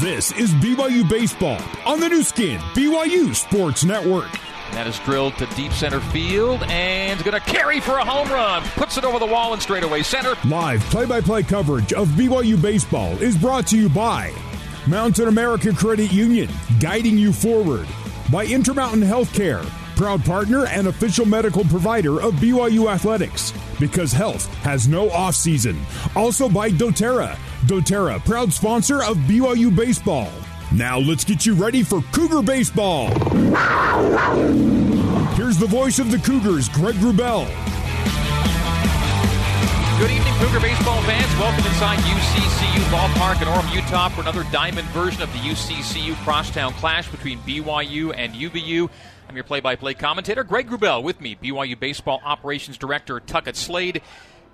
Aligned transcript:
This 0.00 0.30
is 0.32 0.54
BYU 0.54 1.08
Baseball 1.08 1.60
on 1.84 1.98
the 1.98 2.08
Nu 2.08 2.22
Skin, 2.22 2.60
BYU 2.72 3.34
Sports 3.34 3.84
Network. 3.84 4.30
That 4.70 4.86
is 4.86 4.96
drilled 5.00 5.36
to 5.38 5.46
deep 5.56 5.72
center 5.72 5.98
field 5.98 6.62
and 6.68 7.18
is 7.18 7.26
going 7.26 7.40
to 7.40 7.44
carry 7.44 7.80
for 7.80 7.98
a 7.98 8.04
home 8.04 8.28
run. 8.28 8.62
Puts 8.76 8.96
it 8.96 9.04
over 9.04 9.18
the 9.18 9.26
wall 9.26 9.54
and 9.54 9.60
straightaway 9.60 10.04
center. 10.04 10.34
Live 10.44 10.82
play 10.82 11.04
by 11.04 11.20
play 11.20 11.42
coverage 11.42 11.92
of 11.92 12.06
BYU 12.10 12.62
Baseball 12.62 13.20
is 13.20 13.36
brought 13.36 13.66
to 13.68 13.76
you 13.76 13.88
by 13.88 14.32
Mountain 14.86 15.26
America 15.26 15.72
Credit 15.72 16.12
Union, 16.12 16.48
guiding 16.78 17.18
you 17.18 17.32
forward. 17.32 17.88
By 18.30 18.44
Intermountain 18.44 19.02
Healthcare, 19.02 19.64
proud 19.96 20.24
partner 20.24 20.66
and 20.66 20.86
official 20.86 21.26
medical 21.26 21.64
provider 21.64 22.20
of 22.20 22.34
BYU 22.34 22.88
Athletics, 22.88 23.52
because 23.80 24.12
health 24.12 24.46
has 24.58 24.86
no 24.86 25.10
off 25.10 25.34
season. 25.34 25.76
Also 26.14 26.48
by 26.48 26.70
doTERRA. 26.70 27.36
doTERRA, 27.66 28.24
proud 28.24 28.52
sponsor 28.52 29.02
of 29.02 29.16
BYU 29.18 29.74
Baseball. 29.74 30.30
Now 30.72 30.98
let's 30.98 31.24
get 31.24 31.46
you 31.46 31.54
ready 31.54 31.82
for 31.82 32.02
Cougar 32.12 32.42
Baseball. 32.42 33.08
Here's 35.34 35.56
the 35.56 35.66
voice 35.68 35.98
of 35.98 36.10
the 36.10 36.18
Cougars, 36.18 36.68
Greg 36.68 36.94
Wrubell. 36.96 37.46
Good 39.98 40.12
evening, 40.12 40.32
Cougar 40.34 40.60
baseball 40.60 41.02
fans. 41.02 41.40
Welcome 41.40 41.66
inside 41.66 41.98
UCCU 41.98 42.82
Ballpark 42.84 43.42
in 43.42 43.48
Orem, 43.48 43.74
Utah 43.74 44.08
for 44.10 44.20
another 44.20 44.44
diamond 44.52 44.86
version 44.90 45.22
of 45.22 45.32
the 45.32 45.38
UCCU 45.40 46.14
Crosstown 46.22 46.72
Clash 46.74 47.08
between 47.08 47.40
BYU 47.40 48.14
and 48.16 48.32
UVU. 48.32 48.88
I'm 49.28 49.34
your 49.34 49.42
play-by-play 49.44 49.94
commentator, 49.94 50.44
Greg 50.44 50.70
Wrubell. 50.70 51.02
With 51.02 51.20
me, 51.20 51.34
BYU 51.34 51.78
Baseball 51.80 52.20
Operations 52.24 52.78
Director 52.78 53.18
Tuckett 53.18 53.56
Slade. 53.56 54.00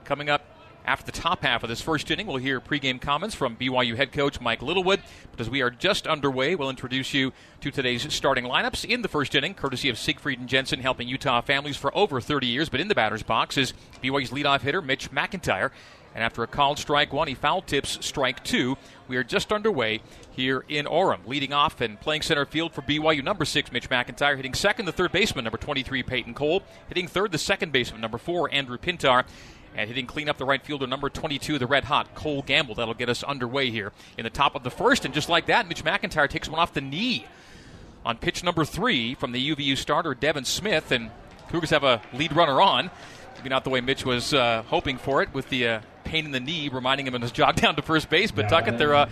Coming 0.05 0.31
up 0.31 0.43
after 0.85 1.07
the 1.07 1.13
top 1.13 1.43
half 1.43 1.63
of 1.63 1.69
this 1.69 1.81
first 1.81 2.11
inning, 2.11 2.27
we'll 2.27 2.37
hear 2.37 2.61
pregame 2.61 3.01
comments 3.01 3.35
from 3.35 3.57
BYU 3.57 3.97
head 3.97 4.13
coach 4.13 4.41
Mike 4.41 4.61
Littlewood. 4.61 5.01
But 5.31 5.41
as 5.41 5.49
we 5.49 5.63
are 5.63 5.71
just 5.71 6.07
underway, 6.07 6.55
we'll 6.55 6.71
introduce 6.71 7.15
you 7.15 7.33
to 7.61 7.71
today's 7.71 8.13
starting 8.13 8.45
lineups 8.45 8.85
in 8.85 9.03
the 9.03 9.09
first 9.09 9.35
inning, 9.35 9.55
courtesy 9.55 9.89
of 9.89 9.99
Siegfried 9.99 10.39
and 10.39 10.49
Jensen, 10.49 10.81
helping 10.81 11.09
Utah 11.09 11.41
families 11.41 11.77
for 11.77 11.97
over 11.97 12.21
30 12.21 12.47
years. 12.47 12.69
But 12.69 12.81
in 12.81 12.89
the 12.89 12.95
batter's 12.95 13.23
box 13.23 13.57
is 13.57 13.73
BYU's 14.03 14.31
leadoff 14.31 14.61
hitter 14.61 14.83
Mitch 14.83 15.11
McIntyre. 15.11 15.71
And 16.15 16.23
after 16.23 16.45
a 16.45 16.47
called 16.47 16.79
strike 16.79 17.13
one, 17.13 17.27
he 17.27 17.35
foul 17.35 17.61
tips 17.61 17.99
strike 18.07 18.45
two. 18.45 18.77
We 19.09 19.17
are 19.17 19.25
just 19.25 19.53
underway 19.53 20.01
here 20.31 20.65
in 20.69 20.87
Orem. 20.87 21.27
Leading 21.27 21.53
off 21.53 21.81
and 21.81 22.01
playing 22.01 22.23
center 22.23 22.45
field 22.45 22.73
for 22.73 22.83
BYU, 22.83 23.25
number 23.25 23.45
six, 23.45 23.73
Mitch 23.73 23.91
McIntyre. 23.91 24.37
Hitting 24.37 24.55
second, 24.55 24.85
the 24.85 24.93
third 24.93 25.11
baseman, 25.11 25.45
number 25.45 25.59
23, 25.59 26.05
Peyton 26.05 26.35
Cole. 26.35 26.63
Hitting 26.89 27.09
third, 27.09 27.33
the 27.33 27.39
second 27.39 27.73
baseman, 27.73 28.01
number 28.01 28.19
four, 28.19 28.53
Andrew 28.53 28.79
Pintar. 28.79 29.25
And 29.77 29.89
hitting 29.89 30.07
clean 30.07 30.29
up 30.29 30.39
the 30.39 30.45
right 30.45 30.63
fielder, 30.63 30.87
number 30.87 31.11
22, 31.11 31.59
the 31.59 31.67
red 31.67 31.85
hot 31.85 32.15
Cole 32.15 32.43
Gamble. 32.43 32.77
That'll 32.77 32.95
get 32.95 33.09
us 33.09 33.23
underway 33.25 33.71
here 33.71 33.93
in 34.17 34.25
the 34.25 34.31
top 34.31 34.55
of 34.55 34.63
the 34.63 34.71
first. 34.71 35.05
And 35.05 35.13
just 35.13 35.29
like 35.29 35.47
that, 35.47 35.69
Mitch 35.69 35.85
McIntyre 35.85 36.29
takes 36.29 36.49
one 36.49 36.61
off 36.61 36.73
the 36.73 36.81
knee 36.81 37.27
on 38.05 38.17
pitch 38.17 38.45
number 38.45 38.65
three 38.65 39.15
from 39.15 39.33
the 39.33 39.51
UVU 39.55 39.77
starter, 39.77 40.15
Devin 40.15 40.45
Smith. 40.45 40.93
And 40.93 41.11
Cougars 41.49 41.71
have 41.71 41.83
a 41.85 42.01
lead 42.13 42.33
runner 42.35 42.61
on. 42.61 42.91
Maybe 43.37 43.49
not 43.49 43.65
the 43.65 43.71
way 43.71 43.81
Mitch 43.81 44.05
was 44.07 44.33
uh, 44.33 44.63
hoping 44.69 44.97
for 44.97 45.23
it 45.23 45.35
with 45.35 45.49
the 45.49 45.69
uh, 45.69 45.81
pain 46.05 46.25
in 46.25 46.31
the 46.31 46.41
knee, 46.41 46.69
reminding 46.69 47.07
him 47.07 47.15
of 47.15 47.23
his 47.23 47.33
jog 47.33 47.57
down 47.61 47.75
to 47.77 47.83
first 47.83 48.09
base. 48.09 48.31
But 48.31 48.49
Tuckett, 48.49 48.79
they're 48.79 48.95
uh, 48.95 49.09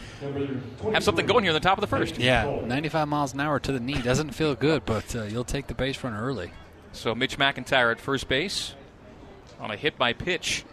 have 0.93 1.03
something 1.03 1.27
going 1.27 1.45
here 1.45 1.51
in 1.51 1.55
the 1.55 1.61
top 1.61 1.77
of 1.77 1.81
the 1.81 1.89
first. 1.89 2.19
Yeah, 2.19 2.61
95 2.65 3.09
miles 3.09 3.35
an 3.35 3.41
hour 3.41 3.59
to 3.59 3.73
the 3.73 3.81
knee 3.81 4.01
doesn't 4.01 4.31
feel 4.31 4.55
good, 4.55 4.85
but 4.87 5.15
uh, 5.17 5.25
you'll 5.25 5.45
take 5.45 5.67
the 5.67 5.75
base 5.75 6.03
runner 6.05 6.23
early. 6.23 6.53
So 6.93 7.15
Mitch 7.15 7.39
McIntyre 7.39 7.91
at 7.91 8.01
first 8.01 8.29
base 8.29 8.75
on 9.63 9.71
a 9.71 9.77
hit 9.77 9.97
by 9.97 10.13
pitch. 10.13 10.65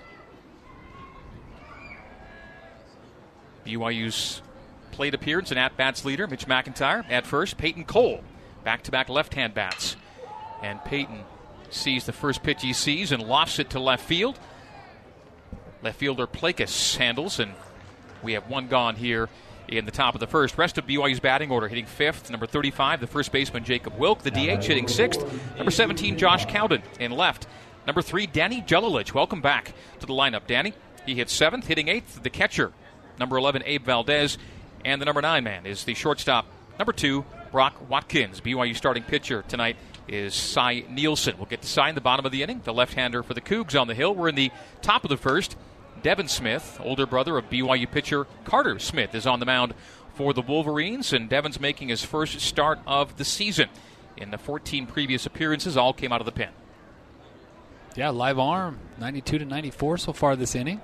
BYU's 3.65 4.41
plate 4.91 5.13
appearance 5.13 5.51
and 5.51 5.59
at 5.59 5.77
bats 5.77 6.03
leader, 6.03 6.27
Mitch 6.27 6.47
McIntyre. 6.47 7.09
At 7.09 7.25
first, 7.25 7.57
Peyton 7.57 7.85
Cole, 7.85 8.21
back 8.63 8.83
to 8.83 8.91
back 8.91 9.07
left 9.07 9.35
hand 9.35 9.53
bats. 9.53 9.95
And 10.61 10.83
Peyton 10.83 11.19
sees 11.69 12.05
the 12.05 12.11
first 12.11 12.41
pitch 12.41 12.63
he 12.63 12.73
sees 12.73 13.11
and 13.11 13.21
lofts 13.23 13.59
it 13.59 13.69
to 13.69 13.79
left 13.79 14.03
field. 14.03 14.39
Left 15.83 15.97
fielder 15.97 16.27
Plakis 16.27 16.97
handles, 16.97 17.39
and 17.39 17.53
we 18.23 18.33
have 18.33 18.49
one 18.49 18.67
gone 18.67 18.95
here 18.95 19.29
in 19.67 19.85
the 19.85 19.91
top 19.91 20.15
of 20.15 20.19
the 20.19 20.27
first. 20.27 20.57
Rest 20.57 20.77
of 20.79 20.87
BYU's 20.87 21.19
batting 21.19 21.51
order 21.51 21.67
hitting 21.67 21.85
fifth, 21.85 22.29
number 22.31 22.47
35, 22.47 22.99
the 23.01 23.07
first 23.07 23.31
baseman 23.31 23.63
Jacob 23.63 23.97
Wilk. 23.97 24.23
The 24.23 24.31
DH 24.31 24.65
hitting 24.65 24.87
sixth, 24.87 25.21
number 25.55 25.71
17, 25.71 26.17
Josh 26.17 26.45
Cowden 26.47 26.81
in 26.99 27.11
left. 27.11 27.47
Number 27.89 28.03
three, 28.03 28.27
Danny 28.27 28.61
Jelilich. 28.61 29.15
Welcome 29.15 29.41
back 29.41 29.73
to 29.99 30.05
the 30.05 30.13
lineup, 30.13 30.45
Danny. 30.45 30.75
He 31.07 31.15
hits 31.15 31.33
seventh, 31.33 31.65
hitting 31.65 31.87
eighth, 31.87 32.21
the 32.21 32.29
catcher, 32.29 32.71
number 33.17 33.35
11, 33.35 33.63
Abe 33.65 33.83
Valdez. 33.83 34.37
And 34.85 35.01
the 35.01 35.07
number 35.07 35.23
nine 35.23 35.43
man 35.43 35.65
is 35.65 35.85
the 35.85 35.95
shortstop, 35.95 36.45
number 36.77 36.93
two, 36.93 37.25
Brock 37.51 37.89
Watkins. 37.89 38.41
BYU 38.41 38.75
starting 38.75 39.01
pitcher 39.01 39.43
tonight 39.47 39.75
is 40.07 40.35
Cy 40.35 40.83
Nielsen. 40.87 41.37
We'll 41.37 41.47
get 41.47 41.63
to 41.63 41.67
Cy 41.67 41.89
in 41.89 41.95
the 41.95 42.01
bottom 42.01 42.27
of 42.27 42.31
the 42.31 42.43
inning, 42.43 42.61
the 42.63 42.75
left 42.75 42.93
hander 42.93 43.23
for 43.23 43.33
the 43.33 43.41
Cougs 43.41 43.75
on 43.75 43.87
the 43.87 43.95
hill. 43.95 44.13
We're 44.13 44.29
in 44.29 44.35
the 44.35 44.51
top 44.83 45.03
of 45.03 45.09
the 45.09 45.17
first. 45.17 45.57
Devin 46.03 46.27
Smith, 46.27 46.79
older 46.83 47.07
brother 47.07 47.39
of 47.39 47.49
BYU 47.49 47.89
pitcher 47.89 48.27
Carter 48.43 48.77
Smith, 48.77 49.15
is 49.15 49.25
on 49.25 49.39
the 49.39 49.47
mound 49.47 49.73
for 50.13 50.31
the 50.31 50.43
Wolverines, 50.43 51.11
and 51.11 51.27
Devin's 51.27 51.59
making 51.59 51.87
his 51.87 52.05
first 52.05 52.39
start 52.39 52.77
of 52.85 53.17
the 53.17 53.25
season. 53.25 53.67
In 54.15 54.29
the 54.29 54.37
14 54.37 54.85
previous 54.85 55.25
appearances, 55.25 55.75
all 55.75 55.91
came 55.91 56.13
out 56.13 56.21
of 56.21 56.25
the 56.25 56.31
pen. 56.31 56.49
Yeah, 57.95 58.09
live 58.09 58.39
arm, 58.39 58.79
92 58.99 59.39
to 59.39 59.45
94 59.45 59.97
so 59.97 60.13
far 60.13 60.35
this 60.35 60.55
inning. 60.55 60.79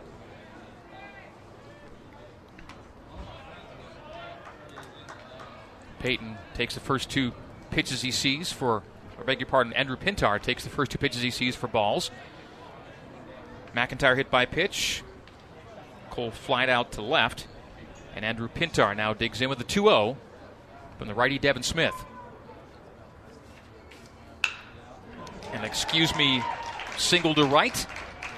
Peyton 6.00 6.38
takes 6.54 6.74
the 6.74 6.80
first 6.80 7.10
two 7.10 7.32
pitches 7.72 8.02
he 8.02 8.12
sees 8.12 8.52
for, 8.52 8.84
I 9.20 9.24
beg 9.24 9.40
your 9.40 9.48
pardon, 9.48 9.74
Andrew 9.74 9.96
Pintar 9.96 10.42
takes 10.42 10.64
the 10.64 10.70
first 10.70 10.92
two 10.92 10.98
pitches 10.98 11.22
he 11.22 11.32
sees 11.32 11.56
for 11.56 11.68
balls. 11.68 12.12
McIntyre 13.76 14.16
hit 14.16 14.32
by 14.32 14.46
pitch. 14.46 15.04
Cole 16.10 16.32
flied 16.32 16.70
out 16.70 16.94
to 16.94 17.02
left. 17.02 17.48
And 18.16 18.24
Andrew 18.24 18.48
Pintar 18.48 18.96
now 18.96 19.14
digs 19.14 19.42
in 19.42 19.50
with 19.50 19.58
the 19.58 19.66
2 19.66 19.84
0 19.84 20.18
from 20.98 21.08
the 21.08 21.14
righty 21.14 21.38
Devin 21.38 21.64
Smith. 21.64 21.94
And 25.52 25.66
excuse 25.66 26.16
me, 26.16 26.42
single 26.98 27.34
to 27.36 27.46
right. 27.46 27.86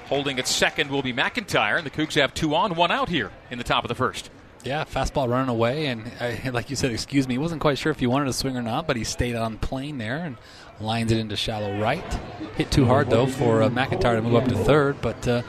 Holding 0.06 0.38
at 0.38 0.48
second 0.48 0.90
will 0.90 1.02
be 1.02 1.12
McIntyre. 1.12 1.76
And 1.76 1.86
the 1.86 1.90
Cougs 1.90 2.14
have 2.14 2.32
two 2.32 2.54
on, 2.54 2.74
one 2.74 2.90
out 2.90 3.08
here 3.08 3.30
in 3.50 3.58
the 3.58 3.64
top 3.64 3.84
of 3.84 3.88
the 3.88 3.94
first. 3.94 4.30
Yeah, 4.64 4.84
fastball 4.84 5.28
running 5.28 5.48
away, 5.48 5.86
and 5.86 6.10
I, 6.20 6.50
like 6.52 6.68
you 6.68 6.76
said, 6.76 6.90
excuse 6.90 7.28
me, 7.28 7.34
he 7.34 7.38
wasn't 7.38 7.60
quite 7.60 7.78
sure 7.78 7.92
if 7.92 8.00
he 8.00 8.06
wanted 8.06 8.26
to 8.26 8.32
swing 8.32 8.56
or 8.56 8.62
not, 8.62 8.86
but 8.86 8.96
he 8.96 9.04
stayed 9.04 9.36
on 9.36 9.56
plane 9.58 9.98
there 9.98 10.18
and 10.18 10.36
lines 10.80 11.12
it 11.12 11.18
into 11.18 11.36
shallow 11.36 11.78
right. 11.80 12.04
Hit 12.56 12.70
too 12.70 12.84
hard 12.84 13.10
though 13.10 13.26
for 13.26 13.62
uh, 13.62 13.68
McIntyre 13.68 14.16
to 14.16 14.22
move 14.22 14.34
up 14.34 14.48
to 14.48 14.56
third, 14.56 15.00
but 15.00 15.26
uh, 15.28 15.42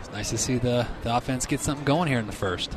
it's 0.00 0.10
nice 0.10 0.30
to 0.30 0.38
see 0.38 0.58
the 0.58 0.86
the 1.02 1.14
offense 1.14 1.46
get 1.46 1.60
something 1.60 1.84
going 1.84 2.08
here 2.08 2.18
in 2.18 2.26
the 2.26 2.32
first. 2.32 2.76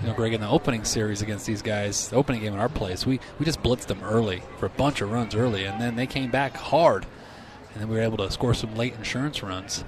You 0.00 0.06
know, 0.06 0.14
Greg, 0.14 0.32
in 0.32 0.40
the 0.40 0.48
opening 0.48 0.84
series 0.84 1.20
against 1.20 1.44
these 1.44 1.60
guys, 1.60 2.08
the 2.08 2.16
opening 2.16 2.40
game 2.40 2.54
in 2.54 2.58
our 2.58 2.70
place, 2.70 3.04
we, 3.04 3.20
we 3.38 3.44
just 3.44 3.62
blitzed 3.62 3.86
them 3.86 4.02
early 4.02 4.42
for 4.58 4.64
a 4.64 4.70
bunch 4.70 5.02
of 5.02 5.10
runs 5.10 5.34
early, 5.34 5.64
and 5.64 5.78
then 5.78 5.94
they 5.94 6.06
came 6.06 6.30
back 6.30 6.56
hard, 6.56 7.04
and 7.72 7.82
then 7.82 7.88
we 7.88 7.96
were 7.96 8.02
able 8.02 8.16
to 8.16 8.30
score 8.30 8.54
some 8.54 8.74
late 8.74 8.94
insurance 8.94 9.42
runs. 9.42 9.84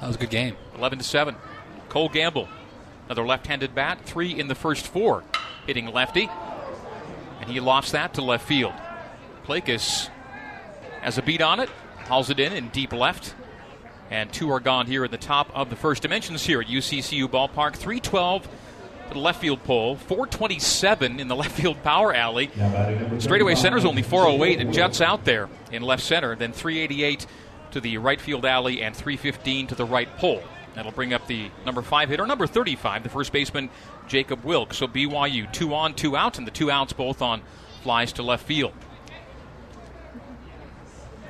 That 0.00 0.08
was 0.08 0.16
a 0.16 0.18
good 0.18 0.30
game. 0.30 0.56
11 0.76 0.98
to 0.98 1.04
7. 1.04 1.36
Cole 1.88 2.08
Gamble, 2.08 2.48
another 3.06 3.24
left 3.24 3.46
handed 3.46 3.76
bat, 3.76 4.00
three 4.04 4.36
in 4.36 4.48
the 4.48 4.56
first 4.56 4.88
four, 4.88 5.22
hitting 5.68 5.86
lefty. 5.86 6.28
And 7.40 7.48
he 7.48 7.60
lost 7.60 7.92
that 7.92 8.14
to 8.14 8.22
left 8.22 8.44
field. 8.44 8.74
Plakis 9.46 10.08
has 11.00 11.16
a 11.16 11.22
beat 11.22 11.42
on 11.42 11.60
it, 11.60 11.68
hauls 12.06 12.28
it 12.28 12.40
in 12.40 12.52
in 12.52 12.70
deep 12.70 12.92
left. 12.92 13.36
And 14.10 14.32
two 14.32 14.50
are 14.50 14.60
gone 14.60 14.86
here 14.86 15.04
at 15.04 15.12
the 15.12 15.16
top 15.16 15.50
of 15.54 15.70
the 15.70 15.76
first 15.76 16.02
dimensions 16.02 16.44
here 16.44 16.60
at 16.60 16.66
UCCU 16.66 17.28
Ballpark. 17.28 17.76
312 17.76 18.42
to 18.42 18.48
the 18.48 18.67
left 19.16 19.40
field 19.40 19.62
pole, 19.64 19.96
427 19.96 21.20
in 21.20 21.28
the 21.28 21.36
left 21.36 21.52
field 21.52 21.82
power 21.82 22.14
alley. 22.14 22.50
Straightaway 23.18 23.54
center's 23.54 23.84
only 23.84 24.02
408. 24.02 24.60
It 24.60 24.72
juts 24.72 25.00
out 25.00 25.24
there 25.24 25.48
in 25.72 25.82
left 25.82 26.02
center. 26.02 26.36
Then 26.36 26.52
388 26.52 27.26
to 27.72 27.80
the 27.80 27.98
right 27.98 28.20
field 28.20 28.44
alley 28.44 28.82
and 28.82 28.94
315 28.94 29.68
to 29.68 29.74
the 29.74 29.84
right 29.84 30.14
pole. 30.16 30.42
That'll 30.74 30.92
bring 30.92 31.12
up 31.12 31.26
the 31.26 31.50
number 31.66 31.82
five 31.82 32.08
hitter, 32.08 32.26
number 32.26 32.46
35, 32.46 33.02
the 33.02 33.08
first 33.08 33.32
baseman, 33.32 33.68
Jacob 34.06 34.44
Wilk. 34.44 34.72
So 34.72 34.86
BYU, 34.86 35.52
two 35.52 35.74
on, 35.74 35.94
two 35.94 36.16
out, 36.16 36.38
and 36.38 36.46
the 36.46 36.52
two 36.52 36.70
outs 36.70 36.92
both 36.92 37.20
on 37.20 37.42
flies 37.82 38.12
to 38.14 38.22
left 38.22 38.46
field. 38.46 38.72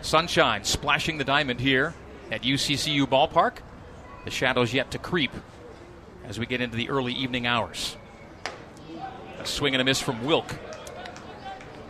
Sunshine 0.02 0.64
splashing 0.64 1.18
the 1.18 1.24
diamond 1.24 1.60
here 1.60 1.94
at 2.30 2.42
UCCU 2.42 3.06
Ballpark. 3.06 3.58
The 4.24 4.30
shadows 4.30 4.74
yet 4.74 4.90
to 4.90 4.98
creep 4.98 5.32
as 6.28 6.38
we 6.38 6.46
get 6.46 6.60
into 6.60 6.76
the 6.76 6.90
early 6.90 7.12
evening 7.12 7.46
hours. 7.46 7.96
A 9.40 9.46
swing 9.46 9.74
and 9.74 9.80
a 9.80 9.84
miss 9.84 10.00
from 10.00 10.24
Wilk. 10.24 10.54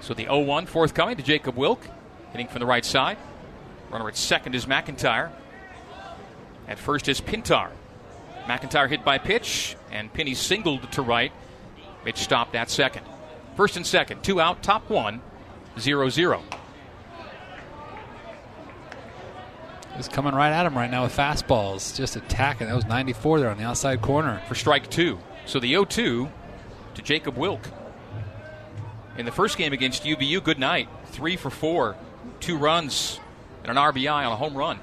So 0.01 0.15
the 0.15 0.25
0 0.25 0.41
1 0.41 0.67
forthcoming 0.67 1.17
to 1.17 1.23
Jacob 1.23 1.57
Wilk, 1.57 1.87
hitting 2.31 2.47
from 2.47 2.61
the 2.61 2.67
right 2.67 2.85
side. 2.85 3.19
Runner 3.91 4.09
at 4.09 4.17
second 4.17 4.55
is 4.55 4.67
McIntyre. 4.67 5.31
At 6.69 6.79
first 6.79 7.09
is 7.09 7.21
Pintar. 7.21 7.71
McIntyre 8.45 8.89
hit 8.89 9.05
by 9.05 9.19
pitch, 9.19 9.77
and 9.91 10.13
Pinney 10.13 10.35
singled 10.35 10.91
to 10.93 11.03
right. 11.03 11.33
Mitch 12.05 12.19
stopped 12.19 12.55
at 12.55 12.71
second. 12.71 13.05
First 13.57 13.77
and 13.77 13.87
second, 13.87 14.23
two 14.23 14.41
out, 14.41 14.63
top 14.63 14.89
one, 14.89 15.21
zero 15.79 16.09
zero. 16.09 16.43
He's 19.99 20.07
coming 20.07 20.33
right 20.33 20.53
at 20.53 20.65
him 20.65 20.77
right 20.77 20.89
now 20.89 21.03
with 21.03 21.17
fastballs, 21.17 21.97
just 21.97 22.15
attacking. 22.15 22.69
That 22.69 22.77
was 22.77 22.87
94 22.87 23.41
there 23.41 23.51
on 23.51 23.59
the 23.59 23.65
outside 23.65 24.01
corner. 24.01 24.41
For 24.47 24.55
strike 24.55 24.89
two. 24.89 25.19
So 25.45 25.59
the 25.59 25.71
0 25.71 25.87
2 25.87 26.29
to 26.95 27.03
Jacob 27.03 27.37
Wilk. 27.37 27.69
In 29.17 29.27
the 29.27 29.33
first 29.33 29.59
game 29.59 29.73
against 29.73 30.05
UVU, 30.05 30.45
good 30.45 30.61
night. 30.61 30.89
Three 31.07 31.35
for 31.35 31.51
four, 31.51 31.97
two 32.39 32.57
runs, 32.57 33.19
and 33.65 33.73
an 33.73 33.77
RBI 33.77 34.09
on 34.09 34.33
a 34.33 34.37
home 34.37 34.57
run. 34.57 34.79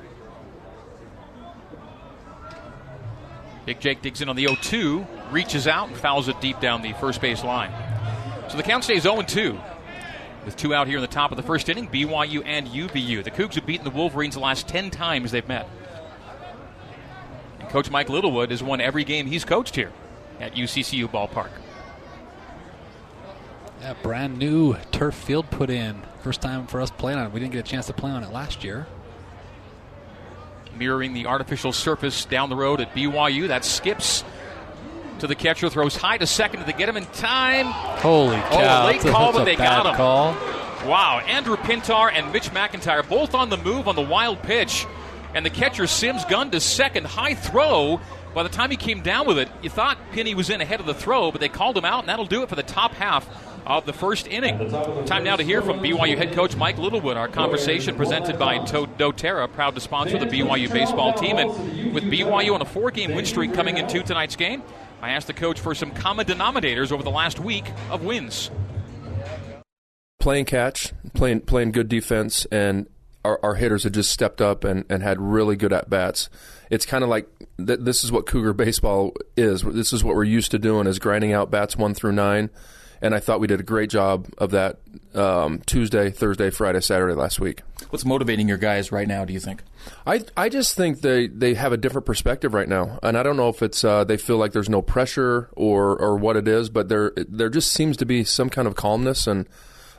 Big 3.66 3.80
Jake 3.80 4.02
digs 4.02 4.20
in 4.20 4.28
on 4.28 4.36
the 4.36 4.48
0 4.48 4.58
2, 4.62 5.08
reaches 5.32 5.66
out 5.66 5.88
and 5.88 5.96
fouls 5.96 6.28
it 6.28 6.42
deep 6.42 6.60
down 6.60 6.82
the 6.82 6.92
first 6.92 7.22
base 7.22 7.42
line. 7.42 7.72
So 8.50 8.58
the 8.58 8.64
count 8.64 8.84
stays 8.84 9.04
0 9.04 9.22
2. 9.22 9.58
With 10.46 10.56
two 10.56 10.76
out 10.76 10.88
here 10.88 10.98
in 10.98 11.02
the 11.02 11.08
top 11.08 11.32
of 11.32 11.38
the 11.38 11.44
first 11.44 11.68
inning, 11.70 11.88
BYU 11.88 12.44
and 12.46 12.68
UVU. 12.68 13.24
The 13.24 13.32
Cougs 13.32 13.56
have 13.56 13.66
beaten 13.66 13.84
the 13.84 13.90
Wolverines 13.90 14.36
the 14.36 14.42
last 14.42 14.68
10 14.68 14.92
times 14.92 15.32
they've 15.32 15.48
met. 15.48 15.68
And 17.60 17.68
Coach 17.70 17.90
Mike 17.90 18.10
Littlewood 18.10 18.52
has 18.52 18.62
won 18.62 18.80
every 18.80 19.04
game 19.04 19.26
he's 19.26 19.44
coached 19.44 19.76
here 19.76 19.92
at 20.40 20.54
UCCU 20.54 21.08
Ballpark. 21.08 21.50
Yeah, 23.82 23.96
brand 24.04 24.38
new 24.38 24.76
turf 24.92 25.16
field 25.16 25.50
put 25.50 25.70
in. 25.70 26.04
First 26.22 26.42
time 26.42 26.68
for 26.68 26.80
us 26.80 26.92
playing 26.92 27.18
on 27.18 27.28
it. 27.28 27.34
We 27.34 27.40
didn't 27.40 27.54
get 27.54 27.68
a 27.68 27.70
chance 27.70 27.88
to 27.88 27.94
play 27.94 28.12
on 28.12 28.24
it 28.24 28.32
last 28.32 28.64
year. 28.64 28.86
Mirroring 30.78 31.14
the 31.14 31.26
artificial 31.26 31.72
surface 31.72 32.26
down 32.26 32.50
the 32.50 32.56
road 32.56 32.82
at 32.82 32.94
BYU. 32.94 33.48
That 33.48 33.66
skips 33.66 34.24
to 35.20 35.28
the 35.28 35.36
catcher, 35.36 35.70
throws 35.70 35.96
high 35.96 36.18
to 36.18 36.28
second. 36.28 36.60
Did 36.60 36.68
they 36.68 36.78
get 36.78 36.90
him 36.90 36.98
in 36.98 37.06
time? 37.06 37.68
Holy 37.68 38.38
oh, 38.38 38.50
cow. 38.52 38.84
Oh, 38.84 38.86
late 38.88 39.02
call, 39.02 39.34
but 39.34 39.46
they 39.46 39.56
got 39.56 39.86
him. 39.86 39.96
Call. 39.96 40.34
Wow, 40.88 41.20
Andrew 41.28 41.56
Pintar 41.56 42.12
and 42.14 42.32
Mitch 42.32 42.52
McIntyre 42.52 43.08
both 43.08 43.34
on 43.34 43.50
the 43.50 43.58
move 43.58 43.88
on 43.88 43.96
the 43.96 44.02
wild 44.02 44.42
pitch. 44.44 44.86
And 45.34 45.46
the 45.46 45.50
catcher 45.50 45.88
Sims 45.88 46.24
gunned 46.26 46.54
to 46.54 46.60
second. 46.60 47.08
High 47.08 47.34
throw. 47.34 48.00
By 48.34 48.44
the 48.44 48.50
time 48.50 48.70
he 48.70 48.78
came 48.78 49.02
down 49.02 49.28
with 49.28 49.38
it, 49.38 49.50
you 49.62 49.70
thought 49.70 49.98
Penny 50.12 50.36
was 50.36 50.50
in 50.50 50.62
ahead 50.62 50.80
of 50.80 50.86
the 50.86 50.94
throw, 50.94 51.32
but 51.32 51.42
they 51.42 51.50
called 51.50 51.78
him 51.78 51.86
out, 51.86 52.00
and 52.02 52.10
that'll 52.10 52.26
do 52.26 52.44
it 52.44 52.50
for 52.50 52.56
the 52.56 52.64
top 52.64 52.94
half 52.94 53.28
of 53.66 53.86
the 53.86 53.94
first 53.94 54.28
inning. 54.28 54.70
Time 55.06 55.24
now 55.24 55.36
to 55.36 55.44
hear 55.44 55.62
from 55.62 55.80
BYU 55.80 56.18
head 56.18 56.34
coach 56.34 56.56
Mike 56.56 56.78
Littlewood. 56.78 57.18
Our 57.18 57.28
conversation 57.28 57.96
presented 57.96 58.38
by 58.38 58.60
to- 58.60 58.88
doTERRA, 58.88 59.52
proud 59.54 59.76
to 59.76 59.82
sponsor 59.82 60.20
the 60.20 60.26
BYU 60.26 60.72
baseball 60.72 61.14
team. 61.14 61.38
And 61.38 61.94
with 61.94 62.04
BYU 62.04 62.54
on 62.54 62.62
a 62.62 62.66
four 62.66 62.92
game 62.92 63.16
win 63.16 63.26
streak 63.26 63.54
coming 63.54 63.78
into 63.78 64.04
tonight's 64.04 64.36
game, 64.36 64.62
I 65.02 65.12
asked 65.12 65.28
the 65.28 65.34
coach 65.34 65.60
for 65.60 65.76
some 65.76 65.92
common 65.92 66.26
denominators 66.26 66.92
over 66.92 67.04
the 67.04 67.12
last 67.12 67.40
week 67.40 67.66
of 67.90 68.04
wins. 68.04 68.50
Playing 70.20 70.46
catch, 70.46 70.94
playing 71.14 71.42
playing 71.42 71.72
good 71.72 71.88
defense, 71.88 72.46
and 72.46 72.88
our, 73.24 73.40
our 73.44 73.56
hitters 73.56 73.84
had 73.84 73.94
just 73.94 74.12
stepped 74.12 74.42
up 74.42 74.64
and, 74.64 74.86
and 74.90 75.04
had 75.04 75.20
really 75.20 75.56
good 75.56 75.74
at 75.74 75.90
bats. 75.90 76.30
It's 76.70 76.86
kind 76.86 77.04
of 77.04 77.10
like 77.10 77.28
th- 77.58 77.80
this 77.82 78.04
is 78.04 78.12
what 78.12 78.26
Cougar 78.26 78.54
baseball 78.54 79.14
is. 79.36 79.62
This 79.62 79.94
is 79.94 80.04
what 80.04 80.16
we're 80.16 80.24
used 80.24 80.52
to 80.52 80.60
doing 80.60 80.88
is 80.88 81.00
grinding 81.00 81.34
out 81.34 81.52
bats 81.52 81.76
one 81.76 81.94
through 81.94 82.14
nine. 82.14 82.50
And 83.06 83.14
I 83.14 83.20
thought 83.20 83.40
we 83.40 83.46
did 83.46 83.60
a 83.60 83.64
great 83.64 83.92
job 83.92 84.26
of 84.40 84.50
that 84.50 84.80
um, 85.14 85.62
Tuesday, 85.68 86.10
Thursday, 86.10 86.50
Friday, 86.50 86.82
Saturday 86.82 87.14
last 87.14 87.40
week. 87.40 87.62
What's 87.92 88.04
motivating 88.04 88.48
your 88.48 88.58
guys 88.58 88.92
right 88.92 89.08
now? 89.08 89.26
Do 89.26 89.32
you 89.32 89.40
think? 89.40 89.62
I 90.08 90.24
I 90.36 90.50
just 90.50 90.74
think 90.74 91.02
they, 91.02 91.28
they 91.28 91.54
have 91.54 91.72
a 91.72 91.78
different 91.78 92.08
perspective 92.08 92.56
right 92.56 92.68
now, 92.68 92.98
and 93.04 93.16
I 93.16 93.22
don't 93.22 93.38
know 93.38 93.50
if 93.50 93.62
it's 93.62 93.84
uh, 93.84 94.06
they 94.06 94.18
feel 94.18 94.38
like 94.38 94.54
there's 94.54 94.70
no 94.70 94.82
pressure 94.82 95.50
or 95.56 95.96
or 95.96 96.18
what 96.18 96.36
it 96.36 96.48
is, 96.48 96.72
but 96.72 96.90
there 96.90 97.12
there 97.16 97.50
just 97.50 97.72
seems 97.72 97.96
to 97.98 98.08
be 98.08 98.24
some 98.24 98.50
kind 98.50 98.68
of 98.68 98.76
calmness 98.76 99.28
and 99.28 99.48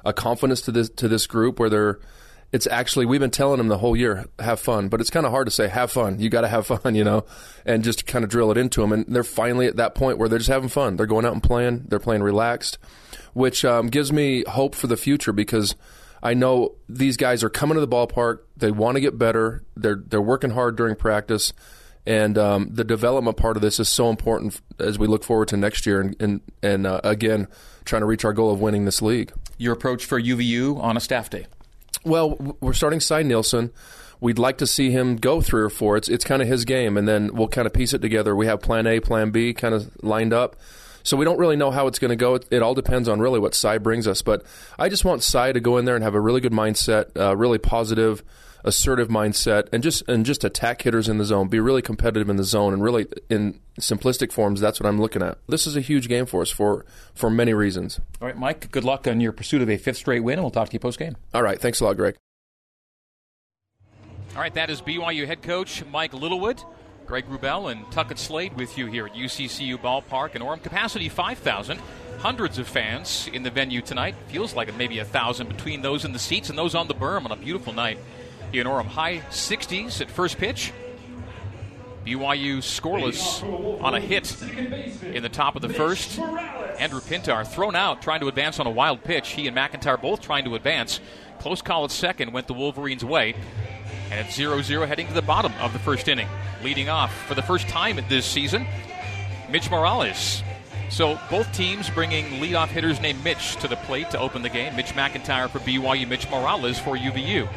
a 0.04 0.12
confidence 0.12 0.60
to 0.62 0.72
this 0.72 0.90
to 0.90 1.06
this 1.06 1.28
group 1.28 1.60
where 1.60 1.70
they're. 1.70 2.00
It's 2.52 2.66
actually 2.66 3.06
we've 3.06 3.20
been 3.20 3.30
telling 3.30 3.58
them 3.58 3.68
the 3.68 3.78
whole 3.78 3.96
year 3.96 4.26
have 4.38 4.60
fun, 4.60 4.88
but 4.88 5.00
it's 5.00 5.10
kind 5.10 5.26
of 5.26 5.32
hard 5.32 5.46
to 5.46 5.50
say 5.50 5.68
have 5.68 5.90
fun. 5.90 6.20
You 6.20 6.28
got 6.28 6.42
to 6.42 6.48
have 6.48 6.66
fun, 6.66 6.94
you 6.94 7.04
know, 7.04 7.24
and 7.64 7.82
just 7.84 8.06
kind 8.06 8.24
of 8.24 8.30
drill 8.30 8.50
it 8.50 8.56
into 8.56 8.80
them. 8.80 8.92
And 8.92 9.04
they're 9.08 9.24
finally 9.24 9.66
at 9.66 9.76
that 9.76 9.94
point 9.94 10.18
where 10.18 10.28
they're 10.28 10.38
just 10.38 10.50
having 10.50 10.68
fun. 10.68 10.96
They're 10.96 11.06
going 11.06 11.26
out 11.26 11.32
and 11.32 11.42
playing. 11.42 11.84
They're 11.88 11.98
playing 11.98 12.22
relaxed, 12.22 12.78
which 13.34 13.64
um, 13.64 13.88
gives 13.88 14.12
me 14.12 14.44
hope 14.48 14.74
for 14.74 14.86
the 14.86 14.96
future 14.96 15.32
because 15.32 15.74
I 16.22 16.34
know 16.34 16.74
these 16.88 17.16
guys 17.16 17.44
are 17.44 17.50
coming 17.50 17.74
to 17.74 17.80
the 17.80 17.88
ballpark. 17.88 18.40
They 18.56 18.70
want 18.70 18.96
to 18.96 19.00
get 19.00 19.18
better. 19.18 19.64
They're 19.76 20.02
they're 20.06 20.22
working 20.22 20.50
hard 20.50 20.76
during 20.76 20.96
practice, 20.96 21.52
and 22.06 22.38
um, 22.38 22.70
the 22.72 22.84
development 22.84 23.36
part 23.36 23.56
of 23.56 23.62
this 23.62 23.78
is 23.78 23.88
so 23.88 24.08
important 24.08 24.60
as 24.78 24.98
we 24.98 25.06
look 25.06 25.24
forward 25.24 25.48
to 25.48 25.56
next 25.56 25.86
year 25.86 26.00
and 26.00 26.16
and, 26.20 26.40
and 26.62 26.86
uh, 26.86 27.00
again 27.04 27.48
trying 27.86 28.02
to 28.02 28.06
reach 28.06 28.24
our 28.24 28.32
goal 28.32 28.50
of 28.50 28.60
winning 28.60 28.84
this 28.84 29.00
league. 29.00 29.32
Your 29.56 29.72
approach 29.72 30.04
for 30.04 30.20
UVU 30.20 30.78
on 30.82 30.96
a 30.96 31.00
staff 31.00 31.30
day? 31.30 31.46
Well, 32.06 32.56
we're 32.60 32.72
starting 32.72 33.00
Cy 33.00 33.24
Nielsen. 33.24 33.72
We'd 34.20 34.38
like 34.38 34.58
to 34.58 34.66
see 34.66 34.92
him 34.92 35.16
go 35.16 35.40
three 35.40 35.60
or 35.60 35.68
four. 35.68 35.96
It's 35.96 36.08
it's 36.08 36.24
kind 36.24 36.40
of 36.40 36.46
his 36.46 36.64
game, 36.64 36.96
and 36.96 37.08
then 37.08 37.34
we'll 37.34 37.48
kind 37.48 37.66
of 37.66 37.72
piece 37.72 37.92
it 37.92 38.00
together. 38.00 38.36
We 38.36 38.46
have 38.46 38.60
Plan 38.60 38.86
A, 38.86 39.00
Plan 39.00 39.30
B, 39.30 39.52
kind 39.52 39.74
of 39.74 39.90
lined 40.04 40.32
up. 40.32 40.54
So 41.02 41.16
we 41.16 41.24
don't 41.24 41.38
really 41.38 41.56
know 41.56 41.72
how 41.72 41.88
it's 41.88 41.98
going 41.98 42.10
to 42.10 42.16
go. 42.16 42.36
It, 42.36 42.46
it, 42.50 42.62
all 42.62 42.74
depends 42.74 43.08
on 43.08 43.18
really 43.18 43.40
what 43.40 43.56
Cy 43.56 43.78
brings 43.78 44.06
us. 44.06 44.22
But 44.22 44.44
I 44.78 44.88
just 44.88 45.04
want 45.04 45.24
Cy 45.24 45.50
to 45.50 45.58
go 45.58 45.78
in 45.78 45.84
there 45.84 45.96
and 45.96 46.04
have 46.04 46.14
a 46.14 46.20
really 46.20 46.40
good 46.40 46.52
mindset, 46.52 47.16
uh, 47.16 47.36
really 47.36 47.58
positive, 47.58 48.22
assertive 48.66 49.08
mindset, 49.08 49.68
and 49.72 49.82
just 49.82 50.06
and 50.08 50.26
just 50.26 50.44
attack 50.44 50.82
hitters 50.82 51.08
in 51.08 51.18
the 51.18 51.24
zone. 51.24 51.48
Be 51.48 51.60
really 51.60 51.80
competitive 51.80 52.28
in 52.28 52.36
the 52.36 52.44
zone, 52.44 52.74
and 52.74 52.82
really 52.82 53.06
in 53.30 53.60
simplistic 53.80 54.32
forms. 54.32 54.60
That's 54.60 54.80
what 54.80 54.88
I'm 54.88 55.00
looking 55.00 55.22
at. 55.22 55.38
This 55.48 55.66
is 55.66 55.76
a 55.76 55.80
huge 55.80 56.08
game 56.08 56.26
for 56.26 56.42
us 56.42 56.50
for 56.50 56.84
for 57.14 57.30
many 57.30 57.54
reasons. 57.54 58.00
All 58.20 58.26
right, 58.26 58.36
Mike. 58.36 58.70
Good 58.70 58.84
luck 58.84 59.06
on 59.06 59.20
your 59.20 59.32
pursuit 59.32 59.62
of 59.62 59.70
a 59.70 59.76
fifth 59.76 59.98
straight 59.98 60.20
win, 60.20 60.34
and 60.34 60.42
we'll 60.44 60.50
talk 60.50 60.68
to 60.68 60.74
you 60.74 60.80
post 60.80 60.98
game. 60.98 61.16
All 61.32 61.42
right. 61.42 61.60
Thanks 61.60 61.80
a 61.80 61.84
lot, 61.84 61.96
Greg. 61.96 62.16
All 64.34 64.42
right, 64.42 64.52
that 64.52 64.68
is 64.68 64.82
BYU 64.82 65.26
head 65.26 65.40
coach 65.40 65.82
Mike 65.86 66.12
Littlewood. 66.12 66.62
Greg 67.06 67.24
Wrubell 67.30 67.70
and 67.70 67.90
Tuckett 67.92 68.18
Slade 68.18 68.52
with 68.54 68.76
you 68.76 68.86
here 68.86 69.06
at 69.06 69.14
UCCU 69.14 69.78
Ballpark 69.78 70.34
in 70.34 70.42
Orem. 70.42 70.60
Capacity 70.60 71.08
5,000. 71.08 71.80
Hundreds 72.18 72.58
of 72.58 72.66
fans 72.66 73.30
in 73.32 73.44
the 73.44 73.50
venue 73.50 73.80
tonight. 73.80 74.16
Feels 74.26 74.54
like 74.54 74.74
maybe 74.76 74.98
a 74.98 75.04
thousand 75.04 75.48
between 75.48 75.82
those 75.82 76.04
in 76.04 76.12
the 76.12 76.18
seats 76.18 76.50
and 76.50 76.58
those 76.58 76.74
on 76.74 76.88
the 76.88 76.94
berm 76.94 77.24
on 77.24 77.30
a 77.32 77.36
beautiful 77.36 77.72
night 77.72 77.96
here 77.96 78.25
in 78.52 78.66
Orem. 78.66 78.86
High 78.86 79.18
60s 79.30 80.00
at 80.00 80.10
first 80.10 80.38
pitch. 80.38 80.72
BYU 82.04 82.58
scoreless 82.58 83.42
on 83.82 83.94
a 83.94 84.00
hit 84.00 84.40
in 85.02 85.22
the 85.22 85.28
top 85.28 85.56
of 85.56 85.62
the 85.62 85.68
first. 85.68 86.20
Andrew 86.78 87.00
Pintar 87.00 87.44
thrown 87.46 87.74
out 87.74 88.00
trying 88.00 88.20
to 88.20 88.28
advance 88.28 88.60
on 88.60 88.66
a 88.66 88.70
wild 88.70 89.02
pitch. 89.02 89.30
He 89.30 89.48
and 89.48 89.56
McIntyre 89.56 90.00
both 90.00 90.20
trying 90.20 90.44
to 90.44 90.54
advance. 90.54 91.00
Close 91.40 91.62
call 91.62 91.84
at 91.84 91.90
second 91.90 92.32
went 92.32 92.46
the 92.46 92.54
Wolverines' 92.54 93.04
way. 93.04 93.34
And 94.10 94.24
it's 94.24 94.36
0 94.36 94.62
0 94.62 94.86
heading 94.86 95.08
to 95.08 95.14
the 95.14 95.22
bottom 95.22 95.52
of 95.60 95.72
the 95.72 95.80
first 95.80 96.06
inning. 96.06 96.28
Leading 96.62 96.88
off 96.88 97.12
for 97.26 97.34
the 97.34 97.42
first 97.42 97.68
time 97.68 97.98
this 98.08 98.24
season, 98.24 98.66
Mitch 99.50 99.68
Morales. 99.68 100.42
So 100.88 101.18
both 101.28 101.52
teams 101.52 101.90
bringing 101.90 102.24
leadoff 102.40 102.68
hitters 102.68 103.00
named 103.00 103.22
Mitch 103.24 103.56
to 103.56 103.68
the 103.68 103.76
plate 103.76 104.10
to 104.10 104.20
open 104.20 104.42
the 104.42 104.48
game. 104.48 104.76
Mitch 104.76 104.92
McIntyre 104.94 105.50
for 105.50 105.58
BYU, 105.58 106.06
Mitch 106.06 106.30
Morales 106.30 106.78
for 106.78 106.96
UVU. 106.96 107.48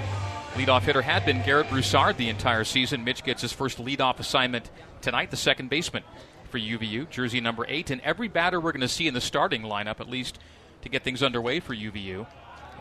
Leadoff 0.56 0.82
hitter 0.82 1.02
had 1.02 1.26
been 1.26 1.42
Garrett 1.44 1.70
Broussard 1.70 2.18
the 2.18 2.30
entire 2.30 2.64
season. 2.64 3.04
Mitch 3.04 3.24
gets 3.24 3.42
his 3.42 3.54
first 3.54 3.78
leadoff 3.78 4.20
assignment 4.20 4.70
tonight, 5.02 5.32
the 5.32 5.38
second 5.38 5.70
baseman 5.70 6.04
for 6.50 6.60
UVU, 6.60 7.10
jersey 7.10 7.40
number 7.40 7.66
eight. 7.68 7.90
And 7.90 8.02
every 8.02 8.28
batter 8.28 8.60
we're 8.60 8.72
going 8.72 8.82
to 8.82 8.88
see 8.88 9.08
in 9.08 9.14
the 9.14 9.22
starting 9.22 9.62
lineup, 9.62 10.00
at 10.00 10.10
least 10.10 10.40
to 10.82 10.90
get 10.90 11.04
things 11.04 11.22
underway 11.24 11.60
for 11.60 11.76
UVU, 11.76 12.28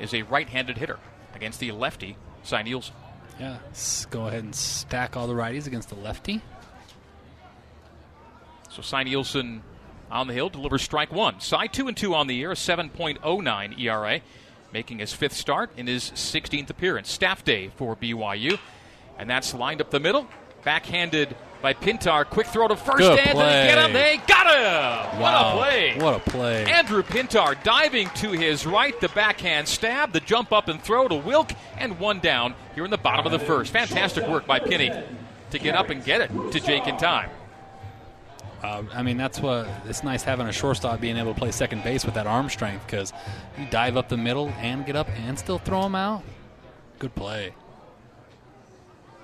is 0.01 0.15
a 0.15 0.23
right 0.23 0.49
handed 0.49 0.79
hitter 0.79 0.99
against 1.35 1.61
the 1.61 1.71
lefty, 1.73 2.17
Cy 2.43 2.63
Nielsen. 2.63 2.95
Yeah, 3.39 3.59
let's 3.67 4.07
go 4.07 4.27
ahead 4.27 4.43
and 4.43 4.55
stack 4.55 5.17
all 5.17 5.27
the 5.27 5.35
righties 5.35 5.67
against 5.67 5.91
the 5.91 5.95
lefty. 5.95 6.43
So 8.71 8.83
Cy 8.83 9.05
Nielsen 9.05 9.63
on 10.11 10.27
the 10.27 10.35
hill 10.35 10.49
delivers 10.49 10.83
strike 10.83 11.13
one. 11.13 11.41
Cy 11.41 11.67
two 11.67 11.87
and 11.87 11.97
two 11.97 12.15
on 12.15 12.27
the 12.27 12.35
year, 12.35 12.51
a 12.51 12.55
7.09 12.55 13.81
ERA, 13.81 14.21
making 14.73 14.99
his 14.99 15.13
fifth 15.13 15.33
start 15.35 15.71
in 15.77 15.87
his 15.87 16.11
16th 16.11 16.71
appearance. 16.71 17.11
Staff 17.11 17.45
day 17.45 17.71
for 17.77 17.97
BYU, 17.97 18.59
and 19.19 19.29
that's 19.29 19.55
lined 19.55 19.81
up 19.81 19.91
the 19.91 20.01
middle, 20.01 20.27
backhanded 20.65 21.37
by 21.61 21.75
Pintar. 21.75 22.25
Quick 22.25 22.47
throw 22.47 22.69
to 22.69 22.77
first, 22.77 22.99
Good 22.99 23.19
and 23.19 23.31
play. 23.33 23.45
they 23.63 23.67
get 23.67 23.85
him. 23.87 23.93
They 23.93 24.17
got 24.29 24.47
him. 24.47 25.21
Wow, 25.21 25.21
What 25.21 25.35
a 25.35 25.57
play! 25.59 25.99
What 25.99 26.15
a 26.15 26.31
play! 26.31 26.65
Andrew 26.67 27.03
Pintar 27.03 27.61
diving 27.65 28.09
to 28.17 28.31
his 28.31 28.65
right, 28.67 28.99
the 29.01 29.09
backhand 29.09 29.67
stab, 29.67 30.13
the 30.13 30.21
jump 30.21 30.53
up 30.53 30.69
and 30.69 30.81
throw 30.81 31.09
to 31.09 31.17
Wilk, 31.17 31.51
and 31.77 31.99
one 31.99 32.21
down 32.21 32.55
here 32.75 32.85
in 32.85 32.91
the 32.91 32.99
bottom 32.99 33.27
of 33.27 33.33
the 33.33 33.39
first. 33.41 33.73
Fantastic 33.73 34.29
work 34.29 34.47
by 34.47 34.61
Pinney 34.61 35.05
to 35.51 35.59
get 35.59 35.75
up 35.75 35.91
and 35.91 36.05
get 36.05 36.21
it 36.21 36.31
to 36.53 36.61
Jake 36.61 36.87
in 36.87 36.97
time. 36.97 37.31
Uh, 38.63 38.83
I 38.93 39.03
mean, 39.03 39.17
that's 39.17 39.41
what 39.41 39.69
it's 39.87 40.03
nice 40.03 40.25
having 40.25 40.47
a 40.49 40.53
shortstop 40.53 41.01
being 41.01 41.17
able 41.17 41.33
to 41.33 41.39
play 41.39 41.53
second 41.53 41.85
base 41.85 42.05
with 42.05 42.15
that 42.15 42.27
arm 42.27 42.49
strength 42.49 42.85
because 42.87 43.13
you 43.57 43.67
dive 43.71 43.97
up 43.97 44.09
the 44.09 44.17
middle 44.17 44.49
and 44.59 44.85
get 44.85 44.97
up 44.97 45.09
and 45.11 45.39
still 45.39 45.59
throw 45.59 45.85
him 45.87 45.95
out. 45.95 46.23
Good 46.99 47.15
play. 47.15 47.55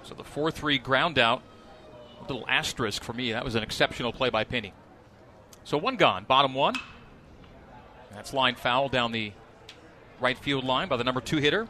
So 0.04 0.14
the 0.14 0.22
4 0.24 0.50
3 0.50 0.78
ground 0.78 1.18
out 1.18 1.42
A 2.20 2.22
little 2.32 2.46
asterisk 2.48 3.02
for 3.02 3.12
me. 3.12 3.32
That 3.32 3.44
was 3.44 3.54
an 3.56 3.62
exceptional 3.62 4.12
play 4.12 4.30
by 4.30 4.44
Penny. 4.44 4.72
So 5.64 5.78
one 5.78 5.96
gone, 5.96 6.24
bottom 6.24 6.54
one. 6.54 6.74
That's 8.12 8.32
line 8.32 8.54
foul 8.54 8.88
down 8.88 9.10
the 9.12 9.32
right 10.20 10.38
field 10.38 10.62
line 10.62 10.88
by 10.88 10.96
the 10.96 11.04
number 11.04 11.20
two 11.20 11.38
hitter, 11.38 11.66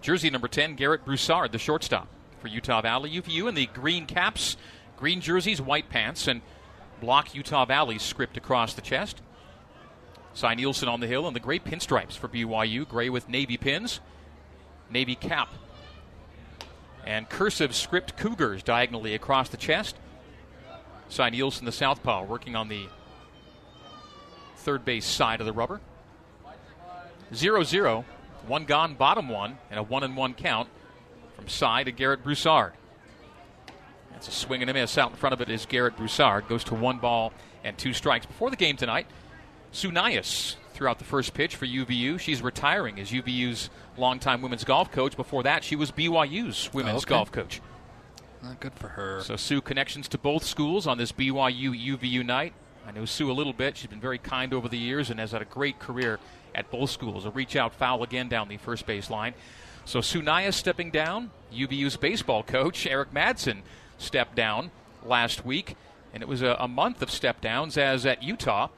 jersey 0.00 0.30
number 0.30 0.46
10, 0.46 0.76
Garrett 0.76 1.04
Broussard, 1.04 1.50
the 1.50 1.58
shortstop 1.58 2.06
for 2.40 2.46
Utah 2.46 2.80
Valley. 2.80 3.10
UVU 3.10 3.48
in 3.48 3.54
the 3.56 3.66
green 3.66 4.06
caps, 4.06 4.56
green 4.96 5.20
jerseys, 5.20 5.60
white 5.60 5.88
pants, 5.88 6.28
and 6.28 6.42
block 7.00 7.34
Utah 7.34 7.64
Valley 7.64 7.98
script 7.98 8.36
across 8.36 8.74
the 8.74 8.82
chest. 8.82 9.22
Cy 10.34 10.54
Nielsen 10.54 10.88
on 10.88 11.00
the 11.00 11.06
hill 11.06 11.26
and 11.26 11.34
the 11.34 11.40
gray 11.40 11.58
pinstripes 11.58 12.16
for 12.16 12.28
BYU, 12.28 12.86
gray 12.86 13.08
with 13.08 13.28
navy 13.28 13.56
pins, 13.56 14.00
navy 14.90 15.14
cap. 15.14 15.48
And 17.04 17.28
cursive 17.28 17.74
script 17.74 18.16
Cougars 18.16 18.62
diagonally 18.62 19.14
across 19.14 19.48
the 19.48 19.56
chest. 19.56 19.96
Cy 21.08 21.30
Nielsen, 21.30 21.64
the 21.64 21.72
southpaw, 21.72 22.24
working 22.24 22.54
on 22.54 22.68
the 22.68 22.86
third 24.56 24.84
base 24.84 25.06
side 25.06 25.40
of 25.40 25.46
the 25.46 25.52
rubber. 25.52 25.80
0 27.34 27.62
0, 27.62 28.04
one 28.46 28.64
gone, 28.64 28.94
bottom 28.94 29.28
one, 29.28 29.58
and 29.70 29.80
a 29.80 29.82
1 29.82 30.02
and 30.02 30.16
1 30.16 30.34
count 30.34 30.68
from 31.34 31.48
Cy 31.48 31.84
to 31.84 31.92
Garrett 31.92 32.22
Broussard. 32.22 32.72
That's 34.12 34.28
a 34.28 34.32
swing 34.32 34.62
and 34.62 34.70
a 34.70 34.74
miss. 34.74 34.98
Out 34.98 35.10
in 35.10 35.16
front 35.16 35.32
of 35.32 35.40
it 35.40 35.48
is 35.48 35.66
Garrett 35.66 35.96
Broussard. 35.96 36.48
Goes 36.48 36.64
to 36.64 36.74
one 36.74 36.98
ball 36.98 37.32
and 37.64 37.76
two 37.78 37.92
strikes. 37.92 38.26
Before 38.26 38.50
the 38.50 38.56
game 38.56 38.76
tonight, 38.76 39.06
Sunias 39.72 40.56
threw 40.74 40.88
out 40.88 40.98
the 40.98 41.04
first 41.04 41.34
pitch 41.34 41.56
for 41.56 41.66
UVU. 41.66 42.18
She's 42.18 42.42
retiring 42.42 42.98
as 43.00 43.10
UVU's 43.10 43.70
longtime 43.96 44.42
women's 44.42 44.64
golf 44.64 44.90
coach. 44.90 45.16
Before 45.16 45.42
that, 45.42 45.64
she 45.64 45.76
was 45.76 45.90
BYU's 45.90 46.72
women's 46.72 47.02
okay. 47.02 47.10
golf 47.10 47.32
coach. 47.32 47.60
Uh, 48.44 48.54
good 48.60 48.74
for 48.74 48.88
her. 48.88 49.20
So 49.22 49.36
Sue 49.36 49.60
connections 49.60 50.08
to 50.08 50.18
both 50.18 50.44
schools 50.44 50.86
on 50.86 50.98
this 50.98 51.12
BYU 51.12 51.98
UVU 51.98 52.24
night. 52.24 52.54
I 52.86 52.92
know 52.92 53.04
Sue 53.04 53.30
a 53.30 53.32
little 53.32 53.52
bit. 53.52 53.76
She's 53.76 53.90
been 53.90 54.00
very 54.00 54.18
kind 54.18 54.54
over 54.54 54.68
the 54.68 54.78
years 54.78 55.10
and 55.10 55.20
has 55.20 55.32
had 55.32 55.42
a 55.42 55.46
great 55.46 55.78
career 55.78 56.18
at 56.54 56.70
both 56.70 56.90
schools. 56.90 57.26
A 57.26 57.30
reach 57.30 57.56
out 57.56 57.74
foul 57.74 58.02
again 58.02 58.28
down 58.28 58.48
the 58.48 58.56
first 58.56 58.86
base 58.86 59.10
line. 59.10 59.34
So 59.84 60.00
Sunaya 60.00 60.52
stepping 60.52 60.90
down. 60.90 61.30
UVU's 61.52 61.96
baseball 61.96 62.42
coach, 62.42 62.86
Eric 62.86 63.12
Madsen, 63.12 63.62
stepped 63.98 64.34
down 64.34 64.70
last 65.04 65.44
week. 65.44 65.76
And 66.14 66.22
it 66.22 66.28
was 66.28 66.40
a, 66.42 66.56
a 66.58 66.66
month 66.68 67.02
of 67.02 67.10
step 67.10 67.40
downs 67.42 67.76
as 67.76 68.06
at 68.06 68.22
Utah, 68.22 68.68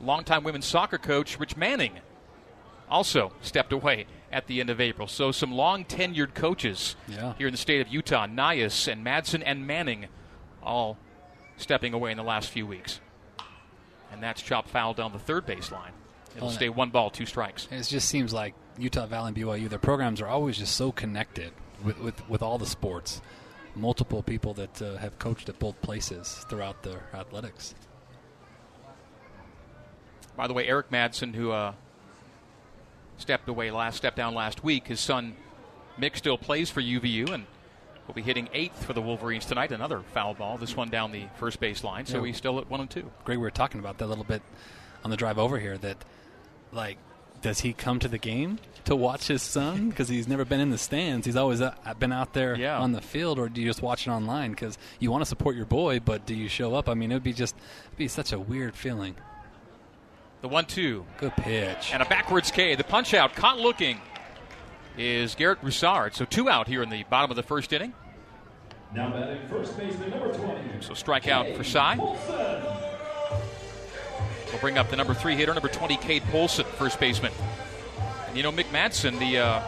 longtime 0.00 0.42
women's 0.42 0.66
soccer 0.66 0.98
coach 0.98 1.38
Rich 1.38 1.56
Manning 1.56 2.00
also 2.88 3.32
stepped 3.40 3.72
away 3.72 4.06
at 4.32 4.46
the 4.48 4.58
end 4.60 4.70
of 4.70 4.80
April. 4.80 5.06
So 5.06 5.30
some 5.32 5.52
long 5.52 5.84
tenured 5.84 6.34
coaches 6.34 6.96
Yeah. 7.08 7.34
here 7.38 7.46
in 7.46 7.52
the 7.52 7.58
state 7.58 7.80
of 7.80 7.88
Utah, 7.88 8.26
Nias 8.26 8.88
and 8.90 9.04
Madsen 9.06 9.42
and 9.46 9.66
Manning, 9.66 10.06
all 10.62 10.98
stepping 11.56 11.94
away 11.94 12.10
in 12.10 12.16
the 12.16 12.24
last 12.24 12.48
few 12.50 12.66
weeks. 12.66 13.00
And 14.12 14.20
that's 14.22 14.42
chop 14.42 14.68
foul 14.68 14.92
down 14.94 15.12
the 15.12 15.18
third 15.20 15.46
base 15.46 15.70
line. 15.70 15.92
It'll 16.36 16.48
Oh, 16.48 16.52
stay 16.52 16.68
one 16.68 16.90
ball, 16.90 17.10
two 17.10 17.26
strikes. 17.26 17.68
It 17.70 17.82
just 17.84 18.08
seems 18.08 18.32
like 18.32 18.54
Utah 18.78 19.06
Valley 19.06 19.28
and 19.28 19.36
BYU, 19.36 19.68
their 19.68 19.78
programs 19.78 20.20
are 20.20 20.26
always 20.28 20.58
just 20.58 20.74
so 20.74 20.90
connected 20.90 21.52
with, 21.84 21.98
with, 22.00 22.28
with 22.28 22.42
all 22.42 22.58
the 22.58 22.66
sports. 22.66 23.20
Multiple 23.80 24.22
people 24.22 24.52
that 24.54 24.82
uh, 24.82 24.96
have 24.98 25.18
coached 25.18 25.48
at 25.48 25.58
both 25.58 25.80
places 25.80 26.44
throughout 26.50 26.82
their 26.82 27.02
athletics. 27.14 27.74
By 30.36 30.46
the 30.46 30.52
way, 30.52 30.66
Eric 30.66 30.90
Madsen, 30.90 31.34
who 31.34 31.50
uh, 31.50 31.72
stepped 33.16 33.48
away 33.48 33.70
last, 33.70 33.96
stepped 33.96 34.16
down 34.16 34.34
last 34.34 34.62
week, 34.62 34.88
his 34.88 35.00
son 35.00 35.34
Mick 35.98 36.16
still 36.16 36.36
plays 36.38 36.70
for 36.70 36.80
UVU 36.80 37.30
and 37.30 37.46
will 38.06 38.14
be 38.14 38.22
hitting 38.22 38.48
eighth 38.52 38.84
for 38.84 38.92
the 38.92 39.02
Wolverines 39.02 39.46
tonight. 39.46 39.72
Another 39.72 40.00
foul 40.12 40.34
ball. 40.34 40.58
This 40.58 40.76
one 40.76 40.88
down 40.90 41.10
the 41.12 41.24
first 41.36 41.58
base 41.60 41.82
line. 41.82 42.06
So 42.06 42.18
Yeah. 42.20 42.26
he's 42.28 42.36
still 42.36 42.58
at 42.58 42.68
one 42.68 42.80
and 42.80 42.90
two. 42.90 43.10
Greg, 43.24 43.38
we 43.38 43.42
were 43.42 43.50
talking 43.50 43.80
about 43.80 43.98
that 43.98 44.06
a 44.06 44.08
little 44.08 44.24
bit 44.24 44.42
on 45.04 45.10
the 45.10 45.16
drive 45.16 45.38
over 45.38 45.58
here. 45.58 45.78
That, 45.78 45.96
like, 46.72 46.98
does 47.42 47.60
he 47.60 47.72
come 47.72 47.98
to 48.00 48.08
the 48.08 48.18
game 48.18 48.58
to 48.84 48.94
watch 48.96 49.28
his 49.28 49.42
son? 49.42 49.90
Because 49.90 50.08
he's 50.08 50.28
never 50.28 50.44
been 50.44 50.60
in 50.60 50.70
the 50.70 50.78
stands. 50.78 51.26
He's 51.26 51.36
always 51.36 51.60
uh, 51.60 51.74
been 51.98 52.12
out 52.12 52.32
there 52.34 52.56
Yeah. 52.56 52.78
on 52.78 52.92
the 52.92 53.00
field, 53.00 53.38
or 53.38 53.48
do 53.48 53.60
you 53.60 53.66
just 53.66 53.82
watch 53.82 54.06
it 54.06 54.10
online? 54.10 54.50
Because 54.50 54.78
you 54.98 55.10
want 55.10 55.22
to 55.22 55.26
support 55.26 55.56
your 55.56 55.66
boy, 55.66 56.00
but 56.00 56.26
do 56.26 56.34
you 56.34 56.48
show 56.48 56.74
up? 56.74 56.88
I 56.88 56.94
mean, 56.94 57.10
it 57.10 57.14
would 57.14 57.22
be 57.22 57.32
just 57.32 57.54
it'd 57.86 57.98
be 57.98 58.08
such 58.08 58.32
a 58.32 58.38
weird 58.38 58.74
feeling. 58.74 59.14
The 60.42 60.48
one 60.48 60.64
two 60.64 61.04
Good 61.18 61.36
pitch. 61.36 61.90
and 61.92 62.02
a 62.02 62.06
backwards 62.06 62.50
K. 62.50 62.74
The 62.74 62.84
punch 62.84 63.12
out, 63.14 63.34
caught 63.34 63.58
looking, 63.58 64.00
is 64.96 65.34
Garrett 65.34 65.60
Broussard. 65.60 66.14
So 66.14 66.24
two 66.24 66.48
out 66.48 66.66
here 66.66 66.82
in 66.82 66.88
the 66.90 67.04
bottom 67.04 67.30
of 67.30 67.36
the 67.36 67.42
first 67.42 67.72
inning. 67.72 67.92
Now 68.94 69.10
batting 69.10 69.46
first 69.48 69.76
baseman 69.78 70.10
number 70.10 70.32
20. 70.32 70.80
So 70.80 70.94
strikeout 70.94 71.56
for 71.56 71.62
Cy. 71.64 71.96
We'll 74.50 74.60
bring 74.60 74.78
up 74.78 74.90
the 74.90 74.96
number 74.96 75.14
three 75.14 75.36
hitter, 75.36 75.54
number 75.54 75.68
20, 75.68 75.96
Cade 75.98 76.22
Polson, 76.24 76.66
first 76.76 76.98
baseman. 76.98 77.32
And 78.26 78.36
you 78.36 78.42
know, 78.42 78.52
Mick 78.52 78.66
Madsen, 78.66 79.18
the 79.18 79.38
uh, 79.38 79.62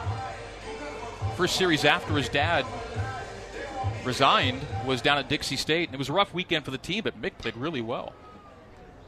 first 1.37 1.57
series 1.57 1.85
after 1.85 2.15
his 2.17 2.29
dad 2.29 2.67
resigned 4.05 4.61
was 4.87 5.01
down 5.01 5.19
at 5.19 5.29
Dixie 5.29 5.57
State. 5.57 5.89
And 5.89 5.95
it 5.95 5.99
was 5.99 6.09
a 6.09 6.12
rough 6.12 6.35
weekend 6.35 6.65
for 6.65 6.71
the 6.71 6.79
team, 6.79 7.05
but 7.05 7.21
Mick 7.21 7.39
played 7.39 7.57
really 7.57 7.81
well 7.81 8.12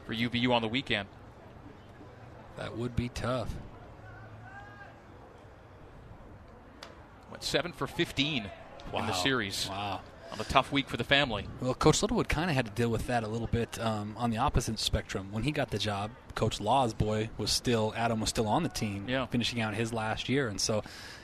for 0.05 0.13
UVU 0.13 0.51
on 0.51 0.61
the 0.61 0.67
weekend. 0.67 1.07
That 2.57 2.77
would 2.77 2.95
be 2.95 3.09
tough. 3.09 3.53
Went 7.31 7.43
seven 7.43 7.73
for 7.73 7.87
15 7.87 8.49
in 8.93 9.07
the 9.07 9.13
series 9.13 9.67
Wow. 9.69 9.99
On 10.31 10.39
a 10.39 10.43
tough 10.45 10.71
week 10.71 10.89
for 10.89 10.97
the 10.97 11.03
family. 11.03 11.47
Well, 11.61 11.73
Coach 11.73 12.01
Littlewood 12.01 12.27
kind 12.29 12.49
of 12.49 12.55
had 12.55 12.65
to 12.65 12.71
deal 12.71 12.89
with 12.89 13.07
that 13.07 13.23
a 13.23 13.27
little 13.27 13.47
bit 13.47 13.79
um, 13.79 14.15
on 14.17 14.29
the 14.31 14.37
opposite 14.37 14.79
spectrum. 14.79 15.27
When 15.31 15.43
he 15.43 15.51
got 15.51 15.69
the 15.71 15.77
job, 15.77 16.11
Coach 16.35 16.59
Law's 16.59 16.93
boy 16.93 17.29
was 17.37 17.51
still 17.51 17.93
Adam 17.95 18.19
was 18.19 18.29
still 18.29 18.47
on 18.47 18.63
the 18.63 18.69
team, 18.69 19.05
Yeah. 19.07 19.25
finishing 19.27 19.61
out 19.61 19.73
his 19.75 19.93
last 19.93 20.27
year, 20.29 20.47
and 20.49 20.59
so 20.59 20.83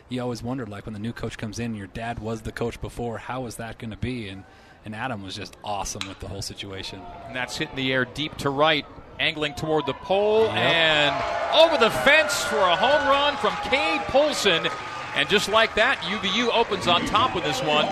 you 0.09 0.21
always 0.21 0.43
wondered, 0.43 0.67
like 0.69 0.85
when 0.85 0.93
the 0.93 0.99
new 0.99 1.13
coach 1.13 1.37
comes 1.37 1.57
in, 1.59 1.73
your 1.75 1.87
dad 1.87 2.19
was 2.19 2.41
the 2.41 2.51
coach 2.51 2.79
before. 2.81 3.17
How 3.17 3.45
is 3.45 3.55
that 3.55 3.77
going 3.79 3.91
to 3.91 3.97
be? 3.97 4.27
And 4.29 4.43
and 4.83 4.95
Adam 4.95 5.21
was 5.21 5.35
just 5.35 5.55
awesome 5.63 6.07
with 6.07 6.19
the 6.19 6.27
whole 6.27 6.41
situation. 6.41 7.01
And 7.27 7.35
that's 7.35 7.55
hitting 7.55 7.75
the 7.75 7.93
air 7.93 8.03
deep 8.03 8.35
to 8.37 8.49
right, 8.49 8.83
angling 9.19 9.53
toward 9.53 9.85
the 9.85 9.93
pole, 9.93 10.47
and 10.49 11.13
over 11.53 11.77
the 11.77 11.91
fence 11.91 12.43
for 12.45 12.57
a 12.57 12.75
home 12.75 13.07
run 13.07 13.37
from 13.37 13.53
Cade 13.69 14.01
Polson. 14.07 14.67
And 15.15 15.29
just 15.29 15.49
like 15.49 15.75
that, 15.75 15.97
UVU 15.99 16.49
opens 16.53 16.87
on 16.87 17.05
top 17.05 17.35
with 17.35 17.43
this 17.43 17.61
one. 17.61 17.85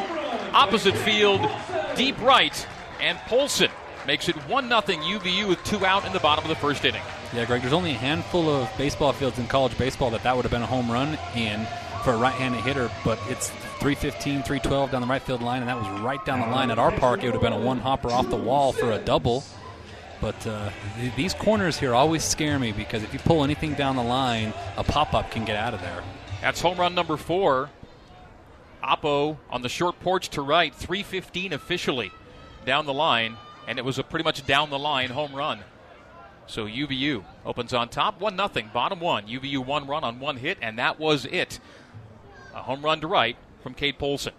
Opposite 0.53 0.95
field, 0.97 1.47
deep 1.95 2.19
right, 2.21 2.67
and 2.99 3.17
Polson 3.19 3.69
makes 4.07 4.27
it 4.29 4.35
1 4.35 4.67
0 4.67 4.81
UVU 4.81 5.47
with 5.47 5.63
two 5.63 5.85
out 5.85 6.05
in 6.05 6.13
the 6.13 6.19
bottom 6.19 6.43
of 6.43 6.49
the 6.49 6.55
first 6.55 6.83
inning. 6.85 7.01
Yeah, 7.33 7.45
Greg. 7.45 7.61
There's 7.61 7.73
only 7.73 7.91
a 7.91 7.97
handful 7.97 8.49
of 8.49 8.69
baseball 8.77 9.13
fields 9.13 9.37
in 9.37 9.47
college 9.47 9.77
baseball 9.77 10.09
that 10.11 10.23
that 10.23 10.35
would 10.35 10.43
have 10.43 10.51
been 10.51 10.63
a 10.63 10.67
home 10.67 10.91
run 10.91 11.17
in 11.35 11.67
for 12.03 12.13
a 12.13 12.17
right-handed 12.17 12.61
hitter, 12.61 12.89
but 13.03 13.19
it's 13.27 13.49
315, 13.49 14.43
312 14.43 14.91
down 14.91 15.01
the 15.01 15.07
right 15.07 15.21
field 15.21 15.41
line, 15.41 15.61
and 15.61 15.69
that 15.69 15.77
was 15.77 16.01
right 16.01 16.23
down 16.25 16.39
the 16.39 16.47
line 16.47 16.71
at 16.71 16.79
our 16.79 16.91
park. 16.91 17.21
It 17.21 17.25
would 17.25 17.33
have 17.33 17.41
been 17.41 17.53
a 17.53 17.59
one 17.59 17.79
hopper 17.79 18.09
off 18.09 18.29
the 18.29 18.35
wall 18.37 18.73
for 18.73 18.91
a 18.91 18.97
double. 18.97 19.43
But 20.21 20.45
uh, 20.47 20.69
th- 20.97 21.15
these 21.15 21.33
corners 21.33 21.79
here 21.79 21.93
always 21.93 22.23
scare 22.23 22.59
me 22.59 22.71
because 22.71 23.03
if 23.03 23.13
you 23.13 23.19
pull 23.19 23.43
anything 23.43 23.73
down 23.75 23.95
the 23.95 24.03
line, 24.03 24.53
a 24.75 24.83
pop-up 24.83 25.31
can 25.31 25.45
get 25.45 25.55
out 25.55 25.73
of 25.73 25.81
there. 25.81 26.03
That's 26.41 26.59
home 26.61 26.77
run 26.77 26.95
number 26.95 27.15
four. 27.15 27.69
Oppo 28.83 29.37
on 29.49 29.61
the 29.61 29.69
short 29.69 29.99
porch 29.99 30.29
to 30.29 30.41
right, 30.41 30.73
315 30.73 31.53
officially 31.53 32.11
down 32.65 32.85
the 32.85 32.93
line, 32.93 33.37
and 33.67 33.77
it 33.77 33.85
was 33.85 33.99
a 33.99 34.03
pretty 34.03 34.23
much 34.23 34.45
down 34.45 34.69
the 34.69 34.79
line 34.79 35.09
home 35.09 35.35
run. 35.35 35.59
So 36.47 36.65
UVU 36.65 37.23
opens 37.45 37.73
on 37.73 37.89
top, 37.89 38.19
1 38.19 38.35
0, 38.35 38.69
bottom 38.73 38.99
one. 38.99 39.27
UVU 39.27 39.63
one 39.63 39.85
run 39.85 40.03
on 40.03 40.19
one 40.19 40.37
hit, 40.37 40.57
and 40.61 40.79
that 40.79 40.99
was 40.99 41.25
it. 41.25 41.59
A 42.55 42.63
home 42.63 42.81
run 42.81 43.01
to 43.01 43.07
right 43.07 43.37
from 43.61 43.75
Cade 43.75 43.99
Polson. 43.99 44.33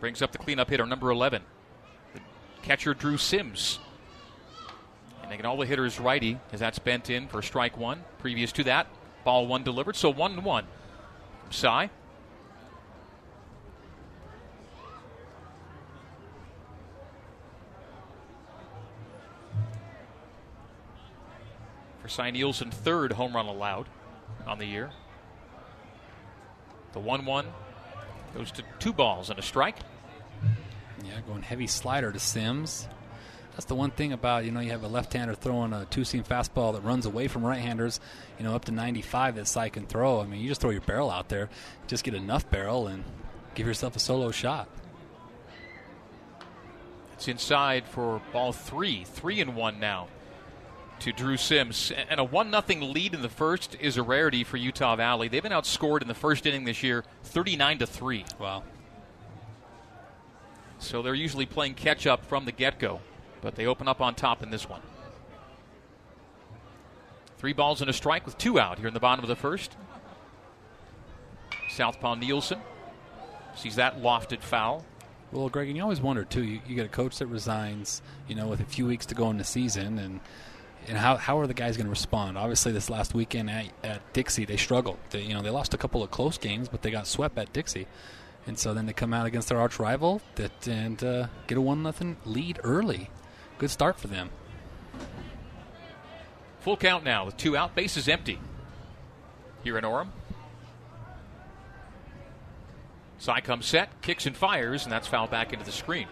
Brings 0.00 0.20
up 0.20 0.32
the 0.32 0.38
cleanup 0.38 0.68
hitter, 0.68 0.84
number 0.84 1.10
11. 1.10 1.42
The 2.14 2.20
catcher, 2.62 2.92
Drew 2.92 3.16
Sims. 3.16 3.78
And 5.22 5.30
making 5.30 5.46
all 5.46 5.56
the 5.56 5.66
hitters 5.66 5.98
righty 5.98 6.38
as 6.52 6.60
that's 6.60 6.78
bent 6.78 7.08
in 7.08 7.26
for 7.28 7.40
strike 7.40 7.78
one. 7.78 8.04
Previous 8.18 8.52
to 8.52 8.64
that, 8.64 8.86
ball 9.24 9.46
one 9.46 9.62
delivered. 9.62 9.96
So 9.96 10.10
one 10.10 10.42
one. 10.42 10.66
Cy. 11.50 11.90
For 22.02 22.08
Cy 22.08 22.30
Nielsen, 22.30 22.70
third 22.70 23.12
home 23.12 23.34
run 23.34 23.46
allowed 23.46 23.86
on 24.46 24.58
the 24.58 24.66
year. 24.66 24.90
The 26.92 27.00
1 27.00 27.24
1 27.24 27.46
goes 28.34 28.50
to 28.52 28.64
two 28.78 28.92
balls 28.92 29.30
and 29.30 29.38
a 29.38 29.42
strike. 29.42 29.76
Yeah, 31.04 31.20
going 31.26 31.42
heavy 31.42 31.66
slider 31.66 32.12
to 32.12 32.18
Sims. 32.18 32.88
That's 33.60 33.68
the 33.68 33.74
one 33.74 33.90
thing 33.90 34.14
about 34.14 34.46
you 34.46 34.52
know 34.52 34.60
you 34.60 34.70
have 34.70 34.84
a 34.84 34.88
left-hander 34.88 35.34
throwing 35.34 35.74
a 35.74 35.84
two-seam 35.84 36.24
fastball 36.24 36.72
that 36.72 36.80
runs 36.80 37.04
away 37.04 37.28
from 37.28 37.44
right-handers, 37.44 38.00
you 38.38 38.44
know 38.46 38.54
up 38.54 38.64
to 38.64 38.72
95 38.72 39.34
that 39.34 39.46
Cy 39.46 39.68
can 39.68 39.84
throw. 39.84 40.22
I 40.22 40.24
mean, 40.24 40.40
you 40.40 40.48
just 40.48 40.62
throw 40.62 40.70
your 40.70 40.80
barrel 40.80 41.10
out 41.10 41.28
there, 41.28 41.50
just 41.86 42.02
get 42.02 42.14
enough 42.14 42.48
barrel, 42.48 42.86
and 42.86 43.04
give 43.54 43.66
yourself 43.66 43.96
a 43.96 43.98
solo 43.98 44.30
shot. 44.30 44.66
It's 47.12 47.28
inside 47.28 47.84
for 47.84 48.22
ball 48.32 48.54
three, 48.54 49.04
three 49.04 49.42
and 49.42 49.54
one 49.54 49.78
now 49.78 50.08
to 51.00 51.12
Drew 51.12 51.36
Sims. 51.36 51.92
And 52.08 52.18
a 52.18 52.24
1 52.24 52.50
0 52.66 52.80
lead 52.86 53.12
in 53.12 53.20
the 53.20 53.28
first 53.28 53.76
is 53.78 53.98
a 53.98 54.02
rarity 54.02 54.42
for 54.42 54.56
Utah 54.56 54.96
Valley. 54.96 55.28
They've 55.28 55.42
been 55.42 55.52
outscored 55.52 56.00
in 56.00 56.08
the 56.08 56.14
first 56.14 56.46
inning 56.46 56.64
this 56.64 56.82
year 56.82 57.04
39 57.24 57.80
to 57.80 57.86
3. 57.86 58.24
Wow. 58.38 58.62
So 60.78 61.02
they're 61.02 61.12
usually 61.12 61.44
playing 61.44 61.74
catch 61.74 62.06
up 62.06 62.24
from 62.24 62.46
the 62.46 62.52
get 62.52 62.78
go, 62.78 63.00
but 63.40 63.54
they 63.54 63.66
open 63.66 63.88
up 63.88 64.00
on 64.00 64.14
top 64.14 64.42
in 64.42 64.50
this 64.50 64.68
one. 64.68 64.82
Three 67.38 67.52
balls 67.52 67.80
and 67.80 67.88
a 67.88 67.92
strike 67.92 68.26
with 68.26 68.36
two 68.36 68.60
out 68.60 68.78
here 68.78 68.88
in 68.88 68.94
the 68.94 69.00
bottom 69.00 69.24
of 69.24 69.28
the 69.28 69.36
first. 69.36 69.76
Southpaw 71.70 72.16
Nielsen 72.16 72.60
sees 73.56 73.76
that 73.76 74.02
lofted 74.02 74.40
foul. 74.40 74.84
Well, 75.32 75.48
Greg, 75.48 75.68
and 75.68 75.76
you 75.76 75.82
always 75.82 76.00
wonder 76.00 76.24
too. 76.24 76.42
You, 76.42 76.60
you 76.66 76.74
get 76.74 76.86
a 76.86 76.90
coach 76.90 77.18
that 77.18 77.26
resigns, 77.26 78.02
you 78.28 78.34
know, 78.34 78.48
with 78.48 78.60
a 78.60 78.64
few 78.64 78.86
weeks 78.86 79.06
to 79.06 79.14
go 79.14 79.30
in 79.30 79.38
the 79.38 79.44
season, 79.44 79.98
and 79.98 80.20
and 80.88 80.98
how, 80.98 81.16
how 81.16 81.38
are 81.38 81.46
the 81.46 81.54
guys 81.54 81.76
going 81.76 81.86
to 81.86 81.90
respond? 81.90 82.36
Obviously, 82.36 82.72
this 82.72 82.90
last 82.90 83.14
weekend 83.14 83.50
at, 83.50 83.66
at 83.84 84.12
Dixie, 84.12 84.44
they 84.44 84.56
struggled. 84.56 84.98
They, 85.10 85.22
you 85.22 85.34
know, 85.34 85.42
they 85.42 85.50
lost 85.50 85.74
a 85.74 85.78
couple 85.78 86.02
of 86.02 86.10
close 86.10 86.38
games, 86.38 86.68
but 86.68 86.82
they 86.82 86.90
got 86.90 87.06
swept 87.06 87.38
at 87.38 87.52
Dixie, 87.52 87.86
and 88.46 88.58
so 88.58 88.74
then 88.74 88.86
they 88.86 88.92
come 88.92 89.14
out 89.14 89.26
against 89.26 89.48
their 89.48 89.60
arch 89.60 89.78
rival 89.78 90.20
that 90.34 90.66
and 90.66 91.02
uh, 91.04 91.26
get 91.46 91.58
a 91.58 91.60
one 91.60 91.82
nothing 91.82 92.16
lead 92.24 92.58
early. 92.64 93.10
Good 93.60 93.70
start 93.70 94.00
for 94.00 94.08
them. 94.08 94.30
Full 96.60 96.78
count 96.78 97.04
now 97.04 97.26
with 97.26 97.36
two 97.36 97.58
out, 97.58 97.74
bases 97.74 98.08
empty. 98.08 98.40
Here 99.62 99.76
in 99.76 99.84
Orem. 99.84 100.08
Cy 103.18 103.42
comes 103.42 103.66
set, 103.66 104.00
kicks 104.00 104.24
and 104.24 104.34
fires, 104.34 104.84
and 104.84 104.92
that's 104.92 105.06
fouled 105.06 105.30
back 105.30 105.52
into 105.52 105.66
the 105.66 105.72
screen. 105.72 106.08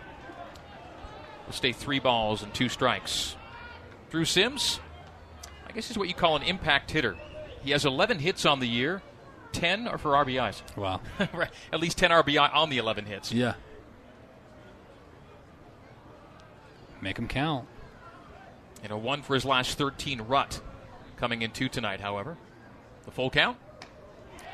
We'll 1.46 1.54
stay 1.54 1.72
three 1.72 2.00
balls 2.00 2.42
and 2.42 2.52
two 2.52 2.68
strikes. 2.68 3.34
Drew 4.10 4.26
Sims, 4.26 4.78
I 5.66 5.72
guess 5.72 5.90
is 5.90 5.96
what 5.96 6.08
you 6.08 6.14
call 6.14 6.36
an 6.36 6.42
impact 6.42 6.90
hitter. 6.90 7.16
He 7.62 7.70
has 7.70 7.86
11 7.86 8.18
hits 8.18 8.44
on 8.44 8.60
the 8.60 8.68
year, 8.68 9.00
10 9.52 9.88
are 9.88 9.96
for 9.96 10.10
RBIs. 10.10 10.60
Wow. 10.76 11.00
At 11.72 11.80
least 11.80 11.96
10 11.96 12.10
RBI 12.10 12.54
on 12.54 12.68
the 12.68 12.76
11 12.76 13.06
hits. 13.06 13.32
Yeah. 13.32 13.54
Make 17.00 17.18
him 17.18 17.28
count. 17.28 17.66
And 18.82 18.92
a 18.92 18.96
one 18.96 19.22
for 19.22 19.34
his 19.34 19.44
last 19.44 19.78
13 19.78 20.22
rut 20.22 20.60
coming 21.16 21.42
in 21.42 21.50
two 21.50 21.68
tonight, 21.68 22.00
however. 22.00 22.36
The 23.04 23.10
full 23.10 23.30
count. 23.30 23.58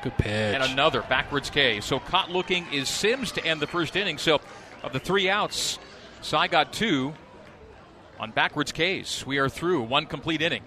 Good 0.01 0.17
pitch. 0.17 0.55
And 0.55 0.63
another 0.63 1.01
backwards 1.01 1.49
K. 1.49 1.81
So 1.81 1.99
caught 1.99 2.31
looking 2.31 2.65
is 2.71 2.89
Sims 2.89 3.31
to 3.33 3.45
end 3.45 3.59
the 3.59 3.67
first 3.67 3.95
inning. 3.95 4.17
So 4.17 4.41
of 4.83 4.93
the 4.93 4.99
three 4.99 5.29
outs, 5.29 5.79
Cy 6.21 6.47
got 6.47 6.73
two 6.73 7.13
on 8.19 8.31
backwards 8.31 8.71
Ks. 8.71 9.25
We 9.25 9.37
are 9.37 9.49
through 9.49 9.83
one 9.83 10.05
complete 10.05 10.41
inning. 10.41 10.63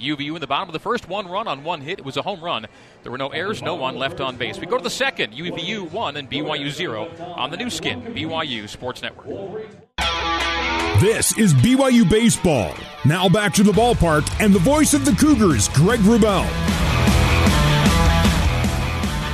UVU 0.00 0.34
in 0.34 0.40
the 0.40 0.46
bottom 0.46 0.68
of 0.68 0.72
the 0.72 0.78
first, 0.78 1.08
one 1.08 1.28
run 1.28 1.48
on 1.48 1.64
one 1.64 1.80
hit. 1.80 1.98
It 1.98 2.04
was 2.04 2.16
a 2.16 2.22
home 2.22 2.40
run. 2.40 2.66
There 3.02 3.12
were 3.12 3.18
no 3.18 3.28
errors, 3.28 3.62
no 3.62 3.74
one 3.74 3.96
left 3.96 4.20
on 4.20 4.36
base. 4.36 4.58
We 4.58 4.66
go 4.66 4.76
to 4.76 4.82
the 4.82 4.90
second. 4.90 5.32
UVU 5.32 5.90
one 5.90 6.16
and 6.16 6.30
BYU 6.30 6.70
zero 6.70 7.08
on 7.36 7.50
the 7.50 7.56
Nu 7.56 7.70
Skin, 7.70 8.02
BYU 8.02 8.68
Sports 8.68 9.02
Network. 9.02 9.66
This 11.00 11.36
is 11.38 11.54
BYU 11.54 12.08
Baseball. 12.10 12.74
Now 13.04 13.28
back 13.28 13.54
to 13.54 13.62
the 13.62 13.72
ballpark 13.72 14.28
and 14.40 14.52
the 14.52 14.58
voice 14.58 14.94
of 14.94 15.04
the 15.04 15.12
Cougars, 15.12 15.68
Greg 15.68 16.00
Wrubell. 16.00 16.46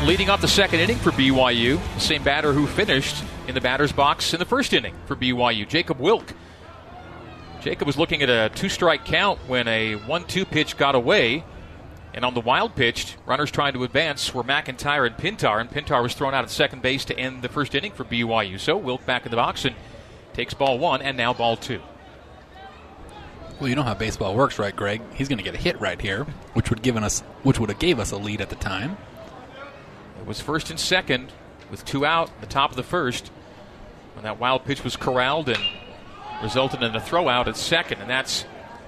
Leading 0.06 0.28
off 0.28 0.42
the 0.42 0.48
second 0.48 0.80
inning 0.80 0.98
for 0.98 1.10
BYU, 1.12 1.80
the 1.94 2.00
same 2.00 2.22
batter 2.22 2.52
who 2.52 2.66
finished 2.66 3.24
in 3.48 3.54
the 3.54 3.60
batter's 3.62 3.92
box 3.92 4.34
in 4.34 4.38
the 4.38 4.44
first 4.44 4.74
inning 4.74 4.94
for 5.06 5.16
BYU, 5.16 5.66
Jacob 5.66 5.98
Wilk. 5.98 6.34
Jacob 7.64 7.86
was 7.86 7.96
looking 7.96 8.20
at 8.20 8.28
a 8.28 8.54
two 8.54 8.68
strike 8.68 9.06
count 9.06 9.38
when 9.48 9.66
a 9.68 9.94
1 9.94 10.24
2 10.24 10.44
pitch 10.44 10.76
got 10.76 10.94
away. 10.94 11.42
And 12.12 12.22
on 12.22 12.34
the 12.34 12.40
wild 12.40 12.76
pitch, 12.76 13.16
runners 13.24 13.50
trying 13.50 13.72
to 13.72 13.84
advance 13.84 14.34
were 14.34 14.44
McIntyre 14.44 15.06
and 15.06 15.16
Pintar, 15.16 15.62
and 15.62 15.70
Pintar 15.70 16.02
was 16.02 16.12
thrown 16.12 16.34
out 16.34 16.44
at 16.44 16.50
second 16.50 16.82
base 16.82 17.06
to 17.06 17.18
end 17.18 17.40
the 17.40 17.48
first 17.48 17.74
inning 17.74 17.92
for 17.92 18.04
BYU. 18.04 18.60
So 18.60 18.76
Wilk 18.76 19.06
back 19.06 19.24
in 19.24 19.30
the 19.30 19.38
box 19.38 19.64
and 19.64 19.74
takes 20.34 20.52
ball 20.52 20.78
one 20.78 21.00
and 21.00 21.16
now 21.16 21.32
ball 21.32 21.56
two. 21.56 21.80
Well, 23.58 23.70
you 23.70 23.76
know 23.76 23.82
how 23.82 23.94
baseball 23.94 24.34
works, 24.34 24.58
right, 24.58 24.76
Greg? 24.76 25.00
He's 25.14 25.28
going 25.28 25.38
to 25.38 25.44
get 25.44 25.54
a 25.54 25.58
hit 25.58 25.80
right 25.80 25.98
here, 25.98 26.24
which 26.52 26.68
would 26.68 26.82
given 26.82 27.02
us, 27.02 27.20
which 27.44 27.58
would 27.58 27.70
have 27.70 27.78
gave 27.78 27.98
us 27.98 28.10
a 28.10 28.18
lead 28.18 28.42
at 28.42 28.50
the 28.50 28.56
time. 28.56 28.98
It 30.20 30.26
was 30.26 30.38
first 30.38 30.68
and 30.68 30.78
second 30.78 31.32
with 31.70 31.82
two 31.86 32.04
out, 32.04 32.30
the 32.42 32.46
top 32.46 32.70
of 32.70 32.76
the 32.76 32.82
first, 32.82 33.28
when 34.12 34.24
that 34.24 34.38
wild 34.38 34.66
pitch 34.66 34.84
was 34.84 34.96
corralled 34.96 35.48
and 35.48 35.62
resulted 36.44 36.82
in 36.82 36.94
a 36.94 37.00
throw 37.00 37.28
out 37.28 37.48
at 37.48 37.56
second, 37.56 38.00
and 38.00 38.08
that's 38.08 38.44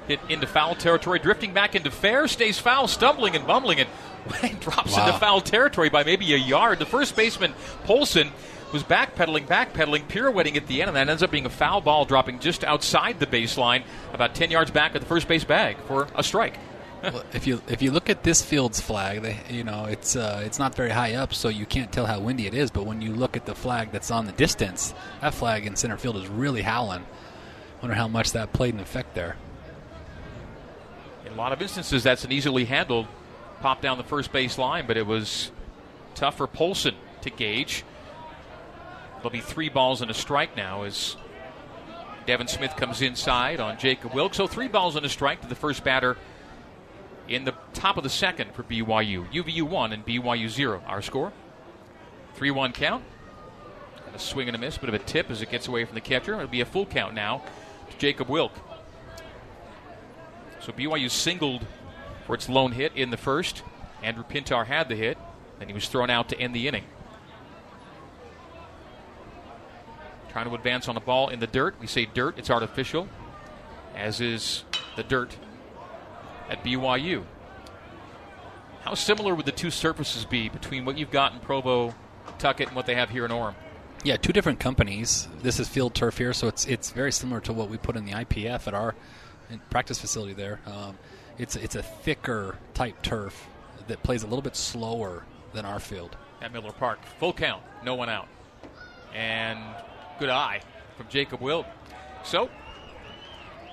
hit 0.06 0.20
into 0.28 0.46
foul 0.46 0.76
territory, 0.76 1.18
drifting 1.18 1.52
back 1.52 1.74
into 1.74 1.90
fair, 1.90 2.28
stays 2.28 2.58
foul, 2.58 2.86
stumbling 2.86 3.34
and 3.34 3.46
bumbling, 3.46 3.80
and 3.80 3.88
drops 4.60 4.92
wow. 4.92 5.06
into 5.06 5.18
foul 5.18 5.40
territory 5.40 5.88
by 5.88 6.04
maybe 6.04 6.32
a 6.34 6.36
yard. 6.36 6.78
The 6.78 6.86
first 6.86 7.16
baseman, 7.16 7.54
Polson, 7.84 8.30
was 8.72 8.82
backpedaling, 8.82 9.46
backpedaling, 9.46 10.06
pirouetting 10.08 10.56
at 10.56 10.66
the 10.66 10.82
end, 10.82 10.88
and 10.88 10.96
that 10.96 11.08
ends 11.08 11.22
up 11.22 11.30
being 11.30 11.46
a 11.46 11.50
foul 11.50 11.80
ball 11.80 12.04
dropping 12.04 12.38
just 12.40 12.62
outside 12.62 13.18
the 13.18 13.26
baseline, 13.26 13.82
about 14.12 14.34
10 14.34 14.50
yards 14.50 14.70
back 14.70 14.94
of 14.94 15.00
the 15.00 15.06
first 15.06 15.26
base 15.26 15.44
bag 15.44 15.76
for 15.86 16.08
a 16.14 16.22
strike. 16.22 16.58
well, 17.02 17.22
if 17.32 17.46
you 17.46 17.60
if 17.68 17.82
you 17.82 17.90
look 17.90 18.08
at 18.08 18.22
this 18.22 18.42
field's 18.42 18.80
flag, 18.80 19.20
they, 19.20 19.38
you 19.50 19.62
know 19.62 19.84
it's 19.84 20.16
uh, 20.16 20.42
it's 20.44 20.58
not 20.58 20.74
very 20.74 20.90
high 20.90 21.14
up, 21.14 21.34
so 21.34 21.48
you 21.48 21.66
can't 21.66 21.92
tell 21.92 22.06
how 22.06 22.18
windy 22.18 22.46
it 22.46 22.54
is. 22.54 22.70
But 22.70 22.86
when 22.86 23.02
you 23.02 23.14
look 23.14 23.36
at 23.36 23.44
the 23.44 23.54
flag 23.54 23.92
that's 23.92 24.10
on 24.10 24.24
the 24.24 24.32
distance, 24.32 24.94
that 25.20 25.34
flag 25.34 25.66
in 25.66 25.76
center 25.76 25.98
field 25.98 26.16
is 26.16 26.26
really 26.28 26.62
howling. 26.62 27.04
Wonder 27.80 27.94
how 27.94 28.08
much 28.08 28.32
that 28.32 28.52
played 28.52 28.74
an 28.74 28.80
effect 28.80 29.14
there. 29.14 29.36
In 31.24 31.32
a 31.32 31.36
lot 31.36 31.52
of 31.52 31.60
instances, 31.60 32.02
that's 32.02 32.24
an 32.24 32.32
easily 32.32 32.64
handled 32.64 33.06
pop 33.60 33.80
down 33.80 33.98
the 33.98 34.04
first 34.04 34.32
base 34.32 34.58
line, 34.58 34.86
but 34.86 34.96
it 34.96 35.06
was 35.06 35.50
tough 36.14 36.36
for 36.36 36.46
Polson 36.46 36.94
to 37.22 37.30
gauge. 37.30 37.84
There'll 39.16 39.30
be 39.30 39.40
three 39.40 39.68
balls 39.68 40.02
and 40.02 40.10
a 40.10 40.14
strike 40.14 40.56
now 40.56 40.82
as 40.82 41.16
Devin 42.26 42.48
Smith 42.48 42.76
comes 42.76 43.02
inside 43.02 43.60
on 43.60 43.78
Jacob 43.78 44.14
Wilkes. 44.14 44.36
So 44.36 44.46
three 44.46 44.68
balls 44.68 44.96
and 44.96 45.04
a 45.04 45.08
strike 45.08 45.40
to 45.42 45.48
the 45.48 45.54
first 45.54 45.84
batter 45.84 46.16
in 47.28 47.44
the 47.44 47.54
top 47.72 47.96
of 47.96 48.04
the 48.04 48.10
second 48.10 48.52
for 48.52 48.62
BYU. 48.62 49.30
UVU 49.32 49.62
1 49.62 49.92
and 49.92 50.06
BYU 50.06 50.48
0. 50.48 50.82
Our 50.86 51.02
score 51.02 51.32
3 52.34 52.50
1 52.50 52.72
count. 52.72 53.04
And 54.06 54.14
a 54.14 54.18
swing 54.18 54.48
and 54.48 54.54
a 54.54 54.58
miss, 54.58 54.78
bit 54.78 54.88
of 54.88 54.94
a 54.94 54.98
tip 54.98 55.30
as 55.30 55.42
it 55.42 55.50
gets 55.50 55.66
away 55.66 55.84
from 55.84 55.94
the 55.94 56.00
catcher. 56.00 56.34
It'll 56.34 56.46
be 56.46 56.60
a 56.60 56.66
full 56.66 56.86
count 56.86 57.14
now 57.14 57.42
Jacob 57.98 58.28
Wilk. 58.28 58.52
So 60.60 60.72
BYU 60.72 61.10
singled 61.10 61.66
for 62.26 62.34
its 62.34 62.48
lone 62.48 62.72
hit 62.72 62.92
in 62.94 63.10
the 63.10 63.16
first. 63.16 63.62
Andrew 64.02 64.24
Pintar 64.24 64.66
had 64.66 64.88
the 64.88 64.96
hit, 64.96 65.16
and 65.60 65.70
he 65.70 65.74
was 65.74 65.88
thrown 65.88 66.10
out 66.10 66.28
to 66.30 66.38
end 66.38 66.54
the 66.54 66.68
inning. 66.68 66.84
Trying 70.30 70.48
to 70.48 70.54
advance 70.54 70.88
on 70.88 70.96
a 70.96 71.00
ball 71.00 71.28
in 71.28 71.40
the 71.40 71.46
dirt. 71.46 71.76
We 71.80 71.86
say 71.86 72.04
dirt, 72.04 72.38
it's 72.38 72.50
artificial, 72.50 73.08
as 73.94 74.20
is 74.20 74.64
the 74.96 75.02
dirt 75.02 75.36
at 76.50 76.62
BYU. 76.62 77.24
How 78.82 78.94
similar 78.94 79.34
would 79.34 79.46
the 79.46 79.52
two 79.52 79.70
surfaces 79.70 80.24
be 80.24 80.48
between 80.48 80.84
what 80.84 80.98
you've 80.98 81.10
got 81.10 81.32
in 81.32 81.40
Provo, 81.40 81.94
Tuckett, 82.38 82.68
and 82.68 82.76
what 82.76 82.86
they 82.86 82.94
have 82.94 83.10
here 83.10 83.24
in 83.24 83.30
Orem? 83.30 83.54
Yeah, 84.06 84.16
two 84.16 84.32
different 84.32 84.60
companies. 84.60 85.26
This 85.42 85.58
is 85.58 85.68
field 85.68 85.92
turf 85.92 86.16
here, 86.16 86.32
so 86.32 86.46
it's 86.46 86.64
it's 86.66 86.92
very 86.92 87.10
similar 87.10 87.40
to 87.40 87.52
what 87.52 87.68
we 87.68 87.76
put 87.76 87.96
in 87.96 88.04
the 88.04 88.12
IPF 88.12 88.68
at 88.68 88.72
our 88.72 88.94
practice 89.68 89.98
facility 89.98 90.32
there. 90.32 90.60
Um, 90.64 90.96
it's 91.38 91.56
it's 91.56 91.74
a 91.74 91.82
thicker 91.82 92.56
type 92.72 93.02
turf 93.02 93.48
that 93.88 94.04
plays 94.04 94.22
a 94.22 94.28
little 94.28 94.42
bit 94.42 94.54
slower 94.54 95.24
than 95.54 95.64
our 95.64 95.80
field. 95.80 96.16
At 96.40 96.52
Miller 96.52 96.70
Park, 96.70 97.00
full 97.18 97.32
count, 97.32 97.64
no 97.84 97.96
one 97.96 98.08
out, 98.08 98.28
and 99.12 99.58
good 100.20 100.30
eye 100.30 100.60
from 100.96 101.08
Jacob 101.08 101.40
Wilk. 101.40 101.66
So, 102.22 102.48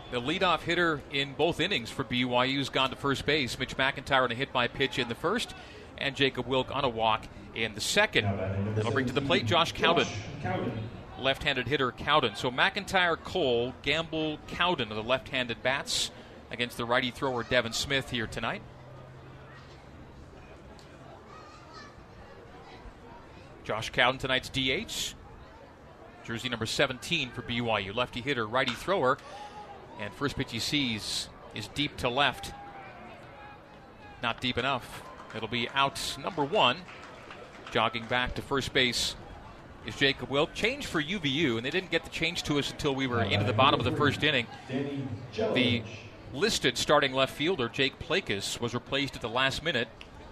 the 0.09 0.19
leadoff 0.19 0.61
hitter 0.61 1.03
in 1.11 1.35
both 1.35 1.59
innings 1.59 1.91
for 1.91 2.03
BYU's 2.03 2.69
gone 2.69 2.89
to 2.89 2.95
first 2.95 3.27
base. 3.27 3.59
Mitch 3.59 3.77
McIntyre 3.77 4.23
on 4.23 4.31
a 4.31 4.35
hit 4.35 4.51
by 4.51 4.67
pitch 4.67 4.97
in 4.97 5.09
the 5.09 5.15
first, 5.15 5.53
and 6.03 6.15
Jacob 6.15 6.45
Wilk 6.45 6.69
on 6.75 6.83
a 6.83 6.89
walk 6.89 7.25
in 7.55 7.73
the 7.75 7.81
second. 7.81 8.25
That'll 8.75 8.91
bring 8.91 9.05
to 9.05 9.13
the 9.13 9.21
plate 9.21 9.45
Josh 9.45 9.71
Cowden. 9.71 10.05
Left 11.17 11.43
handed 11.43 11.67
hitter 11.67 11.91
Cowden. 11.91 12.35
So 12.35 12.51
McIntyre, 12.51 13.17
Cole, 13.17 13.73
Gamble, 13.81 14.37
Cowden 14.47 14.91
are 14.91 14.95
the 14.95 15.03
left 15.03 15.29
handed 15.29 15.63
bats 15.63 16.11
against 16.51 16.75
the 16.77 16.85
righty 16.85 17.09
thrower 17.09 17.43
Devin 17.43 17.71
Smith 17.71 18.09
here 18.09 18.27
tonight. 18.27 18.61
Josh 23.63 23.89
Cowden 23.91 24.19
tonight's 24.19 24.49
DH. 24.49 25.15
Jersey 26.25 26.49
number 26.49 26.65
17 26.65 27.31
for 27.31 27.41
BYU. 27.41 27.95
Lefty 27.95 28.19
hitter, 28.21 28.45
righty 28.45 28.73
thrower. 28.73 29.17
And 30.01 30.13
first 30.13 30.35
pitch 30.35 30.51
he 30.51 30.59
sees 30.59 31.29
is 31.55 31.69
deep 31.69 31.95
to 31.97 32.09
left. 32.09 32.51
Not 34.21 34.41
deep 34.41 34.57
enough. 34.57 35.03
It'll 35.35 35.47
be 35.47 35.69
out 35.69 36.17
number 36.21 36.43
one. 36.43 36.77
Jogging 37.71 38.05
back 38.05 38.35
to 38.35 38.41
first 38.41 38.73
base 38.73 39.15
is 39.85 39.95
Jacob 39.95 40.29
Wilk. 40.29 40.53
Change 40.53 40.85
for 40.85 41.01
UVU, 41.01 41.57
and 41.57 41.65
they 41.65 41.71
didn't 41.71 41.91
get 41.91 42.03
the 42.03 42.09
change 42.09 42.43
to 42.43 42.59
us 42.59 42.71
until 42.71 42.93
we 42.93 43.07
were 43.07 43.23
into 43.23 43.45
the 43.45 43.53
bottom 43.53 43.79
of 43.79 43.85
the 43.85 43.91
first 43.91 44.23
inning. 44.23 44.45
The 45.53 45.83
listed 46.33 46.77
starting 46.77 47.13
left 47.13 47.33
fielder, 47.33 47.69
Jake 47.69 47.99
Plakis, 47.99 48.59
was 48.59 48.73
replaced 48.73 49.15
at 49.15 49.21
the 49.21 49.29
last 49.29 49.63
minute 49.63 49.87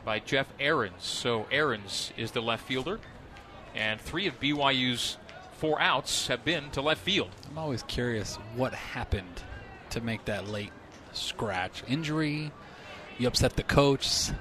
by 0.06 0.20
Jeff 0.20 0.48
Ahrens. 0.60 1.04
So 1.04 1.48
Ahrens 1.52 2.12
is 2.18 2.32
the 2.32 2.42
left 2.42 2.68
fielder, 2.68 3.00
and 3.76 4.00
three 4.00 4.28
of 4.28 4.40
BYU's 4.40 5.18
four 5.54 5.80
outs 5.82 6.28
have 6.28 6.44
been 6.46 6.70
to 6.72 6.82
left 6.82 7.02
field. 7.02 7.30
I'm 7.50 7.58
always 7.58 7.84
curious 7.84 8.38
what 8.56 8.74
happened 8.74 9.44
to 9.92 10.02
make 10.02 10.26
that 10.26 10.48
late 10.48 10.72
scratch. 11.14 11.84
Injury? 11.88 12.52
You 13.18 13.28
upset 13.28 13.56
the 13.56 13.64
coach? 13.64 14.32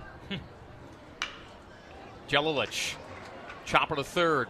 Jelilich, 2.30 2.94
chopper 3.64 3.96
to 3.96 4.04
third, 4.04 4.48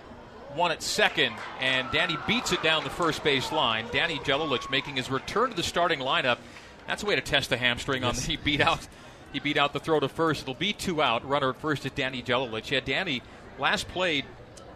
one 0.54 0.70
at 0.70 0.82
second, 0.82 1.34
and 1.60 1.90
Danny 1.90 2.18
beats 2.26 2.52
it 2.52 2.62
down 2.62 2.84
the 2.84 2.90
first 2.90 3.24
base 3.24 3.50
line. 3.52 3.86
Danny 3.90 4.18
Jelilich 4.18 4.70
making 4.70 4.96
his 4.96 5.10
return 5.10 5.50
to 5.50 5.56
the 5.56 5.62
starting 5.62 6.00
lineup. 6.00 6.38
That's 6.86 7.02
a 7.02 7.06
way 7.06 7.14
to 7.14 7.22
test 7.22 7.48
the 7.50 7.56
hamstring 7.56 8.04
on 8.04 8.14
the 8.14 8.20
he 8.20 8.36
beat 8.36 8.60
out 8.60 8.86
he 9.32 9.38
beat 9.38 9.56
out 9.56 9.72
the 9.72 9.80
throw 9.80 10.00
to 10.00 10.08
first. 10.08 10.42
It'll 10.42 10.54
be 10.54 10.72
two 10.72 11.00
out. 11.00 11.26
Runner 11.26 11.50
at 11.50 11.60
first 11.60 11.86
is 11.86 11.92
Danny 11.92 12.22
Jelilich. 12.22 12.70
Yeah, 12.70 12.80
Danny 12.80 13.22
last 13.58 13.88
played 13.88 14.24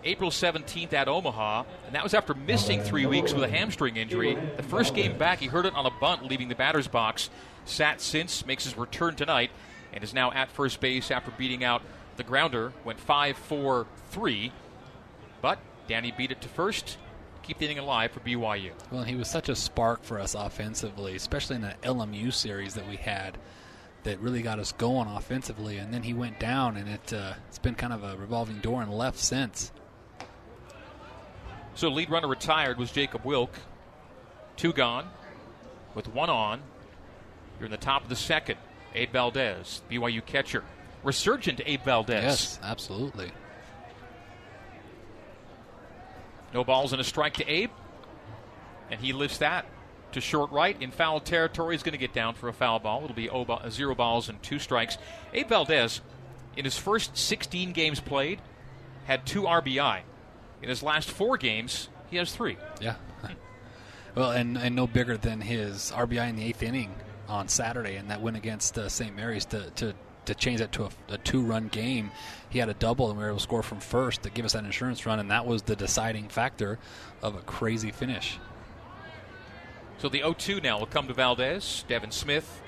April 0.05 0.31
17th 0.31 0.93
at 0.93 1.09
Omaha, 1.09 1.65
and 1.87 1.95
that 1.95 2.03
was 2.03 2.15
after 2.15 2.35
missing 2.35 2.81
three 2.83 3.07
weeks 3.07 3.33
with 3.33 3.43
a 3.43 3.49
hamstring 3.49 3.97
injury. 3.97 4.39
The 4.57 4.63
first 4.63 4.95
game 4.95 5.19
back, 5.19 5.41
he 5.41 5.47
hurt 5.47 5.67
it 5.67 5.75
on 5.75 5.87
a 5.87 5.91
bunt 5.91 6.25
leaving 6.25 6.49
the 6.49 6.55
batter's 6.55 6.89
box. 6.89 7.31
Sat 7.65 8.01
since, 8.01 8.47
makes 8.47 8.65
his 8.65 8.77
return 8.77 9.17
tonight, 9.17 9.51
and 9.93 10.05
is 10.05 10.15
now 10.15 10.31
at 10.33 10.51
first 10.51 10.81
base 10.81 11.11
after 11.11 11.31
beating 11.33 11.65
out 11.65 11.83
the 12.17 12.23
grounder. 12.23 12.73
Went 12.85 13.01
5 13.01 13.37
4 13.37 13.87
3, 14.11 14.53
but 15.43 15.59
Danny 15.89 16.13
beat 16.17 16.31
it 16.31 16.41
to 16.43 16.49
first. 16.49 16.99
Keep 17.43 17.59
the 17.59 17.67
inning 17.67 17.79
alive 17.79 18.11
for 18.11 18.21
BYU. 18.21 18.71
Well, 18.91 19.03
he 19.03 19.17
was 19.17 19.29
such 19.29 19.51
a 19.51 19.55
spark 19.55 20.03
for 20.03 20.19
us 20.19 20.35
offensively, 20.35 21.15
especially 21.15 21.57
in 21.57 21.63
that 21.63 21.81
LMU 21.83 22.33
series 22.33 22.75
that 22.75 22.89
we 22.89 22.97
had 22.97 23.37
that 24.05 24.19
really 24.21 24.41
got 24.41 24.59
us 24.59 24.73
going 24.73 25.09
offensively. 25.09 25.77
And 25.77 25.93
then 25.93 26.03
he 26.03 26.15
went 26.15 26.41
down, 26.41 26.79
and 26.79 26.89
it, 26.89 27.13
uh, 27.13 27.35
it's 27.49 27.59
been 27.59 27.75
kind 27.75 27.93
of 27.93 28.03
a 28.03 28.17
revolving 28.17 28.61
door 28.61 28.81
and 28.83 28.93
left 28.93 29.19
since. 29.19 29.73
So 31.75 31.89
lead 31.89 32.09
runner 32.09 32.29
retired 32.29 32.79
was 32.79 32.91
Jacob 32.93 33.25
Wilk. 33.25 33.53
Two 34.57 34.73
gone, 34.73 35.09
with 35.95 36.09
one 36.09 36.31
on. 36.31 36.63
You're 37.59 37.67
in 37.67 37.73
the 37.73 37.77
top 37.77 38.05
of 38.05 38.09
the 38.09 38.17
second. 38.17 38.59
Abe 38.95 39.11
Valdez, 39.11 39.83
BYU 39.91 40.25
catcher. 40.25 40.63
Resurgent 41.05 41.61
Abe 41.65 41.83
Valdez. 41.83 42.23
Yes, 42.23 42.59
absolutely. 42.63 43.31
No 46.53 46.65
balls 46.65 46.93
and 46.93 47.01
a 47.01 47.05
strike 47.05 47.35
to 47.35 47.49
Abe. 47.51 47.71
And 48.91 49.01
he 49.01 49.13
lifts 49.13 49.39
that 49.39 49.67
to 50.13 50.21
short 50.21 50.51
right 50.53 50.81
in 50.81 50.91
foul 50.91 51.21
territory. 51.21 51.75
He's 51.75 51.83
going 51.83 51.93
to 51.93 51.99
get 51.99 52.13
down 52.13 52.35
for 52.35 52.49
a 52.49 52.53
foul 52.53 52.79
ball. 52.79 53.03
It'll 53.05 53.15
be 53.15 53.29
zero 53.71 53.95
balls 53.95 54.29
and 54.29 54.43
two 54.43 54.59
strikes. 54.59 54.97
Abe 55.33 55.49
Valdez, 55.49 56.01
in 56.57 56.65
his 56.65 56.79
first 56.79 57.17
16 57.17 57.73
games 57.73 58.01
played, 58.01 58.41
had 59.05 59.27
two 59.27 59.43
RBI. 59.43 60.01
In 60.63 60.69
his 60.69 60.83
last 60.83 61.11
four 61.11 61.37
games, 61.37 61.89
he 62.11 62.17
has 62.17 62.35
three. 62.35 62.57
Yeah. 62.81 62.97
Well, 64.15 64.31
and, 64.31 64.57
and 64.57 64.77
no 64.77 64.87
bigger 64.87 65.17
than 65.17 65.41
his 65.41 65.91
RBI 65.91 66.29
in 66.29 66.37
the 66.37 66.45
eighth 66.45 66.63
inning 66.63 66.95
on 67.29 67.49
Saturday, 67.49 67.97
and 67.97 68.11
that 68.11 68.21
win 68.21 68.37
against 68.37 68.79
uh, 68.79 68.89
St. 68.89 69.17
Mary's 69.17 69.45
to, 69.47 69.71
to, 69.71 69.93
to 70.27 70.35
change 70.35 70.61
that 70.61 70.73
to 70.73 70.85
a, 70.85 70.91
a 71.09 71.19
two 71.19 71.43
run 71.43 71.69
game. 71.69 72.11
He 72.49 72.59
had 72.59 72.69
a 72.69 72.75
double, 72.75 73.09
and 73.09 73.19
we 73.19 73.25
were 73.25 73.31
able 73.31 73.39
to 73.39 73.43
score 73.43 73.63
from 73.63 73.81
first 73.81 74.23
to 74.23 74.31
give 74.31 74.45
us 74.45 74.53
that 74.53 74.65
insurance 74.65 75.05
run, 75.07 75.19
and 75.19 75.31
that 75.31 75.47
was 75.47 75.63
the 75.63 75.77
deciding 75.77 76.29
factor 76.29 76.79
of 77.23 77.35
a 77.35 77.41
crazy 77.41 77.91
finish. 77.91 78.39
So 79.99 80.09
the 80.09 80.19
0 80.19 80.35
2 80.35 80.61
now 80.61 80.79
will 80.79 80.87
come 80.87 81.09
to 81.09 81.15
Valdez. 81.15 81.85
Devin 81.89 82.11
Smith 82.11 82.63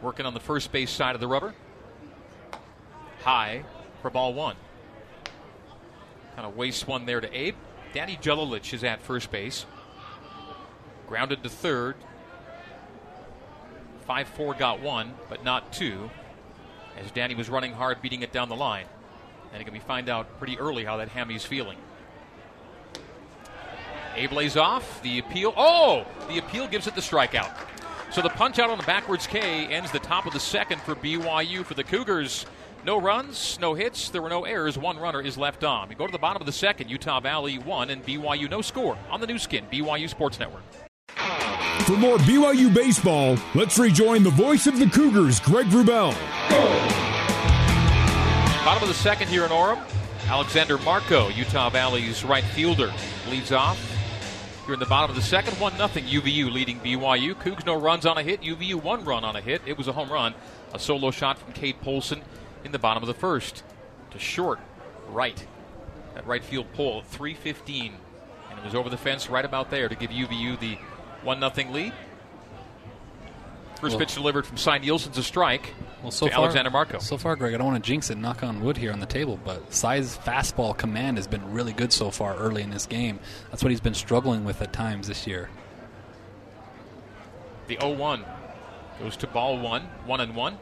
working 0.00 0.26
on 0.26 0.34
the 0.34 0.40
first 0.40 0.72
base 0.72 0.90
side 0.90 1.14
of 1.14 1.20
the 1.20 1.28
rubber. 1.28 1.54
High 3.22 3.64
for 4.00 4.10
ball 4.10 4.34
one. 4.34 4.56
Kind 6.34 6.46
of 6.46 6.56
wastes 6.56 6.86
one 6.86 7.06
there 7.06 7.20
to 7.20 7.32
Abe. 7.36 7.54
Danny 7.92 8.16
Jelilich 8.16 8.72
is 8.74 8.84
at 8.84 9.02
first 9.02 9.30
base. 9.30 9.66
Grounded 11.06 11.42
to 11.42 11.48
third. 11.48 11.96
5 14.02 14.28
4 14.28 14.54
got 14.54 14.80
one, 14.80 15.14
but 15.28 15.44
not 15.44 15.72
two. 15.72 16.10
As 16.98 17.10
Danny 17.10 17.34
was 17.34 17.48
running 17.48 17.72
hard, 17.72 18.02
beating 18.02 18.22
it 18.22 18.32
down 18.32 18.48
the 18.48 18.56
line. 18.56 18.86
And 19.52 19.60
it 19.60 19.64
can 19.64 19.72
we 19.72 19.80
find 19.80 20.08
out 20.08 20.38
pretty 20.38 20.58
early 20.58 20.84
how 20.84 20.98
that 20.98 21.08
hammy's 21.08 21.44
feeling. 21.44 21.78
Abe 24.14 24.32
lays 24.32 24.56
off. 24.56 25.02
The 25.02 25.18
appeal. 25.18 25.54
Oh! 25.56 26.04
The 26.28 26.38
appeal 26.38 26.66
gives 26.66 26.86
it 26.86 26.94
the 26.94 27.00
strikeout. 27.00 27.50
So 28.10 28.20
the 28.20 28.28
punch 28.28 28.58
out 28.58 28.68
on 28.68 28.76
the 28.76 28.84
backwards 28.84 29.26
K 29.26 29.66
ends 29.66 29.90
the 29.90 29.98
top 29.98 30.26
of 30.26 30.34
the 30.34 30.40
second 30.40 30.82
for 30.82 30.94
BYU 30.94 31.64
for 31.64 31.74
the 31.74 31.84
Cougars. 31.84 32.44
No 32.84 33.00
runs, 33.00 33.58
no 33.60 33.74
hits, 33.74 34.08
there 34.08 34.20
were 34.20 34.28
no 34.28 34.44
errors. 34.44 34.76
One 34.76 34.98
runner 34.98 35.22
is 35.22 35.38
left 35.38 35.62
on. 35.62 35.88
We 35.88 35.94
go 35.94 36.06
to 36.06 36.12
the 36.12 36.18
bottom 36.18 36.42
of 36.42 36.46
the 36.46 36.52
second. 36.52 36.90
Utah 36.90 37.20
Valley 37.20 37.58
1 37.58 37.90
and 37.90 38.04
BYU 38.04 38.50
no 38.50 38.60
score 38.60 38.98
on 39.08 39.20
the 39.20 39.26
Nu 39.26 39.38
Skin, 39.38 39.64
BYU 39.72 40.10
Sports 40.10 40.38
Network. 40.40 40.62
For 41.92 41.98
more 41.98 42.16
BYU 42.16 42.72
baseball, 42.72 43.36
let's 43.54 43.78
rejoin 43.78 44.22
the 44.22 44.30
voice 44.30 44.66
of 44.66 44.78
the 44.78 44.86
Cougars, 44.86 45.38
Greg 45.40 45.66
Wrubell. 45.66 46.14
Bottom 48.64 48.82
of 48.82 48.88
the 48.88 48.94
second 48.94 49.28
here 49.28 49.44
in 49.44 49.50
Orem. 49.50 49.78
Alexander 50.26 50.78
Marco, 50.78 51.28
Utah 51.28 51.68
Valley's 51.68 52.24
right 52.24 52.44
fielder, 52.44 52.90
leads 53.28 53.52
off. 53.52 53.78
Here 54.64 54.72
in 54.72 54.80
the 54.80 54.86
bottom 54.86 55.10
of 55.10 55.16
the 55.16 55.22
second, 55.22 55.60
1 55.60 55.76
0 55.76 55.88
UVU 55.88 56.50
leading 56.50 56.80
BYU. 56.80 57.34
Cougs 57.34 57.66
no 57.66 57.78
runs 57.78 58.06
on 58.06 58.16
a 58.16 58.22
hit. 58.22 58.40
UVU 58.40 58.82
one 58.82 59.04
run 59.04 59.22
on 59.22 59.36
a 59.36 59.42
hit. 59.42 59.60
It 59.66 59.76
was 59.76 59.86
a 59.86 59.92
home 59.92 60.10
run. 60.10 60.32
A 60.72 60.78
solo 60.78 61.10
shot 61.10 61.36
from 61.36 61.52
Cade 61.52 61.78
Polson 61.82 62.22
in 62.64 62.72
the 62.72 62.78
bottom 62.78 63.02
of 63.02 63.06
the 63.06 63.12
first 63.12 63.64
to 64.12 64.18
short 64.18 64.60
right. 65.10 65.46
That 66.14 66.26
right 66.26 66.42
field 66.42 66.72
pole 66.72 67.00
at 67.00 67.06
315. 67.08 67.92
And 68.48 68.58
it 68.58 68.64
was 68.64 68.74
over 68.74 68.88
the 68.88 68.96
fence 68.96 69.28
right 69.28 69.44
about 69.44 69.70
there 69.70 69.90
to 69.90 69.94
give 69.94 70.08
UVU 70.08 70.58
the 70.58 70.78
1 71.24 71.40
0 71.54 71.70
lead. 71.72 71.92
First 73.80 73.92
Well- 73.92 73.98
pitch 73.98 74.14
delivered 74.14 74.46
from 74.46 74.56
Cy 74.56 74.78
Nielsen's 74.78 75.18
a 75.18 75.22
strike 75.24 75.74
Well, 76.02 76.12
so 76.12 76.26
to 76.26 76.32
far, 76.32 76.44
Alexander 76.44 76.70
Marco. 76.70 76.98
So 77.00 77.18
far, 77.18 77.34
Greg, 77.34 77.54
I 77.54 77.58
don't 77.58 77.66
want 77.66 77.82
to 77.82 77.88
jinx 77.88 78.10
it, 78.10 78.16
knock 78.18 78.42
on 78.42 78.60
wood 78.62 78.76
here 78.76 78.92
on 78.92 79.00
the 79.00 79.06
table, 79.06 79.40
but 79.44 79.72
Cy's 79.72 80.16
fastball 80.16 80.76
command 80.76 81.16
has 81.16 81.26
been 81.26 81.52
really 81.52 81.72
good 81.72 81.92
so 81.92 82.10
far 82.10 82.36
early 82.36 82.62
in 82.62 82.70
this 82.70 82.86
game. 82.86 83.18
That's 83.50 83.62
what 83.62 83.70
he's 83.70 83.80
been 83.80 83.94
struggling 83.94 84.44
with 84.44 84.62
at 84.62 84.72
times 84.72 85.08
this 85.08 85.26
year. 85.26 85.50
The 87.66 87.76
0 87.80 87.94
1 87.94 88.24
goes 89.00 89.16
to 89.18 89.26
ball 89.26 89.58
one, 89.58 89.82
1 90.06 90.20
and 90.20 90.36
1. 90.36 90.58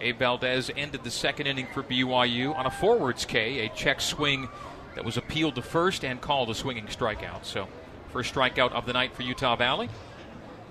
Abe 0.00 0.18
Valdez 0.18 0.70
ended 0.76 1.04
the 1.04 1.10
second 1.10 1.46
inning 1.46 1.68
for 1.72 1.84
BYU 1.84 2.56
on 2.56 2.66
a 2.66 2.70
forwards 2.70 3.24
K, 3.24 3.64
a 3.64 3.68
check 3.68 4.00
swing 4.00 4.48
that 4.94 5.04
was 5.04 5.16
appealed 5.16 5.54
to 5.56 5.62
first 5.62 6.04
and 6.04 6.20
called 6.20 6.50
a 6.50 6.54
swinging 6.54 6.86
strikeout. 6.86 7.44
So, 7.44 7.68
first 8.12 8.34
strikeout 8.34 8.72
of 8.72 8.86
the 8.86 8.92
night 8.92 9.14
for 9.14 9.22
Utah 9.22 9.56
Valley. 9.56 9.88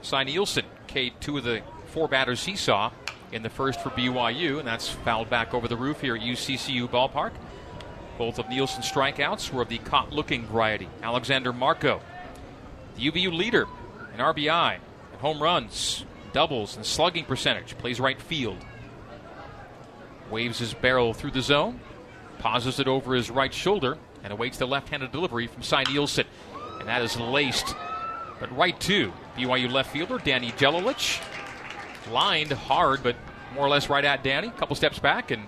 Cy 0.02 0.24
Nielsen 0.24 0.66
K 0.88 1.12
two 1.20 1.38
of 1.38 1.44
the 1.44 1.62
four 1.88 2.08
batters 2.08 2.44
he 2.44 2.56
saw 2.56 2.92
in 3.32 3.44
the 3.44 3.50
first 3.50 3.82
for 3.82 3.90
BYU, 3.90 4.60
and 4.60 4.68
that's 4.68 4.90
fouled 4.90 5.30
back 5.30 5.54
over 5.54 5.68
the 5.68 5.78
roof 5.78 6.02
here 6.02 6.16
at 6.16 6.22
UCCU 6.22 6.90
Ballpark. 6.90 7.32
Both 8.18 8.40
of 8.40 8.50
Nielsen's 8.50 8.92
strikeouts 8.92 9.52
were 9.52 9.62
of 9.64 9.70
the 9.70 9.78
caught 9.80 10.12
looking 10.12 10.46
variety. 10.46 10.90
Alexander 11.02 11.54
Marco, 11.54 12.02
the 12.96 13.10
UVU 13.10 13.34
leader 13.34 13.68
in 14.14 14.20
RBI, 14.20 14.80
home 15.20 15.42
runs, 15.42 16.04
doubles, 16.34 16.76
and 16.76 16.86
slugging 16.86 17.26
percentage, 17.26 17.78
plays 17.78 18.00
right 18.00 18.22
field. 18.22 18.58
Waves 20.30 20.60
his 20.60 20.74
barrel 20.74 21.14
through 21.14 21.32
the 21.32 21.42
zone, 21.42 21.80
pauses 22.40 22.80
it 22.80 22.88
over 22.88 23.14
his 23.16 23.30
right 23.30 23.54
shoulder, 23.54 23.98
and 24.24 24.34
awaits 24.34 24.58
the 24.58 24.68
left 24.68 24.90
handed 24.90 25.12
delivery 25.12 25.48
from 25.48 25.64
Cy 25.64 25.84
Nielsen. 25.84 26.26
And 26.80 26.88
that 26.88 27.02
is 27.02 27.18
laced, 27.18 27.76
but 28.40 28.56
right 28.56 28.80
to 28.82 29.14
BYU 29.38 29.72
left 29.72 29.92
fielder 29.92 30.18
Danny 30.18 30.52
Jelilich. 30.52 31.22
Lined 32.12 32.52
hard, 32.52 33.04
but 33.04 33.16
more 33.54 33.66
or 33.66 33.70
less 33.70 33.90
right 33.90 34.04
at 34.04 34.24
Danny. 34.24 34.48
A 34.48 34.52
Couple 34.52 34.76
steps 34.76 35.00
back 35.00 35.32
and 35.32 35.46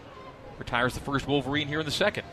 retires 0.59 0.93
the 0.93 0.99
first 0.99 1.27
Wolverine 1.27 1.67
here 1.67 1.79
in 1.79 1.85
the 1.85 1.91
second. 1.91 2.25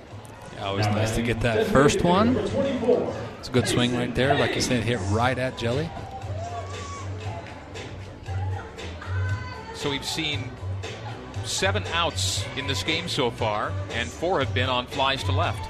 Yeah, 0.54 0.66
always 0.66 0.86
nice 0.86 1.14
to 1.14 1.22
get 1.22 1.40
that 1.40 1.66
first 1.68 2.02
one. 2.02 2.36
It's 2.36 3.48
a 3.48 3.52
good 3.52 3.66
swing 3.66 3.96
right 3.96 4.14
there. 4.14 4.34
Like 4.34 4.54
you 4.54 4.60
said, 4.60 4.84
hit 4.84 4.98
right 5.10 5.38
at 5.38 5.56
Jelly. 5.56 5.88
So 9.74 9.88
we've 9.90 10.04
seen 10.04 10.50
seven 11.44 11.84
outs 11.94 12.44
in 12.56 12.66
this 12.66 12.82
game 12.82 13.08
so 13.08 13.30
far, 13.30 13.72
and 13.92 14.08
four 14.08 14.40
have 14.40 14.52
been 14.52 14.68
on 14.68 14.86
flies 14.86 15.24
to 15.24 15.32
left. 15.32 15.66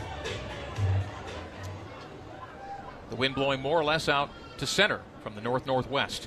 Wind 3.20 3.34
blowing 3.34 3.60
more 3.60 3.78
or 3.78 3.84
less 3.84 4.08
out 4.08 4.30
to 4.56 4.66
center 4.66 5.02
from 5.22 5.34
the 5.34 5.42
north 5.42 5.66
northwest. 5.66 6.26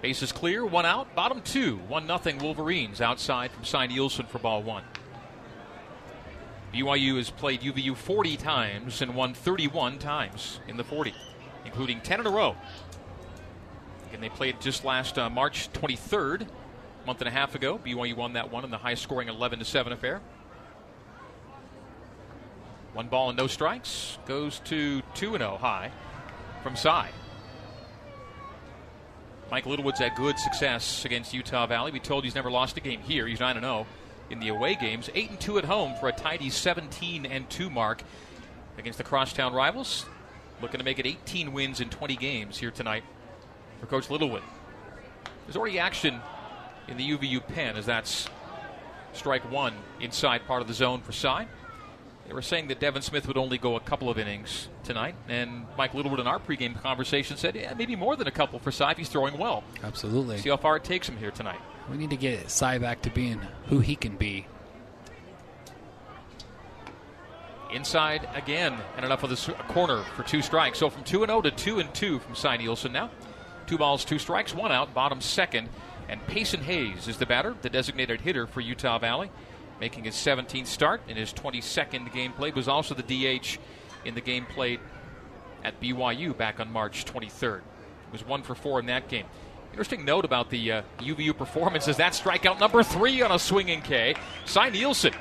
Base 0.00 0.22
is 0.22 0.30
clear, 0.30 0.64
one 0.64 0.86
out, 0.86 1.12
bottom 1.16 1.42
two, 1.42 1.78
one 1.88 2.06
nothing 2.06 2.38
Wolverines 2.38 3.00
outside 3.00 3.50
from 3.50 3.64
Cy 3.64 3.88
Nielsen 3.88 4.26
for 4.26 4.38
ball 4.38 4.62
one. 4.62 4.84
BYU 6.72 7.16
has 7.16 7.30
played 7.30 7.62
UVU 7.62 7.96
40 7.96 8.36
times 8.36 9.02
and 9.02 9.16
won 9.16 9.34
31 9.34 9.98
times 9.98 10.60
in 10.68 10.76
the 10.76 10.84
40, 10.84 11.12
including 11.64 12.00
10 12.00 12.20
in 12.20 12.26
a 12.26 12.30
row. 12.30 12.54
And 14.12 14.22
they 14.22 14.28
played 14.28 14.60
just 14.60 14.84
last 14.84 15.18
uh, 15.18 15.28
March 15.28 15.68
23rd, 15.72 16.42
a 16.42 17.06
month 17.06 17.20
and 17.20 17.28
a 17.28 17.32
half 17.32 17.56
ago. 17.56 17.80
BYU 17.84 18.14
won 18.14 18.34
that 18.34 18.52
one 18.52 18.64
in 18.64 18.70
the 18.70 18.78
high 18.78 18.94
scoring 18.94 19.28
11 19.28 19.64
7 19.64 19.92
affair. 19.92 20.20
One 22.94 23.08
ball 23.08 23.28
and 23.28 23.38
no 23.38 23.46
strikes 23.46 24.18
goes 24.26 24.60
to 24.60 25.02
2 25.14 25.32
0 25.32 25.58
high 25.60 25.90
from 26.62 26.76
Cy. 26.76 27.10
Mike 29.50 29.66
Littlewood's 29.66 29.98
had 29.98 30.14
good 30.14 30.38
success 30.38 31.04
against 31.04 31.32
Utah 31.32 31.66
Valley. 31.66 31.90
We 31.90 32.00
told 32.00 32.24
you 32.24 32.28
he's 32.28 32.34
never 32.34 32.50
lost 32.50 32.76
a 32.76 32.80
game 32.80 33.00
here. 33.00 33.26
He's 33.26 33.40
9 33.40 33.60
0 33.60 33.86
in 34.30 34.40
the 34.40 34.48
away 34.48 34.74
games, 34.74 35.08
8 35.14 35.30
and 35.30 35.40
2 35.40 35.58
at 35.58 35.64
home 35.64 35.94
for 36.00 36.08
a 36.08 36.12
tidy 36.12 36.50
17 36.50 37.24
and 37.24 37.48
2 37.48 37.70
mark 37.70 38.02
against 38.76 38.98
the 38.98 39.04
crosstown 39.04 39.54
rivals. 39.54 40.04
Looking 40.60 40.78
to 40.78 40.84
make 40.84 40.98
it 40.98 41.06
18 41.06 41.52
wins 41.52 41.80
in 41.80 41.88
20 41.88 42.16
games 42.16 42.58
here 42.58 42.70
tonight 42.70 43.04
for 43.80 43.86
Coach 43.86 44.10
Littlewood. 44.10 44.42
There's 45.46 45.56
already 45.56 45.78
action 45.78 46.20
in 46.88 46.96
the 46.96 47.10
UVU 47.10 47.46
pen 47.46 47.76
as 47.76 47.86
that's 47.86 48.28
strike 49.12 49.50
one 49.50 49.74
inside 50.00 50.46
part 50.46 50.62
of 50.62 50.68
the 50.68 50.74
zone 50.74 51.00
for 51.00 51.12
Cy. 51.12 51.46
They 52.28 52.34
were 52.34 52.42
saying 52.42 52.68
that 52.68 52.78
Devin 52.78 53.00
Smith 53.00 53.26
would 53.26 53.38
only 53.38 53.56
go 53.56 53.76
a 53.76 53.80
couple 53.80 54.10
of 54.10 54.18
innings 54.18 54.68
tonight, 54.84 55.14
and 55.28 55.64
Mike 55.78 55.94
Littlewood 55.94 56.20
in 56.20 56.26
our 56.26 56.38
pregame 56.38 56.78
conversation 56.78 57.38
said, 57.38 57.56
yeah, 57.56 57.72
maybe 57.72 57.96
more 57.96 58.16
than 58.16 58.26
a 58.26 58.30
couple 58.30 58.58
for 58.58 58.70
Cy 58.70 58.90
if 58.90 58.98
he's 58.98 59.08
throwing 59.08 59.38
well. 59.38 59.64
Absolutely. 59.82 60.36
See 60.36 60.50
how 60.50 60.58
far 60.58 60.76
it 60.76 60.84
takes 60.84 61.08
him 61.08 61.16
here 61.16 61.30
tonight. 61.30 61.58
We 61.90 61.96
need 61.96 62.10
to 62.10 62.18
get 62.18 62.50
Cy 62.50 62.76
back 62.76 63.00
to 63.02 63.10
being 63.10 63.40
who 63.68 63.80
he 63.80 63.96
can 63.96 64.16
be. 64.16 64.46
Inside 67.72 68.28
again, 68.34 68.76
and 68.96 69.06
enough 69.06 69.22
of 69.22 69.30
the 69.30 69.52
corner 69.68 70.02
for 70.14 70.22
two 70.22 70.42
strikes. 70.42 70.78
So 70.78 70.90
from 70.90 71.04
2 71.04 71.24
0 71.24 71.40
to 71.42 71.50
2 71.50 71.80
and 71.80 71.94
2 71.94 72.18
from 72.18 72.34
Cy 72.34 72.58
Nielsen 72.58 72.92
now. 72.92 73.10
Two 73.66 73.78
balls, 73.78 74.04
two 74.04 74.18
strikes, 74.18 74.54
one 74.54 74.70
out, 74.70 74.92
bottom 74.92 75.22
second. 75.22 75.70
And 76.10 76.26
Payson 76.26 76.60
Hayes 76.60 77.08
is 77.08 77.16
the 77.16 77.26
batter, 77.26 77.54
the 77.62 77.70
designated 77.70 78.20
hitter 78.20 78.46
for 78.46 78.60
Utah 78.60 78.98
Valley, 78.98 79.30
making 79.80 80.04
his 80.04 80.14
17th 80.14 80.66
start 80.66 81.00
in 81.08 81.16
his 81.16 81.32
22nd 81.32 82.12
game 82.12 82.32
played. 82.32 82.54
Was 82.54 82.68
also 82.68 82.94
the 82.94 83.02
DH 83.02 83.58
in 84.04 84.14
the 84.14 84.20
game 84.20 84.46
played 84.46 84.80
at 85.64 85.80
BYU 85.80 86.36
back 86.36 86.60
on 86.60 86.70
March 86.70 87.04
23rd. 87.04 87.60
He 87.60 88.12
was 88.12 88.26
one 88.26 88.42
for 88.42 88.54
four 88.54 88.80
in 88.80 88.86
that 88.86 89.08
game. 89.08 89.26
Interesting 89.72 90.04
note 90.04 90.24
about 90.24 90.50
the 90.50 90.72
uh, 90.72 90.82
UVU 91.00 91.36
performance 91.36 91.88
is 91.88 91.98
that 91.98 92.12
strikeout 92.12 92.58
number 92.58 92.82
three 92.82 93.22
on 93.22 93.30
a 93.30 93.38
swinging 93.38 93.82
K. 93.82 94.14
Cy 94.44 94.70
Nielsen 94.70 95.12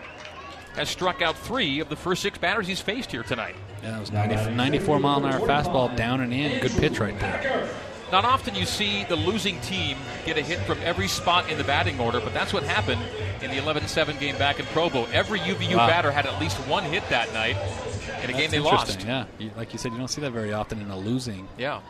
has 0.75 0.89
struck 0.89 1.21
out 1.21 1.37
three 1.37 1.79
of 1.79 1.89
the 1.89 1.95
first 1.95 2.21
six 2.21 2.37
batters 2.37 2.67
he's 2.67 2.79
faced 2.79 3.11
here 3.11 3.23
tonight. 3.23 3.55
Yeah, 3.83 3.91
that 3.91 3.99
was 3.99 4.11
90, 4.11 4.55
94 4.55 4.99
mile 4.99 5.25
an 5.25 5.33
hour 5.33 5.39
fastball 5.41 5.95
down 5.95 6.21
and 6.21 6.33
in. 6.33 6.61
Good 6.61 6.71
pitch 6.71 6.99
right 6.99 7.19
there. 7.19 7.69
Not 8.11 8.23
often 8.23 8.55
you 8.55 8.65
see 8.65 9.03
the 9.03 9.17
losing 9.17 9.59
team 9.61 9.97
get 10.25 10.37
a 10.37 10.41
hit 10.41 10.59
from 10.59 10.79
every 10.81 11.09
spot 11.09 11.49
in 11.49 11.57
the 11.57 11.63
batting 11.65 11.99
order, 11.99 12.21
but 12.21 12.33
that's 12.33 12.53
what 12.53 12.63
happened 12.63 13.01
in 13.41 13.51
the 13.51 13.57
11 13.57 13.87
7 13.87 14.17
game 14.17 14.37
back 14.37 14.59
in 14.59 14.65
Provo. 14.67 15.05
Every 15.11 15.39
UVU 15.39 15.75
wow. 15.75 15.87
batter 15.87 16.11
had 16.11 16.25
at 16.25 16.39
least 16.39 16.57
one 16.67 16.83
hit 16.83 17.07
that 17.09 17.33
night 17.33 17.57
in 18.23 18.29
a 18.29 18.33
that's 18.33 18.39
game 18.39 18.51
they 18.51 18.59
lost. 18.59 19.03
Yeah, 19.03 19.25
like 19.57 19.73
you 19.73 19.79
said, 19.79 19.91
you 19.91 19.97
don't 19.97 20.07
see 20.07 20.21
that 20.21 20.31
very 20.31 20.53
often 20.53 20.81
in 20.81 20.89
a 20.89 20.97
losing 20.97 21.49
yeah. 21.57 21.81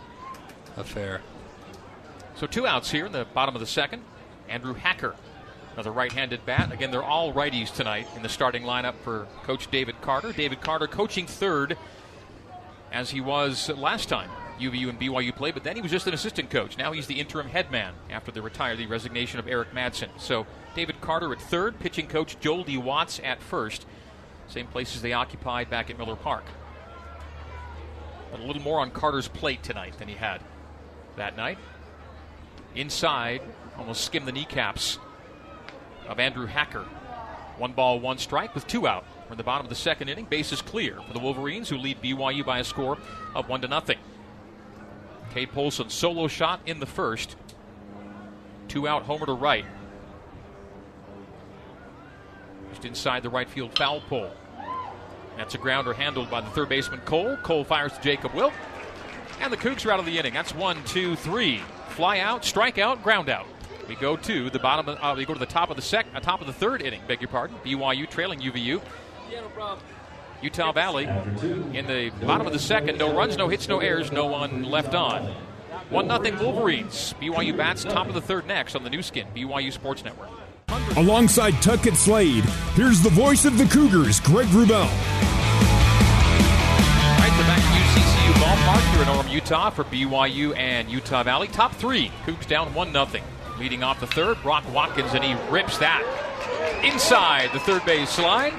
affair. 0.75 1.21
So 2.35 2.47
two 2.47 2.65
outs 2.65 2.89
here 2.89 3.05
in 3.05 3.11
the 3.11 3.25
bottom 3.33 3.55
of 3.55 3.61
the 3.61 3.67
second. 3.67 4.01
Andrew 4.49 4.73
Hacker, 4.73 5.15
another 5.73 5.91
right 5.91 6.11
handed 6.11 6.43
bat. 6.47 6.71
Again, 6.71 6.89
they're 6.89 7.03
all 7.03 7.31
righties 7.31 7.73
tonight 7.73 8.07
in 8.15 8.23
the 8.23 8.29
starting 8.29 8.63
lineup 8.63 8.95
for 9.03 9.27
Coach 9.43 9.69
David 9.69 10.01
Carter. 10.01 10.31
David 10.33 10.61
Carter 10.61 10.87
coaching 10.87 11.27
third 11.27 11.77
as 12.91 13.11
he 13.11 13.21
was 13.21 13.69
last 13.69 14.09
time 14.09 14.29
UVU 14.59 14.89
and 14.89 14.99
BYU 14.99 15.35
played, 15.35 15.53
but 15.53 15.63
then 15.63 15.75
he 15.75 15.81
was 15.81 15.91
just 15.91 16.07
an 16.07 16.13
assistant 16.13 16.49
coach. 16.49 16.77
Now 16.77 16.91
he's 16.91 17.07
the 17.07 17.19
interim 17.19 17.47
head 17.47 17.71
man 17.71 17.93
after 18.09 18.31
the 18.31 18.41
retire, 18.41 18.75
the 18.75 18.87
resignation 18.87 19.39
of 19.39 19.47
Eric 19.47 19.71
Madsen. 19.73 20.09
So 20.17 20.45
David 20.75 21.01
Carter 21.01 21.31
at 21.33 21.41
third, 21.41 21.79
pitching 21.79 22.07
coach 22.07 22.39
Joel 22.39 22.63
D. 22.63 22.77
Watts 22.77 23.19
at 23.23 23.41
first. 23.41 23.85
Same 24.47 24.67
places 24.67 25.01
they 25.01 25.13
occupied 25.13 25.69
back 25.69 25.89
at 25.89 25.97
Miller 25.97 26.15
Park. 26.15 26.45
But 28.31 28.39
a 28.39 28.43
little 28.43 28.61
more 28.61 28.79
on 28.79 28.91
Carter's 28.91 29.27
plate 29.27 29.63
tonight 29.63 29.97
than 29.97 30.07
he 30.07 30.15
had 30.15 30.41
that 31.15 31.35
night. 31.35 31.57
Inside, 32.75 33.41
almost 33.77 34.05
skimmed 34.05 34.27
the 34.27 34.31
kneecaps 34.31 34.99
of 36.07 36.19
Andrew 36.19 36.45
Hacker. 36.45 36.85
One 37.57 37.73
ball, 37.73 37.99
one 37.99 38.17
strike 38.17 38.53
with 38.53 38.67
two 38.67 38.87
out. 38.87 39.05
We're 39.27 39.33
in 39.33 39.37
the 39.37 39.43
bottom 39.43 39.65
of 39.65 39.69
the 39.69 39.75
second 39.75 40.09
inning. 40.09 40.25
Base 40.25 40.51
is 40.51 40.61
clear 40.61 41.01
for 41.05 41.13
the 41.13 41.19
Wolverines, 41.19 41.69
who 41.69 41.77
lead 41.77 42.01
BYU 42.01 42.45
by 42.45 42.59
a 42.59 42.63
score 42.63 42.97
of 43.35 43.49
one 43.49 43.61
to 43.61 43.67
nothing. 43.67 43.97
Cade 45.37 45.51
Polson 45.51 45.87
solo 45.91 46.27
shot 46.27 46.61
in 46.65 46.79
the 46.79 46.87
first. 46.87 47.35
Two 48.67 48.87
out, 48.87 49.03
homer 49.03 49.27
to 49.27 49.33
right. 49.33 49.65
Just 52.71 52.85
inside 52.85 53.21
the 53.21 53.29
right 53.29 53.47
field 53.47 53.77
foul 53.77 54.01
pole. 54.01 54.31
That's 55.37 55.53
a 55.53 55.59
grounder 55.59 55.93
handled 55.93 56.31
by 56.31 56.41
the 56.41 56.49
third 56.49 56.69
baseman 56.69 57.01
Cole. 57.01 57.37
Cole 57.43 57.63
fires 57.63 57.93
to 57.93 58.01
Jacob 58.01 58.33
Wilk. 58.33 58.51
And 59.39 59.53
the 59.53 59.57
Cougs 59.57 59.85
are 59.85 59.91
out 59.91 59.99
of 59.99 60.07
the 60.07 60.17
inning. 60.17 60.33
That's 60.33 60.55
one, 60.55 60.83
two, 60.85 61.15
three. 61.15 61.61
Fly 61.89 62.17
out, 62.17 62.43
strike 62.43 62.79
out, 62.79 63.03
ground 63.03 63.29
out. 63.29 63.45
We 63.87 63.93
go 63.93 64.17
to 64.17 64.49
the 64.49 64.57
bottom. 64.57 64.89
Of, 64.89 64.97
uh, 64.99 65.13
we 65.15 65.25
go 65.25 65.35
to 65.35 65.39
the 65.39 65.45
top 65.45 65.69
of 65.69 65.75
the 65.75 65.83
sec, 65.83 66.07
uh, 66.15 66.19
top 66.19 66.41
of 66.41 66.47
the 66.47 66.53
third 66.53 66.81
inning. 66.81 67.01
Beg 67.07 67.21
your 67.21 67.29
pardon. 67.29 67.57
BYU 67.63 68.09
trailing 68.09 68.39
UVU. 68.39 68.81
Yeah, 69.31 69.41
no 69.41 69.49
problem. 69.49 69.85
Utah 70.41 70.71
Valley 70.71 71.05
in 71.73 71.87
the 71.87 72.11
bottom 72.25 72.45
of 72.45 72.53
the 72.53 72.59
second. 72.59 72.97
No 72.97 73.15
runs, 73.15 73.37
no 73.37 73.47
hits, 73.47 73.67
no 73.67 73.79
errors, 73.79 74.11
no 74.11 74.25
one 74.25 74.63
left 74.63 74.93
on. 74.93 75.33
1 75.89 76.07
0 76.07 76.43
Wolverines. 76.43 77.15
BYU 77.19 77.55
bats 77.55 77.83
top 77.83 78.07
of 78.07 78.13
the 78.13 78.21
third 78.21 78.45
next 78.45 78.75
on 78.75 78.83
the 78.83 78.89
Nu 78.89 79.01
Skin, 79.01 79.25
BYU 79.35 79.71
Sports 79.71 80.03
Network. 80.03 80.29
Alongside 80.97 81.53
Tuckett 81.61 81.95
Slade, 81.95 82.43
here's 82.75 83.01
the 83.01 83.09
voice 83.09 83.45
of 83.45 83.57
the 83.57 83.65
Cougars, 83.65 84.19
Greg 84.19 84.47
Wrubell. 84.47 84.81
All 84.81 84.87
right, 87.19 87.31
we're 87.37 87.47
back 87.47 87.61
at 87.61 87.71
UCCU 87.95 88.33
Ballpark 88.33 88.93
here 88.93 89.01
in 89.01 89.07
Orem, 89.07 89.31
Utah 89.31 89.69
for 89.69 89.85
BYU 89.85 90.55
and 90.57 90.89
Utah 90.89 91.23
Valley. 91.23 91.47
Top 91.47 91.73
three, 91.73 92.11
Cougs 92.25 92.45
down 92.45 92.73
1 92.73 92.91
0. 92.91 93.07
Leading 93.57 93.81
off 93.81 93.99
the 93.99 94.07
third, 94.07 94.39
Brock 94.43 94.63
Watkins, 94.71 95.13
and 95.13 95.23
he 95.23 95.35
rips 95.49 95.77
that 95.79 96.03
inside 96.83 97.49
the 97.53 97.59
third 97.59 97.83
base 97.85 98.19
line 98.19 98.53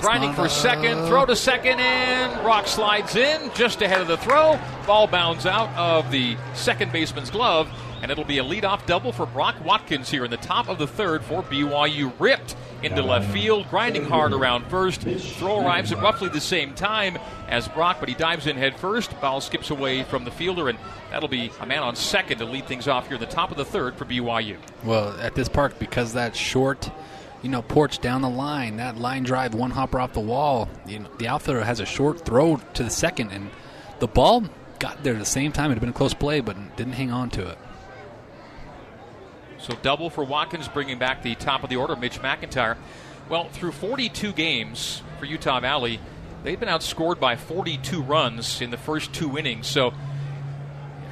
grinding 0.00 0.32
for 0.32 0.48
second, 0.48 1.06
throw 1.06 1.26
to 1.26 1.36
second, 1.36 1.78
and 1.80 2.44
Rock 2.44 2.66
slides 2.66 3.16
in 3.16 3.50
just 3.54 3.82
ahead 3.82 4.00
of 4.00 4.08
the 4.08 4.16
throw. 4.16 4.58
Ball 4.86 5.06
bounds 5.06 5.46
out 5.46 5.68
of 5.76 6.10
the 6.10 6.36
second 6.54 6.92
baseman's 6.92 7.30
glove, 7.30 7.68
and 8.02 8.10
it'll 8.10 8.24
be 8.24 8.38
a 8.38 8.44
leadoff 8.44 8.84
double 8.86 9.12
for 9.12 9.26
Brock 9.26 9.56
Watkins 9.64 10.10
here 10.10 10.24
in 10.24 10.30
the 10.30 10.36
top 10.38 10.68
of 10.68 10.78
the 10.78 10.86
third 10.86 11.24
for 11.24 11.42
BYU. 11.42 12.12
Ripped 12.18 12.56
into 12.82 13.00
left 13.00 13.32
field, 13.32 13.68
grinding 13.70 14.04
hard 14.04 14.32
around 14.32 14.66
first. 14.66 15.02
Throw 15.02 15.64
arrives 15.64 15.92
at 15.92 16.02
roughly 16.02 16.28
the 16.28 16.40
same 16.40 16.74
time 16.74 17.16
as 17.48 17.68
Brock, 17.68 17.98
but 18.00 18.08
he 18.08 18.14
dives 18.16 18.48
in 18.48 18.56
head 18.56 18.76
first. 18.76 19.18
Ball 19.20 19.40
skips 19.40 19.70
away 19.70 20.02
from 20.02 20.24
the 20.24 20.32
fielder, 20.32 20.68
and 20.68 20.78
that'll 21.10 21.28
be 21.28 21.52
a 21.60 21.66
man 21.66 21.82
on 21.84 21.94
second 21.94 22.38
to 22.38 22.44
lead 22.44 22.66
things 22.66 22.88
off 22.88 23.06
here 23.06 23.14
in 23.14 23.20
the 23.20 23.26
top 23.26 23.52
of 23.52 23.56
the 23.56 23.64
third 23.64 23.94
for 23.94 24.04
BYU. 24.04 24.56
Well, 24.82 25.16
at 25.20 25.34
this 25.34 25.48
park, 25.48 25.78
because 25.78 26.12
that's 26.12 26.36
short 26.36 26.90
you 27.42 27.48
know, 27.48 27.62
porch 27.62 27.98
down 27.98 28.22
the 28.22 28.28
line, 28.28 28.76
that 28.76 28.96
line 28.96 29.24
drive, 29.24 29.54
one 29.54 29.70
hopper 29.70 29.98
off 30.00 30.12
the 30.12 30.20
wall. 30.20 30.68
You 30.86 31.00
know, 31.00 31.10
the 31.18 31.28
outfielder 31.28 31.64
has 31.64 31.80
a 31.80 31.86
short 31.86 32.24
throw 32.24 32.56
to 32.56 32.84
the 32.84 32.90
second, 32.90 33.30
and 33.30 33.50
the 33.98 34.06
ball 34.06 34.44
got 34.78 35.02
there 35.02 35.14
at 35.14 35.18
the 35.18 35.24
same 35.24 35.52
time. 35.52 35.70
It 35.70 35.74
had 35.74 35.80
been 35.80 35.90
a 35.90 35.92
close 35.92 36.14
play, 36.14 36.40
but 36.40 36.76
didn't 36.76 36.94
hang 36.94 37.10
on 37.10 37.30
to 37.30 37.48
it. 37.48 37.58
So 39.58 39.74
double 39.82 40.10
for 40.10 40.24
Watkins, 40.24 40.68
bringing 40.68 40.98
back 40.98 41.22
the 41.22 41.34
top 41.34 41.62
of 41.62 41.70
the 41.70 41.76
order, 41.76 41.94
Mitch 41.94 42.20
McIntyre. 42.20 42.76
Well, 43.28 43.48
through 43.48 43.72
42 43.72 44.32
games 44.32 45.02
for 45.18 45.24
Utah 45.24 45.60
Valley, 45.60 46.00
they've 46.42 46.58
been 46.58 46.68
outscored 46.68 47.20
by 47.20 47.36
42 47.36 48.02
runs 48.02 48.60
in 48.60 48.70
the 48.70 48.76
first 48.76 49.12
two 49.12 49.38
innings. 49.38 49.68
So 49.68 49.94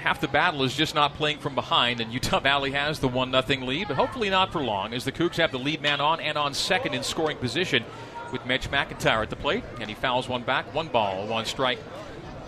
half 0.00 0.20
the 0.20 0.28
battle 0.28 0.64
is 0.64 0.74
just 0.74 0.94
not 0.94 1.14
playing 1.14 1.38
from 1.38 1.54
behind, 1.54 2.00
and 2.00 2.12
Utah 2.12 2.40
Valley 2.40 2.72
has 2.72 2.98
the 2.98 3.08
1 3.08 3.30
0 3.30 3.64
lead, 3.64 3.88
but 3.88 3.96
hopefully 3.96 4.30
not 4.30 4.52
for 4.52 4.62
long, 4.62 4.92
as 4.92 5.04
the 5.04 5.12
Cougs 5.12 5.36
have 5.36 5.52
the 5.52 5.58
lead 5.58 5.80
man 5.80 6.00
on 6.00 6.20
and 6.20 6.36
on 6.36 6.54
second 6.54 6.94
in 6.94 7.02
scoring 7.02 7.36
position 7.36 7.84
with 8.32 8.44
Mitch 8.46 8.70
McIntyre 8.70 9.22
at 9.22 9.30
the 9.30 9.36
plate, 9.36 9.64
and 9.80 9.88
he 9.88 9.94
fouls 9.94 10.28
one 10.28 10.42
back, 10.42 10.72
one 10.74 10.88
ball, 10.88 11.26
one 11.26 11.44
strike. 11.44 11.78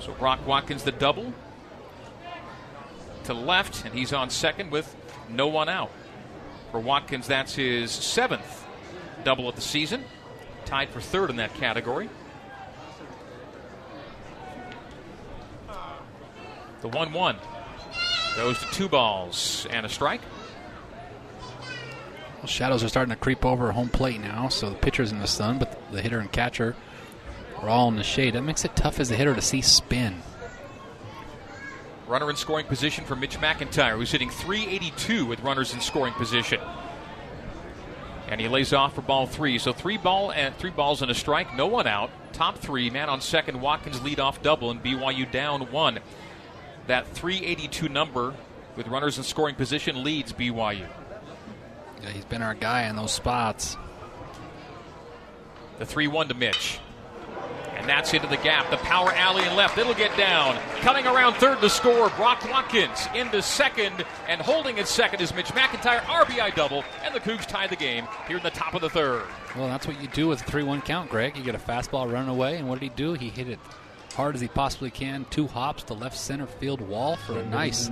So 0.01 0.13
Brock 0.13 0.47
Watkins 0.47 0.83
the 0.83 0.93
double 0.93 1.33
to 3.25 3.35
left, 3.35 3.85
and 3.85 3.95
he's 3.95 4.13
on 4.13 4.31
second 4.31 4.71
with 4.71 4.95
no 5.29 5.47
one 5.47 5.69
out. 5.69 5.91
For 6.71 6.81
Watkins, 6.81 7.27
that's 7.27 7.55
his 7.55 7.91
seventh 7.91 8.67
double 9.25 9.49
of 9.49 9.55
the 9.55 9.61
season, 9.61 10.05
tied 10.65 10.89
for 10.89 11.01
third 11.01 11.31
in 11.31 11.37
that 11.37 11.55
category. 11.55 12.09
The 16.83 16.89
1 16.89 17.13
1 17.13 17.37
goes 18.37 18.59
to 18.59 18.67
two 18.73 18.89
balls 18.89 19.69
and 19.71 19.87
a 19.87 19.89
strike. 19.89 20.21
Well, 22.39 22.49
shadows 22.49 22.83
are 22.83 22.89
starting 22.89 23.15
to 23.15 23.21
creep 23.21 23.45
over 23.45 23.71
home 23.71 23.89
plate 23.89 24.21
now, 24.21 24.49
so 24.49 24.69
the 24.69 24.75
pitcher's 24.75 25.13
in 25.13 25.21
the 25.21 25.29
sun, 25.29 25.61
but 25.61 25.81
the 25.93 26.03
hitter 26.03 26.19
and 26.19 26.31
catcher 26.31 26.75
are 27.61 27.69
all 27.69 27.87
in 27.87 27.95
the 27.95 28.03
shade. 28.03 28.35
That 28.35 28.43
makes 28.43 28.65
it 28.65 28.75
tough 28.75 28.99
as 28.99 29.13
a 29.13 29.17
hitter 29.17 29.33
to 29.33 29.41
see 29.41 29.63
spin. 29.63 30.23
Runner 32.09 32.29
in 32.29 32.35
scoring 32.35 32.67
position 32.67 33.05
for 33.05 33.15
Mitch 33.15 33.39
McIntyre, 33.39 33.97
who's 33.97 34.11
hitting 34.11 34.29
382 34.31 35.25
with 35.25 35.39
runners 35.41 35.73
in 35.73 35.81
scoring 35.81 36.15
position. 36.15 36.61
And 38.27 38.41
he 38.41 38.49
lays 38.49 38.73
off 38.73 38.97
for 38.97 39.03
ball 39.03 39.27
three. 39.27 39.59
So 39.59 39.73
three 39.73 39.99
ball 39.99 40.33
and 40.33 40.57
three 40.57 40.71
balls 40.71 41.01
and 41.01 41.13
a 41.13 41.15
strike, 41.15 41.55
no 41.55 41.67
one 41.67 41.87
out. 41.87 42.11
Top 42.33 42.59
three, 42.59 42.91
man 42.91 43.09
on 43.09 43.21
second, 43.21 43.61
Watkins 43.61 44.03
lead 44.03 44.19
off 44.19 44.43
double, 44.43 44.73
and 44.73 44.83
BYU 44.83 45.31
down 45.31 45.71
one. 45.71 46.01
That 46.87 47.07
382 47.09 47.89
number 47.89 48.35
with 48.77 48.89
runners 48.89 49.19
in 49.19 49.25
scoring 49.25 49.55
position 49.55 50.03
leads 50.03 50.33
BYU. 50.33 50.87
Yeah, 52.03 52.11
he's 52.11 52.25
been 52.25 52.43
our 52.43 52.55
guy 52.55 52.89
in 52.89 52.97
those 52.97 53.13
spots. 53.13 53.77
The 55.79 55.87
3 55.87 56.09
1 56.09 56.29
to 56.29 56.35
Mitch. 56.35 56.81
And 57.77 57.89
that's 57.89 58.15
into 58.15 58.29
the 58.29 58.37
gap. 58.37 58.71
The 58.71 58.77
power 58.77 59.13
alley 59.13 59.43
and 59.43 59.57
left. 59.57 59.77
It'll 59.77 59.95
get 59.95 60.17
down. 60.17 60.57
Coming 60.83 61.07
around 61.07 61.35
third 61.35 61.61
to 61.61 61.69
score, 61.69 62.11
Brock 62.11 62.49
Watkins 62.49 63.09
into 63.15 63.43
second. 63.43 64.05
And 64.29 64.41
holding 64.41 64.79
at 64.79 64.87
second 64.87 65.21
is 65.21 65.35
Mitch 65.35 65.49
McIntyre. 65.49 66.01
RBI 66.03 66.55
double. 66.55 66.85
And 67.05 67.13
the 67.15 67.19
Cougs 67.19 67.47
tie 67.47 67.67
the 67.67 67.77
game 67.77 68.07
here 68.29 68.37
in 68.37 68.43
the 68.43 68.51
top 68.51 68.75
of 68.75 68.83
the 68.83 68.91
third. 68.91 69.25
Well, 69.57 69.67
that's 69.67 69.87
what 69.87 70.01
you 70.01 70.07
do 70.09 70.29
with 70.29 70.43
a 70.43 70.45
3 70.45 70.63
1 70.63 70.83
count, 70.83 71.11
Greg. 71.11 71.37
You 71.37 71.43
get 71.43 71.57
a 71.57 71.59
fastball 71.59 72.13
run 72.13 72.29
away. 72.29 72.57
And 72.57 72.69
what 72.69 72.79
did 72.79 72.91
he 72.91 72.95
do? 72.95 73.15
He 73.15 73.31
hit 73.31 73.49
it 73.49 73.59
hard 74.13 74.35
as 74.35 74.41
he 74.41 74.49
possibly 74.49 74.91
can. 74.91 75.25
Two 75.31 75.47
hops 75.47 75.83
to 75.85 75.95
left 75.95 76.17
center 76.17 76.47
field 76.47 76.81
wall 76.81 77.17
for 77.17 77.39
a 77.39 77.47
nice 77.47 77.89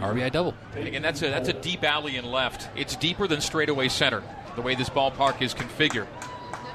RBI 0.00 0.32
double. 0.32 0.54
And 0.74 0.86
again, 0.86 1.02
that's 1.02 1.22
a 1.22 1.30
that's 1.30 1.48
a 1.48 1.52
deep 1.52 1.84
alley 1.84 2.16
and 2.16 2.30
left. 2.30 2.68
It's 2.76 2.96
deeper 2.96 3.26
than 3.26 3.40
straightaway 3.40 3.88
center. 3.88 4.22
The 4.56 4.62
way 4.62 4.74
this 4.74 4.88
ballpark 4.88 5.40
is 5.42 5.54
configured. 5.54 6.08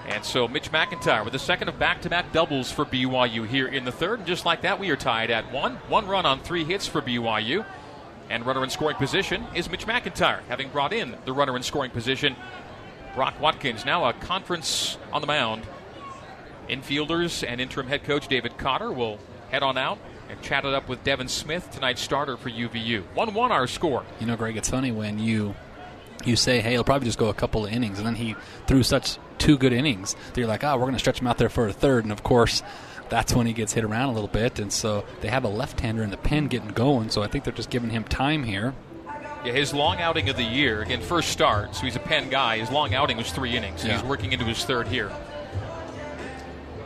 And 0.07 0.23
so 0.23 0.47
Mitch 0.47 0.71
McIntyre 0.71 1.23
with 1.23 1.33
the 1.33 1.39
second 1.39 1.69
of 1.69 1.79
back-to-back 1.79 2.33
doubles 2.33 2.71
for 2.71 2.83
BYU 2.83 3.47
here 3.47 3.67
in 3.67 3.85
the 3.85 3.91
third. 3.91 4.19
And 4.19 4.27
just 4.27 4.45
like 4.45 4.61
that, 4.61 4.79
we 4.79 4.89
are 4.89 4.97
tied 4.97 5.31
at 5.31 5.51
one. 5.53 5.75
One 5.87 6.07
run 6.07 6.25
on 6.25 6.41
three 6.41 6.65
hits 6.65 6.87
for 6.87 7.01
BYU. 7.01 7.65
And 8.29 8.45
runner 8.45 8.63
in 8.63 8.69
scoring 8.69 8.97
position 8.97 9.45
is 9.53 9.69
Mitch 9.69 9.85
McIntyre, 9.85 10.41
having 10.47 10.69
brought 10.69 10.93
in 10.93 11.15
the 11.25 11.33
runner 11.33 11.55
in 11.55 11.63
scoring 11.63 11.91
position, 11.91 12.35
Brock 13.15 13.39
Watkins. 13.39 13.85
Now 13.85 14.05
a 14.05 14.13
conference 14.13 14.97
on 15.11 15.21
the 15.21 15.27
mound 15.27 15.63
Infielders 16.75 17.45
and 17.47 17.61
interim 17.61 17.87
head 17.87 18.03
coach 18.03 18.27
David 18.27 18.57
Cotter 18.57 18.91
will 18.91 19.19
head 19.51 19.63
on 19.63 19.77
out 19.77 19.99
and 20.29 20.41
chat 20.41 20.65
it 20.65 20.73
up 20.73 20.89
with 20.89 21.03
Devin 21.03 21.27
Smith, 21.27 21.69
tonight's 21.71 22.01
starter 22.01 22.37
for 22.37 22.49
UVU. 22.49 23.03
1 23.13 23.33
1 23.33 23.51
our 23.51 23.67
score. 23.67 24.03
You 24.19 24.27
know, 24.27 24.35
Greg, 24.35 24.57
it's 24.57 24.69
funny 24.69 24.91
when 24.91 25.19
you 25.19 25.55
you 26.25 26.35
say, 26.35 26.61
hey, 26.61 26.71
he'll 26.71 26.83
probably 26.83 27.05
just 27.05 27.17
go 27.19 27.29
a 27.29 27.33
couple 27.33 27.65
of 27.65 27.71
innings, 27.71 27.97
and 27.97 28.07
then 28.07 28.15
he 28.15 28.35
threw 28.65 28.81
such 28.81 29.17
two 29.37 29.57
good 29.57 29.73
innings 29.73 30.15
that 30.27 30.37
you're 30.37 30.47
like, 30.47 30.63
oh, 30.63 30.75
we're 30.75 30.83
going 30.83 30.93
to 30.93 30.99
stretch 30.99 31.19
him 31.19 31.27
out 31.27 31.37
there 31.37 31.49
for 31.49 31.67
a 31.67 31.73
third. 31.73 32.05
And 32.05 32.13
of 32.13 32.23
course, 32.23 32.63
that's 33.09 33.33
when 33.33 33.45
he 33.45 33.53
gets 33.53 33.73
hit 33.73 33.83
around 33.83 34.09
a 34.09 34.13
little 34.13 34.29
bit. 34.29 34.57
And 34.57 34.71
so 34.71 35.05
they 35.21 35.27
have 35.27 35.43
a 35.43 35.49
left 35.49 35.79
hander 35.81 36.01
in 36.01 36.11
the 36.11 36.17
pen 36.17 36.47
getting 36.47 36.69
going, 36.69 37.09
so 37.09 37.21
I 37.21 37.27
think 37.27 37.43
they're 37.43 37.53
just 37.53 37.69
giving 37.69 37.89
him 37.89 38.03
time 38.05 38.43
here. 38.43 38.73
Yeah, 39.45 39.51
his 39.51 39.73
long 39.73 39.99
outing 39.99 40.29
of 40.29 40.37
the 40.37 40.43
year, 40.43 40.81
again, 40.81 41.01
first 41.01 41.29
start, 41.29 41.75
so 41.75 41.83
he's 41.83 41.97
a 41.97 41.99
pen 41.99 42.29
guy. 42.29 42.59
His 42.59 42.71
long 42.71 42.93
outing 42.93 43.17
was 43.17 43.29
three 43.29 43.57
innings. 43.57 43.83
Yeah. 43.83 43.97
He's 43.97 44.03
working 44.03 44.31
into 44.31 44.45
his 44.45 44.63
third 44.63 44.87
here. 44.87 45.11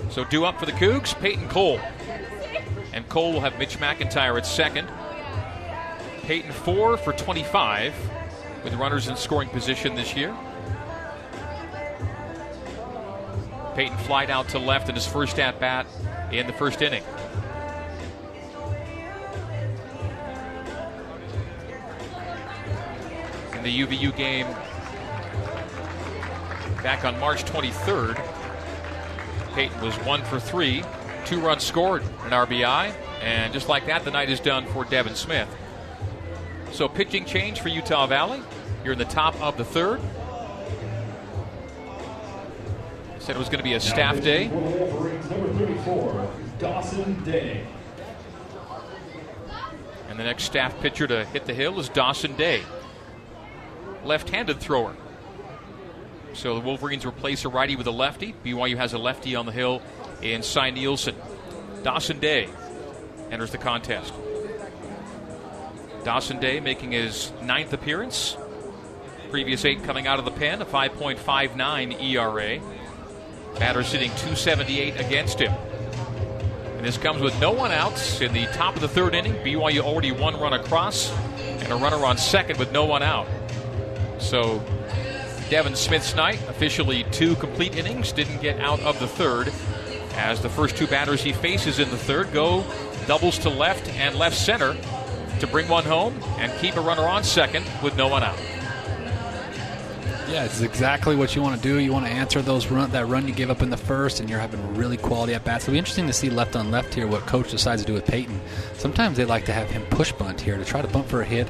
So 0.10 0.24
due 0.24 0.46
up 0.46 0.60
for 0.60 0.66
the 0.66 0.72
Cougs, 0.72 1.18
Peyton 1.20 1.48
Cole. 1.50 1.80
And 2.94 3.08
Cole 3.10 3.34
will 3.34 3.42
have 3.42 3.58
Mitch 3.60 3.78
McIntyre 3.78 4.38
at 4.38 4.46
second. 4.46 4.90
Peyton 6.24 6.52
four 6.52 6.98
for 6.98 7.14
25 7.14 7.94
with 8.64 8.74
runners 8.74 9.08
in 9.08 9.16
scoring 9.16 9.50
position 9.50 9.96
this 9.96 10.16
year. 10.16 10.36
Peyton 13.76 13.98
flied 14.00 14.32
out 14.32 14.50
to 14.50 14.60
left 14.60 14.90
in 14.90 14.96
his 14.96 15.06
first 15.06 15.40
at 15.40 15.60
bat 15.60 15.86
in 16.32 16.48
the 16.48 16.54
first 16.54 16.82
inning. 16.82 17.04
In 23.54 23.64
the 23.64 23.80
UVU 23.82 24.16
game 24.18 24.48
back 26.82 27.06
on 27.06 27.20
March 27.20 27.46
23rd, 27.46 28.37
Peyton 29.58 29.82
was 29.82 29.96
one 30.06 30.22
for 30.26 30.40
three, 30.40 30.84
two 31.26 31.40
runs 31.40 31.64
scored, 31.64 32.04
an 32.04 32.30
RBI, 32.30 32.94
and 33.24 33.52
just 33.52 33.68
like 33.68 33.88
that, 33.88 34.06
the 34.06 34.12
night 34.12 34.30
is 34.30 34.40
done 34.40 34.68
for 34.68 34.86
Devin 34.86 35.16
Smith. 35.16 35.50
So 36.72 36.88
pitching 36.88 37.26
change 37.26 37.60
for 37.60 37.70
Utah 37.70 38.06
Valley. 38.06 38.40
You're 38.84 38.94
in 38.94 39.00
the 39.00 39.06
top 39.06 39.34
of 39.42 39.58
the 39.58 39.66
third. 39.66 40.00
Said 43.18 43.36
it 43.36 43.40
was 43.40 43.50
going 43.50 43.58
to 43.58 43.64
be 43.64 43.74
a 43.74 43.80
staff 43.80 44.22
day. 44.22 44.48
34, 44.48 46.32
Dawson 46.60 47.24
Day. 47.24 47.66
And 50.08 50.20
the 50.20 50.24
next 50.24 50.44
staff 50.44 50.80
pitcher 50.82 51.08
to 51.08 51.26
hit 51.26 51.46
the 51.46 51.56
hill 51.56 51.80
is 51.80 51.90
Dawson 51.90 52.36
Day, 52.36 52.62
left 54.06 54.30
handed 54.30 54.60
thrower. 54.60 54.96
So 56.38 56.54
the 56.54 56.62
Wolverines 56.62 57.04
replace 57.04 57.46
a 57.46 57.50
righty 57.50 57.76
with 57.76 57.88
a 57.88 57.92
lefty. 57.92 58.36
BYU 58.46 58.78
has 58.78 58.94
a 58.94 59.00
lefty 59.00 59.36
on 59.36 59.48
the 59.48 59.52
hill 59.52 59.82
in 60.22 60.44
Cy 60.44 60.70
Nielsen. 60.70 61.16
Dawson 61.82 62.20
Day 62.20 62.48
enters 63.32 63.50
the 63.50 63.58
contest. 63.58 64.14
Dawson 66.04 66.40
Day 66.40 66.60
making 66.60 66.92
his 66.92 67.32
ninth 67.42 67.74
appearance. 67.74 68.38
Previous 69.32 69.66
eight 69.66 69.84
coming 69.84 70.06
out 70.06 70.20
of 70.20 70.26
the 70.26 70.32
pen, 70.32 70.62
a 70.62 70.66
5.59 70.66 72.04
ERA. 72.04 72.62
Batter 73.58 73.84
sitting 73.84 74.10
278 74.12 75.00
against 75.00 75.40
him. 75.40 75.52
And 75.52 76.86
this 76.86 77.00
comes 77.00 77.20
with 77.20 77.38
no 77.42 77.52
one 77.52 77.72
outs 77.72 78.22
in 78.22 78.32
the 78.32 78.46
top 78.54 78.76
of 78.76 78.82
the 78.82 78.88
third 78.88 79.16
inning. 79.16 79.34
BYU 79.38 79.80
already 79.80 80.12
one 80.12 80.40
run 80.40 80.54
across 80.54 81.12
and 81.40 81.74
a 81.74 81.76
runner 81.78 82.06
on 82.06 82.20
second 82.20 82.60
with 82.60 82.72
no 82.72 82.86
one 82.86 83.02
out. 83.02 83.28
So 84.20 84.64
Devin 85.50 85.76
Smith's 85.76 86.16
night, 86.16 86.40
officially 86.50 87.06
two 87.12 87.36
complete 87.36 87.76
innings, 87.76 88.12
didn't 88.12 88.42
get 88.42 88.60
out 88.60 88.80
of 88.82 89.00
the 89.00 89.08
third. 89.08 89.52
As 90.16 90.42
the 90.42 90.50
first 90.50 90.76
two 90.76 90.88
batters 90.88 91.22
he 91.22 91.32
faces 91.32 91.80
in 91.80 91.90
the 91.90 91.98
third 91.98 92.34
go 92.34 92.66
doubles 93.06 93.38
to 93.40 93.50
left 93.50 93.88
and 93.90 94.16
left 94.16 94.36
center 94.36 94.76
to 95.40 95.48
bring 95.48 95.68
one 95.68 95.86
home 95.86 96.20
and 96.38 96.52
keep 96.60 96.76
a 96.76 96.82
runner 96.82 97.08
on 97.08 97.24
second 97.24 97.66
with 97.82 97.96
no 97.96 98.08
one 98.08 98.24
out. 98.24 98.40
Yeah, 100.30 100.44
it's 100.44 100.60
exactly 100.60 101.16
what 101.16 101.36
you 101.38 101.42
want 101.42 101.56
to 101.56 101.62
do. 101.62 101.80
You 101.80 101.94
want 101.94 102.06
to 102.06 102.12
answer 102.12 102.42
those 102.42 102.68
run 102.68 102.92
that 102.92 103.08
run 103.08 103.30
you 103.30 103.34
gave 103.34 103.50
up 103.50 103.62
in 103.62 103.70
the 103.70 103.78
first, 103.78 104.20
and 104.20 104.30
you're 104.30 104.40
having 104.40 104.76
really 104.76 104.98
quality 104.98 105.34
at 105.34 105.46
bats. 105.46 105.64
It'll 105.64 105.72
be 105.72 105.78
interesting 105.78 106.06
to 106.08 106.14
see 106.14 106.30
left 106.30 106.58
on 106.58 106.70
left 106.70 106.94
here 106.94 107.08
what 107.08 107.26
coach 107.26 107.50
decides 107.50 107.82
to 107.84 107.88
do 107.88 107.94
with 107.94 108.06
Peyton. 108.06 108.42
Sometimes 108.74 109.16
they 109.16 109.24
like 109.24 109.46
to 109.46 109.54
have 109.54 109.70
him 109.70 109.84
push 109.84 110.12
bunt 110.12 110.42
here 110.42 110.58
to 110.58 110.66
try 110.66 110.82
to 110.82 110.88
bunt 110.90 111.08
for 111.08 111.22
a 111.22 111.26
hit. 111.26 111.50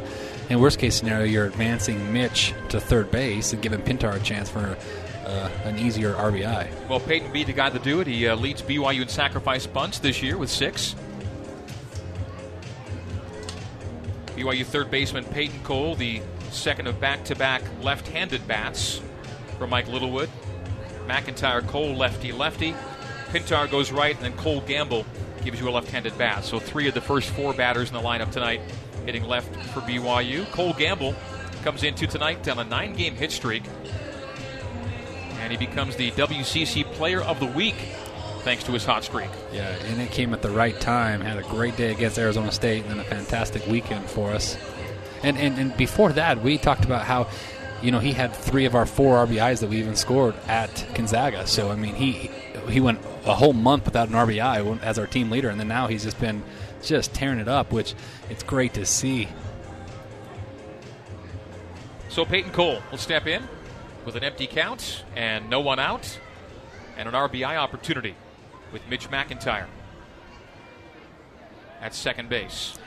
In 0.49 0.62
worst 0.62 0.79
case 0.79 0.95
scenario, 0.95 1.25
you're 1.25 1.45
advancing 1.45 2.13
Mitch 2.13 2.53
to 2.69 2.79
third 2.79 3.12
base 3.12 3.51
and 3.51 3.62
giving 3.62 3.81
Pintar 3.81 4.15
a 4.15 4.19
chance 4.19 4.49
for 4.49 4.77
uh, 5.25 5.49
an 5.65 5.77
easier 5.77 6.13
RBI. 6.13 6.88
Well, 6.88 7.01
Peyton 7.01 7.33
be 7.33 7.43
the 7.43 7.51
guy 7.51 7.69
to 7.69 7.79
do 7.79 7.99
it. 7.99 8.07
He 8.07 8.29
uh, 8.29 8.36
leads 8.38 8.62
BYU 8.62 9.01
in 9.01 9.10
sacrifice 9.10 9.67
bunts 9.67 9.99
this 9.99 10.23
year 10.23 10.38
with 10.38 10.49
six. 10.49 10.95
BYU 14.38 14.65
third 14.65 14.89
baseman 14.89 15.25
Peyton 15.25 15.60
Cole, 15.63 15.95
the 15.95 16.21
second 16.49 16.88
of 16.88 16.97
back-to-back 17.01 17.62
left-handed 17.81 18.47
bats 18.47 19.01
for 19.57 19.67
Mike 19.67 19.89
Littlewood. 19.89 20.29
McIntyre, 21.07 21.65
Cole, 21.67 21.93
lefty, 21.93 22.31
lefty. 22.31 22.73
Pintar 23.31 23.69
goes 23.69 23.91
right, 23.91 24.15
and 24.15 24.23
then 24.23 24.33
Cole 24.38 24.62
Gamble 24.62 25.05
gives 25.43 25.60
you 25.60 25.67
a 25.67 25.71
left-handed 25.71 26.17
bat. 26.17 26.45
So 26.45 26.57
three 26.57 26.88
of 26.88 26.93
the 26.93 27.01
first 27.01 27.29
four 27.31 27.53
batters 27.53 27.89
in 27.89 27.95
the 27.95 28.01
lineup 28.01 28.31
tonight 28.31 28.62
hitting 29.08 29.24
left 29.24 29.56
for 29.67 29.80
BYU. 29.80 30.46
Cole 30.52 30.74
Gamble 30.74 31.16
comes 31.64 31.84
into 31.84 32.05
tonight 32.05 32.45
on 32.49 32.60
a 32.60 32.64
nine-game 32.66 33.16
hit 33.16 33.32
streak, 33.32 33.64
and 35.39 35.49
he 35.49 35.58
becomes 35.58 35.95
the 35.95 36.12
WCC 36.12 36.84
Player 36.91 37.22
of 37.22 37.39
the 37.39 37.45
Week 37.45 37.76
thanks 38.41 38.66
to 38.66 38.74
his 38.74 38.84
hot 38.84 39.05
streak. 39.05 39.30
Yeah, 39.53 39.70
and 39.86 40.01
it 40.01 40.12
came 40.12 40.34
at 40.34 40.41
the 40.41 40.49
right 40.49 40.78
time. 40.80 41.22
Had 41.22 41.38
a 41.38 41.43
great 41.43 41.78
day 41.78 41.91
against 41.91 42.20
Arizona 42.20 42.51
State, 42.51 42.84
and 42.84 42.91
then 42.91 42.99
a 42.99 43.03
fantastic 43.05 43.66
weekend 43.68 44.05
for 44.10 44.32
us. 44.32 44.58
And 45.24 45.38
and, 45.38 45.58
and 45.58 45.78
before 45.78 46.12
that, 46.14 46.43
we 46.43 46.58
talked 46.58 46.84
about 46.84 47.05
how, 47.05 47.30
you 47.82 47.91
know, 47.91 47.99
he 47.99 48.12
had 48.12 48.36
three 48.36 48.66
of 48.66 48.76
our 48.76 48.86
four 48.86 49.26
RBIs 49.26 49.62
that 49.62 49.70
we 49.70 49.78
even 49.78 49.95
scored 49.95 50.36
at 50.47 50.86
Gonzaga. 50.93 51.47
So 51.47 51.72
I 51.72 51.76
mean, 51.76 51.95
he 51.95 52.30
he 52.70 52.80
went 52.80 52.99
a 53.26 53.36
whole 53.36 53.53
month 53.53 53.86
without 53.86 54.09
an 54.09 54.15
RBI 54.15 54.82
as 54.82 54.99
our 54.99 55.07
team 55.07 55.30
leader, 55.30 55.49
and 55.49 55.59
then 55.59 55.68
now 55.68 55.88
he's 55.88 56.03
just 56.03 56.20
been 56.20 56.43
just 56.82 57.13
tearing 57.13 57.39
it 57.39 57.47
up, 57.47 57.72
which 57.72 57.95
it's 58.30 58.43
great 58.43 58.74
to 58.76 58.86
see. 58.86 59.28
So 62.09 62.26
Peyton 62.26 62.51
Cole 62.51 62.82
will 62.91 62.97
step 62.97 63.28
in 63.28 63.43
with 64.05 64.15
an 64.15 64.24
empty 64.24 64.47
count 64.47 65.03
and 65.15 65.49
no 65.49 65.59
one 65.59 65.80
out, 65.80 66.20
and 66.97 67.07
an 67.07 67.13
RBI 67.13 67.55
opportunity 67.57 68.15
with 68.72 68.82
Mitch 68.89 69.09
McIntyre 69.09 69.68
at 71.82 71.93
second 71.93 72.30
base. 72.30 72.78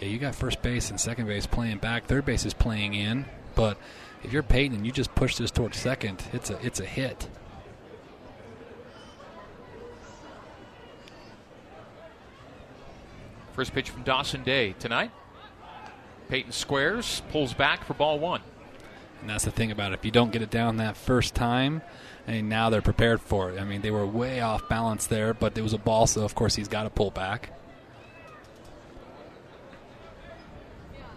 Yeah, 0.00 0.08
you 0.08 0.18
got 0.18 0.34
first 0.34 0.62
base 0.62 0.90
and 0.90 1.00
second 1.00 1.26
base 1.26 1.46
playing 1.46 1.78
back. 1.78 2.06
Third 2.06 2.24
base 2.24 2.46
is 2.46 2.54
playing 2.54 2.94
in, 2.94 3.26
but 3.54 3.76
if 4.22 4.32
you're 4.32 4.42
Peyton 4.42 4.76
and 4.76 4.86
you 4.86 4.92
just 4.92 5.14
push 5.14 5.36
this 5.36 5.50
towards 5.50 5.76
second, 5.76 6.22
it's 6.32 6.50
a 6.50 6.64
it's 6.64 6.80
a 6.80 6.84
hit. 6.84 7.28
First 13.58 13.74
pitch 13.74 13.90
from 13.90 14.04
Dawson 14.04 14.44
Day 14.44 14.76
tonight. 14.78 15.10
Peyton 16.28 16.52
squares, 16.52 17.22
pulls 17.32 17.52
back 17.54 17.82
for 17.82 17.92
ball 17.92 18.20
one. 18.20 18.40
And 19.20 19.28
that's 19.28 19.46
the 19.46 19.50
thing 19.50 19.72
about 19.72 19.90
it. 19.90 19.98
If 19.98 20.04
you 20.04 20.12
don't 20.12 20.30
get 20.30 20.42
it 20.42 20.50
down 20.50 20.76
that 20.76 20.96
first 20.96 21.34
time, 21.34 21.82
and 22.28 22.48
now 22.48 22.70
they're 22.70 22.80
prepared 22.80 23.20
for 23.20 23.50
it. 23.50 23.60
I 23.60 23.64
mean, 23.64 23.80
they 23.80 23.90
were 23.90 24.06
way 24.06 24.40
off 24.40 24.68
balance 24.68 25.08
there, 25.08 25.34
but 25.34 25.58
it 25.58 25.62
was 25.62 25.72
a 25.72 25.78
ball, 25.78 26.06
so 26.06 26.24
of 26.24 26.36
course 26.36 26.54
he's 26.54 26.68
got 26.68 26.84
to 26.84 26.90
pull 26.90 27.10
back. 27.10 27.50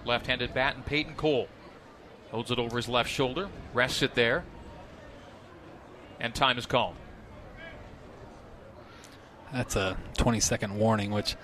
Left 0.03 0.25
handed 0.25 0.51
bat 0.51 0.73
and 0.73 0.83
Peyton 0.83 1.13
Cole. 1.13 1.47
Holds 2.31 2.49
it 2.49 2.57
over 2.57 2.75
his 2.75 2.89
left 2.89 3.11
shoulder, 3.11 3.49
rests 3.75 4.01
it 4.01 4.15
there, 4.15 4.45
and 6.19 6.33
time 6.33 6.57
is 6.57 6.65
called. 6.65 6.95
That's 9.53 9.75
a 9.75 9.95
20 10.17 10.39
second 10.39 10.75
warning, 10.75 11.11
which 11.11 11.35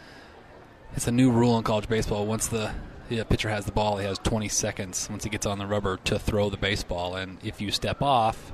it's 0.95 1.07
a 1.07 1.11
new 1.11 1.31
rule 1.31 1.57
in 1.57 1.63
college 1.63 1.87
baseball. 1.87 2.25
Once 2.25 2.47
the 2.47 2.71
the 3.09 3.23
pitcher 3.23 3.49
has 3.49 3.65
the 3.65 3.71
ball, 3.71 3.97
he 3.97 4.05
has 4.05 4.17
20 4.19 4.49
seconds 4.49 5.07
once 5.09 5.23
he 5.23 5.29
gets 5.29 5.45
on 5.45 5.59
the 5.59 5.65
rubber 5.65 5.97
to 6.03 6.19
throw 6.19 6.49
the 6.49 6.57
baseball. 6.57 7.15
And 7.15 7.37
if 7.41 7.61
you 7.61 7.71
step 7.71 8.01
off 8.01 8.51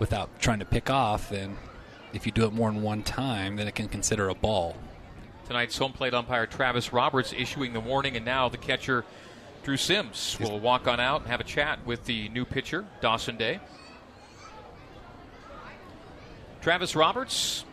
without 0.00 0.40
trying 0.40 0.58
to 0.58 0.64
pick 0.64 0.90
off, 0.90 1.30
then 1.30 1.56
if 2.12 2.26
you 2.26 2.32
do 2.32 2.44
it 2.44 2.52
more 2.52 2.72
than 2.72 2.82
one 2.82 3.02
time, 3.02 3.56
then 3.56 3.68
it 3.68 3.74
can 3.74 3.88
consider 3.88 4.28
a 4.28 4.34
ball. 4.34 4.76
Tonight's 5.46 5.76
home 5.78 5.92
plate 5.92 6.14
umpire 6.14 6.46
Travis 6.46 6.92
Roberts 6.92 7.32
issuing 7.32 7.72
the 7.72 7.80
warning, 7.80 8.16
and 8.16 8.24
now 8.24 8.48
the 8.48 8.56
catcher 8.56 9.04
Drew 9.62 9.76
Sims 9.76 10.38
will 10.40 10.58
walk 10.58 10.88
on 10.88 10.98
out 10.98 11.22
and 11.22 11.30
have 11.30 11.40
a 11.40 11.44
chat 11.44 11.86
with 11.86 12.04
the 12.04 12.28
new 12.30 12.44
pitcher, 12.44 12.84
Dawson 13.00 13.36
Day. 13.36 13.60
Travis 16.60 16.96
Roberts, 16.96 17.64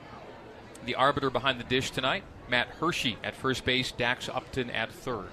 the 0.86 0.96
arbiter 0.96 1.30
behind 1.30 1.60
the 1.60 1.64
dish 1.64 1.92
tonight. 1.92 2.24
Matt 2.50 2.68
Hershey 2.80 3.18
at 3.24 3.36
first 3.36 3.66
base, 3.66 3.92
Dax 3.92 4.30
Upton 4.30 4.70
at 4.70 4.92
third. 4.92 5.30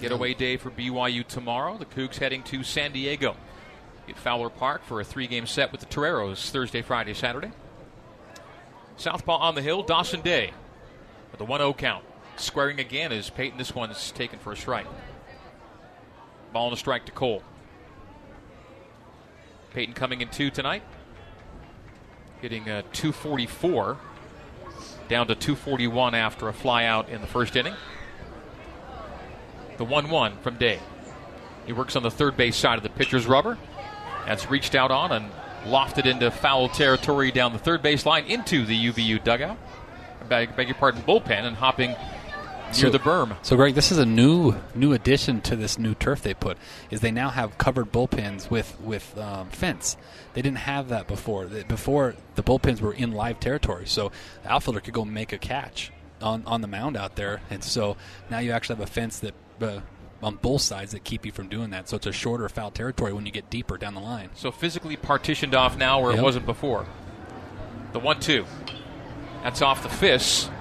Getaway 0.00 0.34
day 0.34 0.56
for 0.56 0.70
BYU 0.70 1.26
tomorrow. 1.26 1.76
The 1.76 1.84
Cougs 1.84 2.18
heading 2.18 2.42
to 2.44 2.62
San 2.62 2.92
Diego. 2.92 3.36
At 4.08 4.16
Fowler 4.16 4.48
Park 4.48 4.84
for 4.84 5.00
a 5.00 5.04
three 5.04 5.26
game 5.26 5.46
set 5.46 5.70
with 5.72 5.80
the 5.80 5.86
Toreros 5.86 6.50
Thursday, 6.50 6.82
Friday, 6.82 7.14
Saturday. 7.14 7.50
Southpaw 8.96 9.36
on 9.36 9.54
the 9.54 9.62
hill, 9.62 9.82
Dawson 9.82 10.22
Day 10.22 10.52
with 11.30 11.40
a 11.40 11.44
1 11.44 11.60
0 11.60 11.74
count. 11.74 12.04
Squaring 12.36 12.78
again 12.78 13.12
as 13.12 13.30
Peyton. 13.30 13.58
This 13.58 13.74
one's 13.74 14.12
taken 14.12 14.38
for 14.38 14.52
a 14.52 14.56
strike. 14.56 14.86
Ball 16.52 16.68
and 16.68 16.74
a 16.74 16.76
strike 16.76 17.04
to 17.06 17.12
Cole. 17.12 17.42
Peyton 19.74 19.94
coming 19.94 20.20
in 20.20 20.28
two 20.28 20.50
tonight. 20.50 20.82
Hitting 22.40 22.68
a 22.68 22.82
244. 22.92 23.96
Down 25.08 25.26
to 25.26 25.34
241 25.34 26.14
after 26.14 26.48
a 26.48 26.52
fly 26.52 26.84
out 26.84 27.08
in 27.08 27.20
the 27.20 27.26
first 27.26 27.56
inning. 27.56 27.74
The 29.76 29.84
1 29.84 30.10
1 30.10 30.38
from 30.38 30.56
Day. 30.56 30.80
He 31.66 31.72
works 31.72 31.96
on 31.96 32.02
the 32.02 32.10
third 32.10 32.36
base 32.36 32.56
side 32.56 32.76
of 32.76 32.82
the 32.82 32.90
pitcher's 32.90 33.26
rubber. 33.26 33.58
That's 34.26 34.50
reached 34.50 34.74
out 34.74 34.90
on 34.90 35.12
and 35.12 35.30
lofted 35.64 36.06
into 36.06 36.30
foul 36.30 36.68
territory 36.68 37.30
down 37.30 37.52
the 37.52 37.58
third 37.58 37.82
base 37.82 38.06
line 38.06 38.24
into 38.26 38.64
the 38.64 38.86
UVU 38.86 39.22
dugout. 39.22 39.56
Beg, 40.28 40.54
beg 40.56 40.68
your 40.68 40.74
pardon, 40.76 41.02
bullpen 41.02 41.44
and 41.44 41.56
hopping 41.56 41.94
near 42.68 42.74
So- 42.74 42.90
the 42.90 42.98
berm. 42.98 43.36
So, 43.42 43.56
Greg, 43.56 43.74
this 43.74 43.90
is 43.90 43.98
a 43.98 44.06
new 44.06 44.54
new 44.74 44.92
addition 44.92 45.40
to 45.42 45.56
this 45.56 45.78
new 45.78 45.94
turf 45.94 46.22
they 46.22 46.34
put. 46.34 46.58
Is 46.90 47.00
they 47.00 47.10
now 47.10 47.30
have 47.30 47.58
covered 47.58 47.92
bullpens 47.92 48.50
with 48.50 48.80
with 48.80 49.16
um, 49.18 49.48
fence. 49.50 49.96
They 50.34 50.42
didn't 50.42 50.58
have 50.58 50.88
that 50.88 51.06
before. 51.08 51.46
Before 51.46 52.14
the 52.34 52.42
bullpens 52.42 52.80
were 52.80 52.92
in 52.92 53.12
live 53.12 53.40
territory, 53.40 53.86
so 53.86 54.12
the 54.42 54.52
outfielder 54.52 54.80
could 54.80 54.94
go 54.94 55.04
make 55.04 55.32
a 55.32 55.38
catch 55.38 55.92
on 56.22 56.42
on 56.46 56.60
the 56.60 56.68
mound 56.68 56.96
out 56.96 57.16
there, 57.16 57.40
and 57.50 57.64
so 57.64 57.96
now 58.30 58.38
you 58.38 58.52
actually 58.52 58.76
have 58.76 58.88
a 58.88 58.92
fence 58.92 59.18
that. 59.20 59.34
Uh, 59.60 59.80
on 60.20 60.34
both 60.34 60.60
sides 60.60 60.90
that 60.90 61.04
keep 61.04 61.24
you 61.24 61.30
from 61.30 61.46
doing 61.48 61.70
that, 61.70 61.88
so 61.88 61.96
it's 61.96 62.06
a 62.06 62.10
shorter 62.10 62.48
foul 62.48 62.72
territory 62.72 63.12
when 63.12 63.24
you 63.24 63.30
get 63.30 63.48
deeper 63.50 63.78
down 63.78 63.94
the 63.94 64.00
line. 64.00 64.28
So 64.34 64.50
physically 64.50 64.96
partitioned 64.96 65.54
off 65.54 65.76
now 65.76 66.00
where 66.00 66.12
it 66.12 66.20
wasn't 66.20 66.44
before. 66.44 66.86
The 67.92 68.00
1 68.00 68.18
2. 68.18 68.44
That's 69.44 69.62
off 69.62 69.84
the 69.84 69.88
fists 69.88 70.48
and 70.48 70.57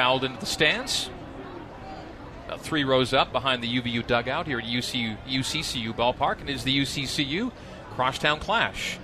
fouled 0.00 0.24
into 0.24 0.40
the 0.40 0.46
stands. 0.46 1.10
About 2.46 2.62
three 2.62 2.84
rows 2.84 3.12
up 3.12 3.32
behind 3.32 3.62
the 3.62 3.68
UVU 3.68 4.06
dugout 4.06 4.46
here 4.46 4.58
at 4.58 4.64
UCU, 4.64 5.18
UCCU 5.28 5.94
ballpark, 5.94 6.40
and 6.40 6.48
it 6.48 6.54
is 6.54 6.64
the 6.64 6.74
UCCU 6.74 7.52
Crosstown 7.90 8.40
Clash. 8.40 8.98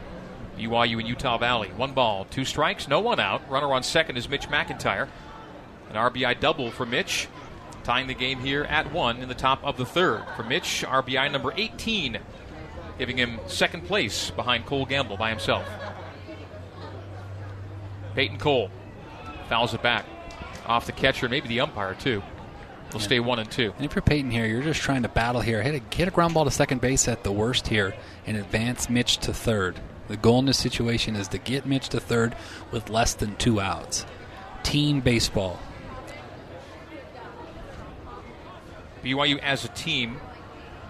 BYU 0.57 0.99
and 0.99 1.07
Utah 1.07 1.37
Valley. 1.37 1.69
One 1.77 1.93
ball, 1.93 2.25
two 2.31 2.47
strikes, 2.47 2.89
no 2.89 3.01
one 3.01 3.21
out. 3.21 3.47
Runner 3.51 3.75
on 3.75 3.83
second 3.83 4.17
is 4.17 4.27
Mitch 4.27 4.49
McIntyre. 4.49 5.09
An 5.91 5.97
RBI 5.97 6.41
double 6.41 6.71
for 6.71 6.87
Mitch, 6.87 7.29
tying 7.85 8.07
the 8.07 8.15
game 8.15 8.41
here 8.41 8.65
at 8.65 8.91
one 8.91 9.19
in 9.19 9.29
the 9.29 9.35
top 9.35 9.63
of 9.63 9.77
the 9.77 9.85
third. 9.85 10.25
For 10.35 10.45
Mitch, 10.45 10.83
RBI 10.83 11.31
number 11.31 11.53
18, 11.55 12.17
giving 12.99 13.19
him 13.19 13.39
second 13.49 13.85
place 13.85 14.31
behind 14.31 14.65
Cole 14.65 14.87
Gamble 14.87 15.19
by 15.19 15.29
himself. 15.29 15.69
Peyton 18.15 18.39
Cole 18.39 18.71
fouls 19.51 19.75
it 19.75 19.83
back 19.83 20.07
off 20.67 20.87
the 20.87 20.93
catcher, 20.93 21.29
maybe 21.29 21.49
the 21.49 21.61
umpire 21.61 21.95
too. 21.95 22.23
We'll 22.93 23.01
stay 23.01 23.21
one 23.21 23.39
and 23.39 23.51
two. 23.51 23.73
And 23.77 23.85
if 23.85 23.95
you're 23.95 24.03
Peyton 24.03 24.31
here, 24.31 24.47
you're 24.47 24.63
just 24.63 24.81
trying 24.81 25.03
to 25.03 25.09
battle 25.09 25.41
here. 25.41 25.63
Hit 25.63 25.83
a, 25.83 25.97
hit 25.97 26.09
a 26.09 26.11
ground 26.11 26.35
ball 26.35 26.45
to 26.45 26.51
second 26.51 26.81
base 26.81 27.09
at 27.09 27.25
the 27.25 27.33
worst 27.33 27.67
here 27.67 27.95
and 28.27 28.37
advance 28.37 28.89
Mitch 28.89 29.19
to 29.19 29.35
third. 29.35 29.81
The 30.09 30.17
goal 30.17 30.39
in 30.39 30.47
this 30.47 30.59
situation 30.59 31.17
is 31.17 31.29
to 31.29 31.39
get 31.39 31.67
Mitch 31.67 31.89
to 31.91 32.01
third 32.01 32.37
with 32.71 32.89
less 32.89 33.15
than 33.15 33.35
two 33.37 33.61
outs. 33.61 34.07
Team 34.63 35.01
baseball. 35.01 35.59
BYU 39.03 39.39
as 39.41 39.65
a 39.65 39.69
team 39.69 40.21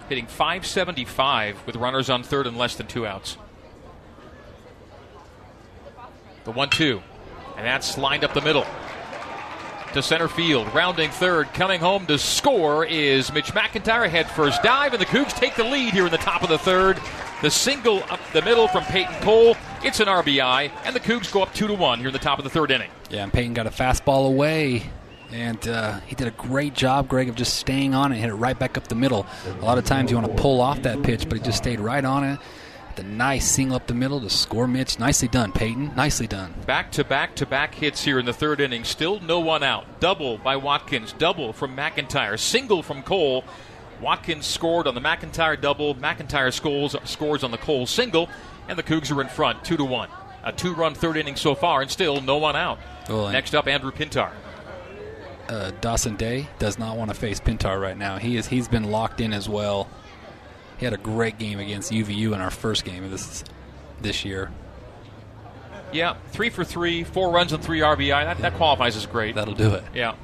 hitting 0.08 0.26
575 0.26 1.66
with 1.66 1.76
runners 1.76 2.10
on 2.10 2.22
third 2.22 2.46
and 2.46 2.56
less 2.56 2.76
than 2.76 2.86
two 2.86 3.06
outs. 3.06 3.36
The 6.44 6.52
1 6.52 6.70
2. 6.70 7.02
And 7.56 7.66
that's 7.66 7.98
lined 7.98 8.22
up 8.22 8.34
the 8.34 8.40
middle. 8.40 8.66
To 9.96 10.02
center 10.02 10.28
field, 10.28 10.74
rounding 10.74 11.08
third, 11.08 11.54
coming 11.54 11.80
home 11.80 12.04
to 12.04 12.18
score 12.18 12.84
is 12.84 13.32
Mitch 13.32 13.54
McIntyre. 13.54 14.06
Head 14.10 14.28
first 14.28 14.62
dive, 14.62 14.92
and 14.92 15.00
the 15.00 15.06
Cougs 15.06 15.32
take 15.32 15.54
the 15.54 15.64
lead 15.64 15.94
here 15.94 16.04
in 16.04 16.10
the 16.10 16.18
top 16.18 16.42
of 16.42 16.50
the 16.50 16.58
third. 16.58 17.00
The 17.40 17.50
single 17.50 18.02
up 18.10 18.20
the 18.34 18.42
middle 18.42 18.68
from 18.68 18.84
Peyton 18.84 19.14
Cole. 19.22 19.56
It's 19.82 20.00
an 20.00 20.06
RBI, 20.06 20.70
and 20.84 20.94
the 20.94 21.00
Cougs 21.00 21.32
go 21.32 21.40
up 21.42 21.54
2 21.54 21.68
to 21.68 21.72
1 21.72 21.98
here 22.00 22.08
in 22.08 22.12
the 22.12 22.18
top 22.18 22.36
of 22.36 22.44
the 22.44 22.50
third 22.50 22.70
inning. 22.72 22.90
Yeah, 23.08 23.22
and 23.22 23.32
Peyton 23.32 23.54
got 23.54 23.66
a 23.66 23.70
fastball 23.70 24.26
away. 24.26 24.82
And 25.32 25.66
uh, 25.66 26.00
he 26.00 26.14
did 26.14 26.26
a 26.26 26.32
great 26.32 26.74
job, 26.74 27.08
Greg, 27.08 27.30
of 27.30 27.34
just 27.34 27.54
staying 27.54 27.94
on 27.94 28.12
it 28.12 28.16
and 28.16 28.20
hit 28.22 28.30
it 28.30 28.34
right 28.34 28.58
back 28.58 28.76
up 28.76 28.88
the 28.88 28.94
middle. 28.94 29.24
A 29.46 29.64
lot 29.64 29.78
of 29.78 29.86
times 29.86 30.10
you 30.10 30.18
want 30.18 30.30
to 30.30 30.42
pull 30.42 30.60
off 30.60 30.82
that 30.82 31.02
pitch, 31.04 31.26
but 31.26 31.38
he 31.38 31.42
just 31.42 31.56
stayed 31.56 31.80
right 31.80 32.04
on 32.04 32.22
it. 32.22 32.38
The 32.96 33.02
nice 33.02 33.46
single 33.46 33.76
up 33.76 33.86
the 33.86 33.94
middle 33.94 34.20
to 34.22 34.30
score 34.30 34.66
Mitch. 34.66 34.98
Nicely 34.98 35.28
done, 35.28 35.52
Peyton. 35.52 35.92
Nicely 35.94 36.26
done. 36.26 36.54
Back 36.66 36.90
to 36.92 37.04
back 37.04 37.34
to 37.36 37.46
back 37.46 37.74
hits 37.74 38.02
here 38.04 38.18
in 38.18 38.24
the 38.24 38.32
third 38.32 38.58
inning. 38.60 38.84
Still 38.84 39.20
no 39.20 39.38
one 39.38 39.62
out. 39.62 40.00
Double 40.00 40.38
by 40.38 40.56
Watkins. 40.56 41.12
Double 41.12 41.52
from 41.52 41.76
McIntyre. 41.76 42.38
Single 42.38 42.82
from 42.82 43.02
Cole. 43.02 43.44
Watkins 44.00 44.46
scored 44.46 44.86
on 44.86 44.94
the 44.94 45.00
McIntyre 45.02 45.60
double. 45.60 45.94
McIntyre 45.94 46.52
scores 46.52 46.96
scores 47.04 47.44
on 47.44 47.50
the 47.50 47.58
Cole 47.58 47.86
single, 47.86 48.28
and 48.68 48.78
the 48.78 48.82
Cougs 48.82 49.14
are 49.14 49.20
in 49.20 49.28
front, 49.28 49.62
two 49.64 49.76
to 49.76 49.84
one. 49.84 50.08
A 50.44 50.52
two-run 50.52 50.94
third 50.94 51.16
inning 51.16 51.36
so 51.36 51.54
far, 51.54 51.82
and 51.82 51.90
still 51.90 52.20
no 52.20 52.36
one 52.38 52.56
out. 52.56 52.78
Well, 53.08 53.30
Next 53.30 53.54
up, 53.54 53.66
Andrew 53.66 53.90
Pintar. 53.90 54.30
uh, 55.48 55.70
Dawson 55.80 56.16
Day 56.16 56.48
does 56.58 56.78
not 56.78 56.96
want 56.96 57.10
to 57.10 57.14
face 57.16 57.40
Pintar 57.40 57.80
right 57.80 57.96
now. 57.96 58.16
He 58.18 58.36
is 58.36 58.46
he's 58.46 58.68
been 58.68 58.90
locked 58.90 59.20
in 59.20 59.32
as 59.32 59.48
well. 59.48 59.88
He 60.78 60.84
had 60.84 60.92
a 60.94 60.98
great 60.98 61.38
game 61.38 61.58
against 61.58 61.90
UVU 61.90 62.34
in 62.34 62.40
our 62.40 62.50
first 62.50 62.84
game 62.84 63.04
of 63.04 63.10
this 63.10 63.44
this 64.00 64.24
year. 64.24 64.50
Yeah, 65.92 66.16
three 66.32 66.50
for 66.50 66.64
three, 66.64 67.04
four 67.04 67.30
runs 67.30 67.52
and 67.52 67.62
three 67.62 67.80
RBI. 67.80 68.24
That, 68.24 68.38
that 68.38 68.54
qualifies 68.54 68.96
as 68.96 69.06
great. 69.06 69.36
That'll 69.36 69.54
do 69.54 69.74
it. 69.74 69.84
Yeah. 69.94 70.14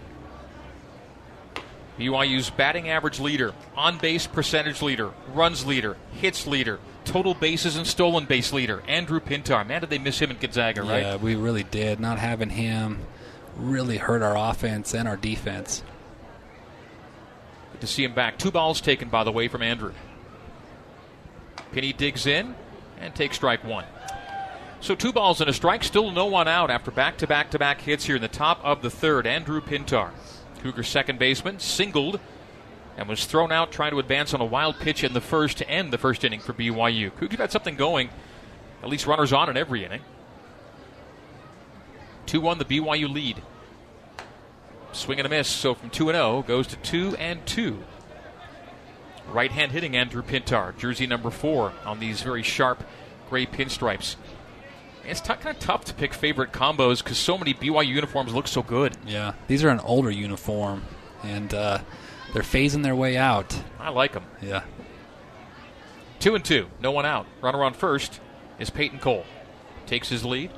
BYU's 1.98 2.50
batting 2.50 2.88
average 2.88 3.20
leader, 3.20 3.52
on 3.76 3.98
base 3.98 4.26
percentage 4.26 4.82
leader, 4.82 5.12
runs 5.34 5.64
leader, 5.64 5.96
hits 6.20 6.46
leader, 6.46 6.80
total 7.04 7.34
bases 7.34 7.76
and 7.76 7.86
stolen 7.86 8.24
base 8.24 8.52
leader, 8.52 8.82
Andrew 8.88 9.20
Pintar. 9.20 9.66
Man, 9.66 9.82
did 9.82 9.90
they 9.90 9.98
miss 9.98 10.18
him 10.18 10.30
in 10.30 10.38
Gonzaga, 10.38 10.82
right? 10.82 11.02
Yeah, 11.02 11.16
we 11.16 11.36
really 11.36 11.62
did. 11.62 12.00
Not 12.00 12.18
having 12.18 12.50
him 12.50 12.98
really 13.56 13.98
hurt 13.98 14.22
our 14.22 14.36
offense 14.36 14.94
and 14.94 15.06
our 15.06 15.16
defense. 15.16 15.82
Good 17.72 17.82
to 17.82 17.86
see 17.86 18.04
him 18.04 18.14
back. 18.14 18.38
Two 18.38 18.50
balls 18.50 18.80
taken, 18.80 19.08
by 19.08 19.24
the 19.24 19.32
way, 19.32 19.48
from 19.48 19.62
Andrew. 19.62 19.92
Penny 21.72 21.92
digs 21.92 22.26
in 22.26 22.54
and 23.00 23.14
takes 23.14 23.36
strike 23.36 23.64
one. 23.64 23.84
So 24.80 24.94
two 24.94 25.12
balls 25.12 25.40
and 25.40 25.48
a 25.48 25.52
strike, 25.52 25.84
still 25.84 26.10
no 26.10 26.26
one 26.26 26.48
out 26.48 26.70
after 26.70 26.90
back 26.90 27.18
to 27.18 27.26
back 27.26 27.50
to 27.52 27.58
back 27.58 27.80
hits 27.80 28.04
here 28.04 28.16
in 28.16 28.22
the 28.22 28.28
top 28.28 28.60
of 28.64 28.82
the 28.82 28.90
third. 28.90 29.26
Andrew 29.26 29.60
Pintar. 29.60 30.10
Cougar 30.62 30.82
second 30.82 31.18
baseman, 31.18 31.58
singled 31.58 32.20
and 32.96 33.08
was 33.08 33.24
thrown 33.24 33.50
out 33.50 33.72
trying 33.72 33.90
to 33.92 33.98
advance 33.98 34.34
on 34.34 34.40
a 34.40 34.44
wild 34.44 34.78
pitch 34.78 35.02
in 35.02 35.12
the 35.12 35.20
first 35.20 35.58
to 35.58 35.68
end 35.68 35.92
the 35.92 35.98
first 35.98 36.24
inning 36.24 36.40
for 36.40 36.52
BYU. 36.52 37.14
Cougars 37.16 37.38
got 37.38 37.52
something 37.52 37.76
going, 37.76 38.10
at 38.82 38.88
least 38.88 39.06
runners 39.06 39.32
on 39.32 39.48
in 39.48 39.56
every 39.56 39.84
inning. 39.84 40.02
2 42.26 42.40
1 42.40 42.58
the 42.58 42.64
BYU 42.64 43.12
lead. 43.12 43.42
Swing 44.92 45.18
and 45.18 45.26
a 45.26 45.28
miss, 45.30 45.48
so 45.48 45.74
from 45.74 45.90
2 45.90 46.06
0 46.06 46.44
goes 46.46 46.66
to 46.66 46.76
2 46.76 47.16
and 47.16 47.44
2. 47.46 47.82
Right 49.28 49.50
hand 49.50 49.72
hitting 49.72 49.96
Andrew 49.96 50.22
Pintar, 50.22 50.76
jersey 50.76 51.06
number 51.06 51.30
4 51.30 51.72
on 51.84 52.00
these 52.00 52.22
very 52.22 52.42
sharp 52.42 52.84
gray 53.30 53.46
pinstripes. 53.46 54.16
It's 55.04 55.20
t- 55.20 55.32
kind 55.34 55.56
of 55.56 55.58
tough 55.58 55.84
to 55.86 55.94
pick 55.94 56.12
favorite 56.14 56.52
combos 56.52 57.02
because 57.02 57.18
so 57.18 57.36
many 57.38 57.54
BYU 57.54 57.88
uniforms 57.88 58.34
look 58.34 58.46
so 58.46 58.62
good. 58.62 58.96
Yeah, 59.06 59.32
these 59.48 59.64
are 59.64 59.70
an 59.70 59.80
older 59.80 60.10
uniform, 60.10 60.84
and 61.22 61.52
uh, 61.52 61.78
they're 62.32 62.42
phasing 62.42 62.82
their 62.82 62.94
way 62.94 63.16
out. 63.16 63.58
I 63.80 63.90
like 63.90 64.12
them. 64.12 64.24
Yeah. 64.40 64.62
Two 66.20 66.34
and 66.36 66.44
two, 66.44 66.68
no 66.80 66.92
one 66.92 67.04
out. 67.04 67.26
Runner 67.40 67.64
on 67.64 67.74
first 67.74 68.20
is 68.58 68.70
Peyton 68.70 69.00
Cole. 69.00 69.24
Takes 69.86 70.08
his 70.08 70.24
lead. 70.24 70.50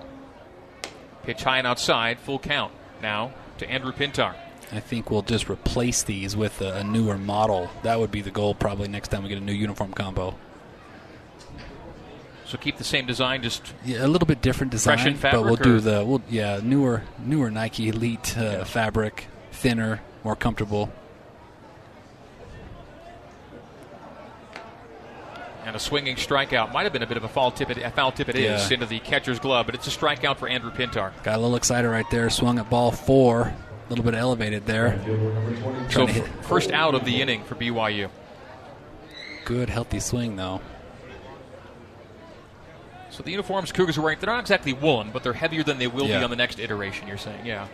Pitch 1.23 1.43
high 1.43 1.59
and 1.59 1.67
outside, 1.67 2.19
full 2.19 2.39
count. 2.39 2.73
Now 3.01 3.33
to 3.59 3.71
Andrew 3.71 3.93
Pintar. 3.93 4.35
I 4.73 4.81
think 4.81 5.11
we'll 5.11 5.23
just 5.23 5.49
replace 5.49 6.03
these 6.03 6.37
with 6.37 6.61
a, 6.61 6.77
a 6.79 6.85
newer 6.85 7.17
model. 7.19 7.71
That 7.83 8.01
would 8.01 8.11
be 8.11 8.23
the 8.23 8.31
goal 8.31 8.55
probably 8.55 8.89
next 8.89 9.09
time 9.09 9.23
we 9.23 9.29
get 9.29 9.39
a 9.39 9.43
new 9.43 9.53
uniform 9.53 9.93
combo. 9.93 10.37
So 12.47 12.59
keep 12.59 12.77
the 12.77 12.85
same 12.85 13.07
design, 13.07 13.43
just 13.43 13.73
Yeah, 13.85 14.05
a 14.05 14.09
little 14.09 14.27
bit 14.27 14.41
different 14.43 14.71
design, 14.71 15.19
but 15.21 15.45
we'll 15.45 15.57
do 15.57 15.81
the 15.81 16.05
we'll, 16.05 16.23
yeah 16.29 16.61
newer 16.63 17.03
newer 17.19 17.51
Nike 17.51 17.89
Elite 17.89 18.37
uh, 18.37 18.65
fabric, 18.65 19.27
thinner, 19.53 20.01
more 20.23 20.37
comfortable. 20.37 20.91
and 25.67 25.75
a 25.75 25.79
swinging 25.79 26.17
strikeout. 26.17 26.73
Might 26.73 26.83
have 26.83 26.93
been 26.93 27.03
a 27.03 27.07
bit 27.07 27.17
of 27.17 27.25
a 27.25 27.29
foul 27.29 27.51
tip. 27.51 27.71
It, 27.71 27.79
a 27.79 27.91
foul 27.91 28.13
tip 28.13 28.29
it 28.29 28.37
is 28.37 28.69
Yeah. 28.71 28.75
into 28.75 28.87
the 28.87 28.99
catcher's 29.01 29.39
glove, 29.39 29.65
but 29.67 29.75
it's 29.75 29.87
a 29.87 29.91
strikeout 29.91 30.37
for 30.37 30.47
Andrew 30.47 30.71
Pintar. 30.71 31.11
Got 31.23 31.37
a 31.37 31.39
little 31.39 31.57
excited 31.57 31.89
right 31.89 32.05
there. 32.11 32.29
Swung 32.29 32.59
at 32.59 32.69
ball 32.69 32.93
four, 32.93 33.53
a 33.87 33.89
little 33.91 34.05
bit 34.05 34.15
elevated 34.15 34.67
there. 34.67 34.99
So 35.05 35.89
Trying 35.91 36.07
to 36.09 36.13
hit 36.15 36.23
f- 36.25 36.47
first 36.47 36.71
out 36.73 36.95
of 36.95 37.05
the 37.05 37.21
inning 37.21 37.45
for 37.45 37.55
BYU. 37.55 38.09
good, 39.45 39.69
healthy 39.69 40.01
swing 40.01 40.37
though. 40.37 40.61
So 43.11 43.23
the 43.23 43.31
uniforms 43.31 43.71
Cougars 43.71 43.97
are 43.97 44.03
wearing, 44.03 44.19
they're 44.19 44.31
not 44.33 44.41
exactly 44.41 44.73
woolen, 44.73 45.11
but 45.13 45.23
they're 45.23 45.33
heavier 45.35 45.63
than 45.63 45.79
they 45.79 45.87
will 45.87 46.07
Yeah. 46.09 46.19
be 46.19 46.25
on 46.25 46.31
the 46.31 46.37
next 46.37 46.59
iteration, 46.59 47.07
you're 47.07 47.19
saying. 47.19 47.47
Yeah. 47.47 47.69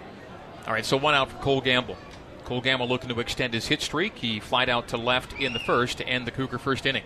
All 0.66 0.72
right, 0.74 0.84
so 0.84 0.96
one 0.98 1.14
out 1.14 1.30
for 1.30 1.38
Cole 1.38 1.60
Gamble. 1.62 1.96
Cole 2.44 2.60
Gamble 2.60 2.86
looking 2.88 3.08
to 3.08 3.18
extend 3.20 3.54
his 3.54 3.68
hit 3.68 3.80
streak. 3.80 4.18
He 4.18 4.38
flied 4.40 4.68
out 4.68 4.88
to 4.88 4.96
left 4.98 5.32
in 5.32 5.52
the 5.54 5.58
first 5.60 5.98
to 5.98 6.06
end 6.06 6.26
the 6.26 6.30
Cougar 6.30 6.58
first 6.58 6.84
inning. 6.84 7.04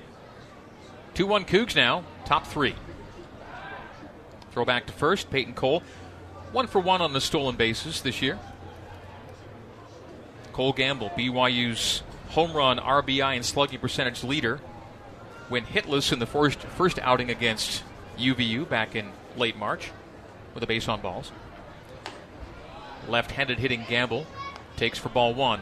2 1.15 1.27
1 1.27 1.45
Cougs 1.45 1.77
now, 1.77 2.03
top 2.25 2.47
three. 2.47 2.75
Throw 4.51 4.65
back 4.65 4.87
to 4.87 4.93
first, 4.93 5.31
Peyton 5.31 5.55
Cole. 5.55 5.83
One 6.51 6.67
for 6.67 6.81
one 6.81 7.01
on 7.01 7.13
the 7.13 7.21
stolen 7.21 7.55
bases 7.57 8.03
this 8.03 8.21
year. 8.23 8.39
Cole 10.55 10.73
Gamble, 10.73 11.11
BYU's 11.11 12.05
home 12.29 12.53
run, 12.53 12.79
RBI, 12.79 13.35
and 13.35 13.45
slugging 13.45 13.81
percentage 13.81 14.23
leader, 14.23 14.61
went 15.51 15.67
hitless 15.67 16.13
in 16.13 16.21
the 16.21 16.27
first 16.27 16.61
first 16.61 17.01
outing 17.01 17.29
against 17.29 17.83
UVU 18.19 18.69
back 18.69 18.95
in 18.95 19.11
late 19.37 19.57
March 19.57 19.91
with 20.55 20.63
a 20.63 20.67
base 20.67 20.89
on 20.89 21.01
balls. 21.01 21.33
Left-handed 23.09 23.59
hitting 23.59 23.85
Gamble 23.89 24.27
takes 24.77 24.97
for 24.97 25.09
ball 25.09 25.35
one. 25.35 25.61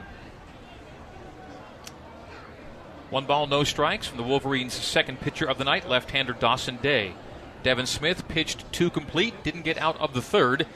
One 3.09 3.25
ball, 3.25 3.47
no 3.47 3.65
strikes 3.65 4.07
from 4.07 4.19
the 4.19 4.25
Wolverines' 4.25 4.75
second 4.75 5.21
pitcher 5.21 5.47
of 5.47 5.57
the 5.57 5.65
night, 5.65 5.89
left-hander 5.89 6.35
Dawson 6.35 6.77
Day. 6.83 7.15
Devin 7.63 7.87
Smith 7.87 8.29
pitched 8.29 8.71
two 8.73 8.91
complete, 8.91 9.43
didn't 9.43 9.63
get 9.63 9.79
out 9.79 9.99
of 10.01 10.13
the 10.13 10.23
third. 10.23 10.67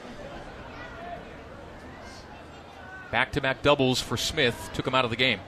Back-to-back 3.11 3.61
doubles 3.61 4.01
for 4.01 4.17
Smith 4.17 4.69
took 4.73 4.85
him 4.85 4.93
out 4.95 5.05
of 5.05 5.11
the 5.11 5.17
game. 5.17 5.39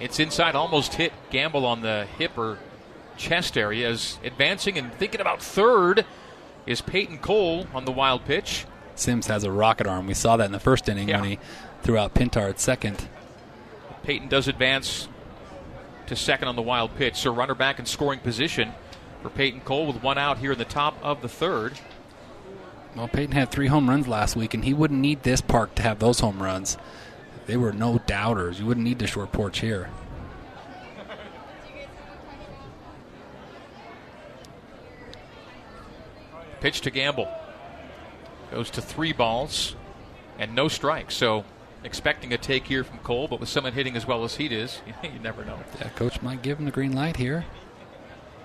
It's 0.00 0.18
inside, 0.18 0.54
almost 0.54 0.94
hit 0.94 1.12
Gamble 1.30 1.64
on 1.66 1.80
the 1.82 2.06
hip 2.18 2.36
or 2.36 2.58
chest 3.16 3.56
area. 3.56 3.88
As 3.88 4.18
advancing 4.24 4.76
and 4.78 4.92
thinking 4.94 5.20
about 5.20 5.42
third 5.42 6.04
is 6.66 6.80
Peyton 6.80 7.18
Cole 7.18 7.66
on 7.74 7.84
the 7.84 7.92
wild 7.92 8.24
pitch. 8.24 8.66
Sims 8.96 9.26
has 9.26 9.44
a 9.44 9.50
rocket 9.50 9.86
arm. 9.86 10.06
We 10.06 10.14
saw 10.14 10.36
that 10.36 10.46
in 10.46 10.52
the 10.52 10.60
first 10.60 10.88
inning 10.88 11.08
Yeah. 11.08 11.20
when 11.20 11.30
he 11.30 11.38
threw 11.82 11.98
out 11.98 12.14
Pintar 12.14 12.48
at 12.48 12.60
second. 12.60 13.08
Peyton 14.04 14.28
does 14.28 14.48
advance 14.48 15.08
to 16.06 16.14
second 16.16 16.48
on 16.48 16.56
the 16.56 16.62
wild 16.62 16.96
pitch. 16.96 17.16
So 17.16 17.32
runner 17.32 17.54
back 17.54 17.78
in 17.78 17.86
scoring 17.86 18.20
position 18.20 18.72
for 19.22 19.30
Peyton 19.30 19.60
Cole 19.60 19.86
with 19.86 20.02
one 20.02 20.18
out 20.18 20.38
here 20.38 20.52
in 20.52 20.58
the 20.58 20.64
top 20.64 20.96
of 21.02 21.22
the 21.22 21.28
third. 21.28 21.78
Well, 22.96 23.08
Peyton 23.08 23.32
had 23.34 23.50
three 23.50 23.66
home 23.66 23.90
runs 23.90 24.06
last 24.06 24.36
week, 24.36 24.54
and 24.54 24.64
he 24.64 24.72
wouldn't 24.72 25.00
need 25.00 25.22
this 25.22 25.40
park 25.40 25.74
to 25.76 25.82
have 25.82 25.98
those 25.98 26.20
home 26.20 26.42
runs. 26.42 26.76
They 27.46 27.56
were 27.56 27.72
no 27.72 27.98
doubters. 28.06 28.60
You 28.60 28.66
wouldn't 28.66 28.84
need 28.86 29.00
the 29.00 29.06
short 29.06 29.32
porch 29.32 29.60
here. 29.60 29.90
Pitch 36.60 36.80
to 36.82 36.90
Gamble. 36.90 37.28
Goes 38.50 38.70
to 38.70 38.80
three 38.80 39.12
balls 39.12 39.74
and 40.38 40.54
no 40.54 40.68
strikes. 40.68 41.14
So 41.14 41.44
expecting 41.82 42.32
a 42.32 42.38
take 42.38 42.66
here 42.66 42.84
from 42.84 42.98
Cole, 42.98 43.28
but 43.28 43.40
with 43.40 43.48
someone 43.48 43.74
hitting 43.74 43.96
as 43.96 44.06
well 44.06 44.24
as 44.24 44.36
he 44.36 44.48
does, 44.48 44.80
you 45.02 45.18
never 45.22 45.44
know. 45.44 45.58
Yeah, 45.78 45.88
coach 45.90 46.22
might 46.22 46.40
give 46.42 46.58
him 46.58 46.64
the 46.64 46.70
green 46.70 46.94
light 46.94 47.16
here. 47.16 47.44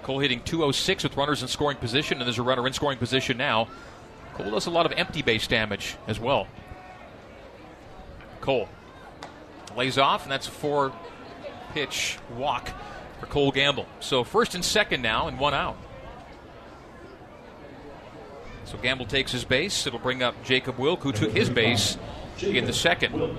Cole 0.04 0.20
hitting 0.20 0.42
206 0.42 1.04
with 1.04 1.16
runners 1.16 1.42
in 1.42 1.48
scoring 1.48 1.78
position, 1.78 2.18
and 2.18 2.26
there's 2.26 2.40
a 2.40 2.44
runner 2.44 2.66
in 2.68 2.74
scoring 2.74 2.98
position 2.98 3.38
now. 3.38 3.70
Cole 4.40 4.52
does 4.52 4.68
a 4.68 4.72
lot 4.72 4.86
of 4.86 4.94
empty 4.94 5.22
base 5.22 5.48
damage 5.48 5.98
as 6.08 6.20
well. 6.20 6.48
Cole 8.40 8.70
lays 9.76 9.98
off, 9.98 10.24
and 10.24 10.32
that's 10.32 10.48
a 10.48 10.52
four 10.52 10.94
pitch 11.74 12.18
walk 12.38 12.72
for 13.20 13.26
Cole 13.26 13.52
Gamble. 13.52 13.86
So 14.00 14.24
first 14.24 14.56
and 14.56 14.64
second 14.64 15.02
now, 15.02 15.28
and 15.28 15.38
one 15.40 15.54
out. 15.54 15.78
So 18.64 18.78
Gamble 18.78 19.08
takes 19.08 19.32
his 19.32 19.44
base. 19.44 19.86
It'll 19.86 20.00
bring 20.00 20.24
up 20.24 20.42
Jacob 20.44 20.78
Wilk, 20.78 21.02
who 21.02 21.12
took 21.12 21.32
his 21.32 21.50
base 21.50 21.98
in 22.42 22.66
the 22.66 22.74
second. 22.74 23.38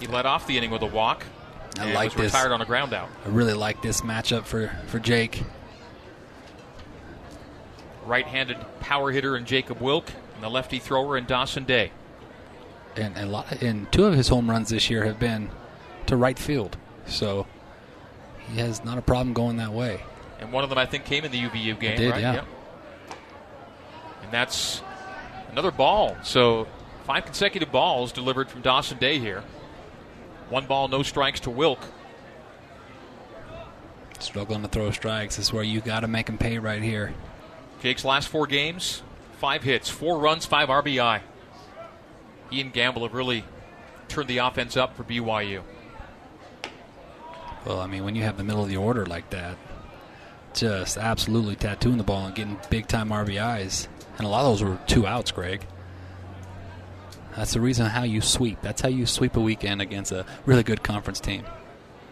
He 0.00 0.06
led 0.06 0.24
off 0.24 0.46
the 0.46 0.56
inning 0.56 0.70
with 0.70 0.82
a 0.82 0.86
walk. 0.86 1.24
I 1.78 1.84
and 1.84 1.94
like 1.94 2.14
was 2.14 2.22
this. 2.22 2.32
retired 2.32 2.52
on 2.52 2.62
a 2.62 2.64
ground 2.64 2.94
out. 2.94 3.08
I 3.26 3.28
really 3.28 3.54
like 3.54 3.82
this 3.82 4.00
matchup 4.00 4.44
for, 4.44 4.68
for 4.86 4.98
Jake. 4.98 5.42
Right-handed 8.08 8.56
power 8.80 9.12
hitter 9.12 9.36
in 9.36 9.44
Jacob 9.44 9.80
Wilk, 9.80 10.10
and 10.34 10.42
the 10.42 10.48
lefty 10.48 10.78
thrower 10.78 11.16
in 11.16 11.26
Dawson 11.26 11.64
Day. 11.64 11.92
And, 12.96 13.16
and, 13.16 13.28
a 13.28 13.32
lot, 13.32 13.62
and 13.62 13.90
two 13.92 14.06
of 14.06 14.14
his 14.14 14.28
home 14.28 14.50
runs 14.50 14.70
this 14.70 14.90
year 14.90 15.04
have 15.04 15.20
been 15.20 15.50
to 16.06 16.16
right 16.16 16.38
field. 16.38 16.76
So 17.06 17.46
he 18.48 18.58
has 18.58 18.84
not 18.84 18.98
a 18.98 19.02
problem 19.02 19.34
going 19.34 19.58
that 19.58 19.72
way. 19.72 20.00
And 20.40 20.52
one 20.52 20.64
of 20.64 20.70
them, 20.70 20.78
I 20.78 20.86
think, 20.86 21.04
came 21.04 21.24
in 21.24 21.32
the 21.32 21.40
UVU 21.40 21.78
game, 21.78 21.96
did, 21.96 22.10
right? 22.10 22.20
yeah. 22.20 22.34
Yep. 22.34 22.46
And 24.22 24.32
that's 24.32 24.82
another 25.50 25.70
ball. 25.70 26.16
So 26.22 26.66
five 27.04 27.24
consecutive 27.24 27.70
balls 27.70 28.12
delivered 28.12 28.48
from 28.48 28.62
Dawson 28.62 28.98
Day 28.98 29.18
here. 29.18 29.42
One 30.48 30.66
ball, 30.66 30.88
no 30.88 31.02
strikes 31.02 31.40
to 31.40 31.50
Wilk. 31.50 31.80
Struggling 34.18 34.62
to 34.62 34.68
throw 34.68 34.90
strikes. 34.90 35.36
This 35.36 35.46
is 35.46 35.52
where 35.52 35.62
you 35.62 35.80
got 35.80 36.00
to 36.00 36.08
make 36.08 36.28
him 36.28 36.38
pay 36.38 36.58
right 36.58 36.82
here. 36.82 37.12
Jake's 37.82 38.04
last 38.04 38.28
four 38.28 38.46
games, 38.46 39.02
five 39.38 39.62
hits, 39.62 39.88
four 39.88 40.18
runs, 40.18 40.46
five 40.46 40.68
RBI. 40.68 41.20
He 42.50 42.60
and 42.60 42.72
Gamble 42.72 43.02
have 43.02 43.14
really 43.14 43.44
turned 44.08 44.28
the 44.28 44.38
offense 44.38 44.76
up 44.76 44.96
for 44.96 45.04
BYU. 45.04 45.62
Well, 47.64 47.80
I 47.80 47.86
mean, 47.86 48.04
when 48.04 48.14
you 48.14 48.22
have 48.22 48.36
the 48.36 48.44
middle 48.44 48.62
of 48.62 48.68
the 48.68 48.76
order 48.76 49.04
like 49.06 49.30
that, 49.30 49.56
just 50.54 50.96
absolutely 50.96 51.56
tattooing 51.56 51.98
the 51.98 52.04
ball 52.04 52.26
and 52.26 52.34
getting 52.34 52.58
big 52.70 52.88
time 52.88 53.10
RBIs. 53.10 53.86
And 54.16 54.26
a 54.26 54.30
lot 54.30 54.44
of 54.44 54.58
those 54.58 54.64
were 54.64 54.78
two 54.86 55.06
outs, 55.06 55.30
Greg. 55.30 55.66
That's 57.36 57.52
the 57.52 57.60
reason 57.60 57.86
how 57.86 58.02
you 58.02 58.20
sweep. 58.20 58.60
That's 58.62 58.80
how 58.80 58.88
you 58.88 59.06
sweep 59.06 59.36
a 59.36 59.40
weekend 59.40 59.80
against 59.80 60.10
a 60.10 60.26
really 60.44 60.64
good 60.64 60.82
conference 60.82 61.20
team. 61.20 61.44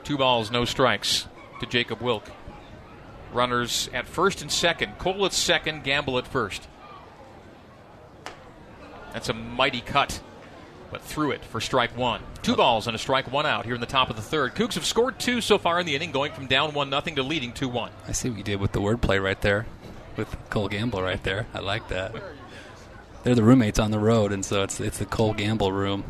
Two 0.04 0.16
balls, 0.16 0.52
no 0.52 0.64
strikes 0.64 1.26
to 1.60 1.66
Jacob 1.66 2.00
Wilk. 2.00 2.30
Runners 3.32 3.90
at 3.92 4.06
first 4.06 4.42
and 4.42 4.50
second. 4.50 4.98
Cole 4.98 5.26
at 5.26 5.32
second, 5.32 5.84
Gamble 5.84 6.18
at 6.18 6.26
first. 6.26 6.68
That's 9.12 9.28
a 9.28 9.34
mighty 9.34 9.80
cut, 9.80 10.20
but 10.90 11.00
through 11.00 11.32
it 11.32 11.44
for 11.44 11.60
strike 11.60 11.96
one. 11.96 12.20
Two 12.42 12.52
uh, 12.52 12.56
balls 12.56 12.86
and 12.86 12.94
a 12.94 12.98
strike, 12.98 13.32
one 13.32 13.46
out 13.46 13.64
here 13.64 13.74
in 13.74 13.80
the 13.80 13.86
top 13.86 14.10
of 14.10 14.16
the 14.16 14.22
third. 14.22 14.54
Cougs 14.54 14.74
have 14.74 14.84
scored 14.84 15.18
two 15.18 15.40
so 15.40 15.58
far 15.58 15.80
in 15.80 15.86
the 15.86 15.94
inning, 15.94 16.12
going 16.12 16.32
from 16.32 16.46
down 16.46 16.74
one 16.74 16.90
nothing 16.90 17.16
to 17.16 17.22
leading 17.22 17.52
two 17.52 17.68
one. 17.68 17.90
I 18.06 18.12
see 18.12 18.28
what 18.28 18.38
you 18.38 18.44
did 18.44 18.60
with 18.60 18.72
the 18.72 18.80
wordplay 18.80 19.22
right 19.22 19.40
there, 19.40 19.66
with 20.16 20.36
Cole 20.50 20.68
Gamble 20.68 21.02
right 21.02 21.22
there. 21.22 21.46
I 21.54 21.60
like 21.60 21.88
that. 21.88 22.14
They're 23.22 23.34
the 23.34 23.42
roommates 23.42 23.78
on 23.78 23.90
the 23.90 23.98
road, 23.98 24.32
and 24.32 24.44
so 24.44 24.62
it's 24.62 24.80
it's 24.80 24.98
the 24.98 25.06
Cole 25.06 25.34
Gamble 25.34 25.72
room. 25.72 26.04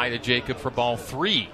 High 0.00 0.08
to 0.08 0.18
Jacob 0.18 0.56
for 0.56 0.70
ball 0.70 0.96
three. 0.96 1.50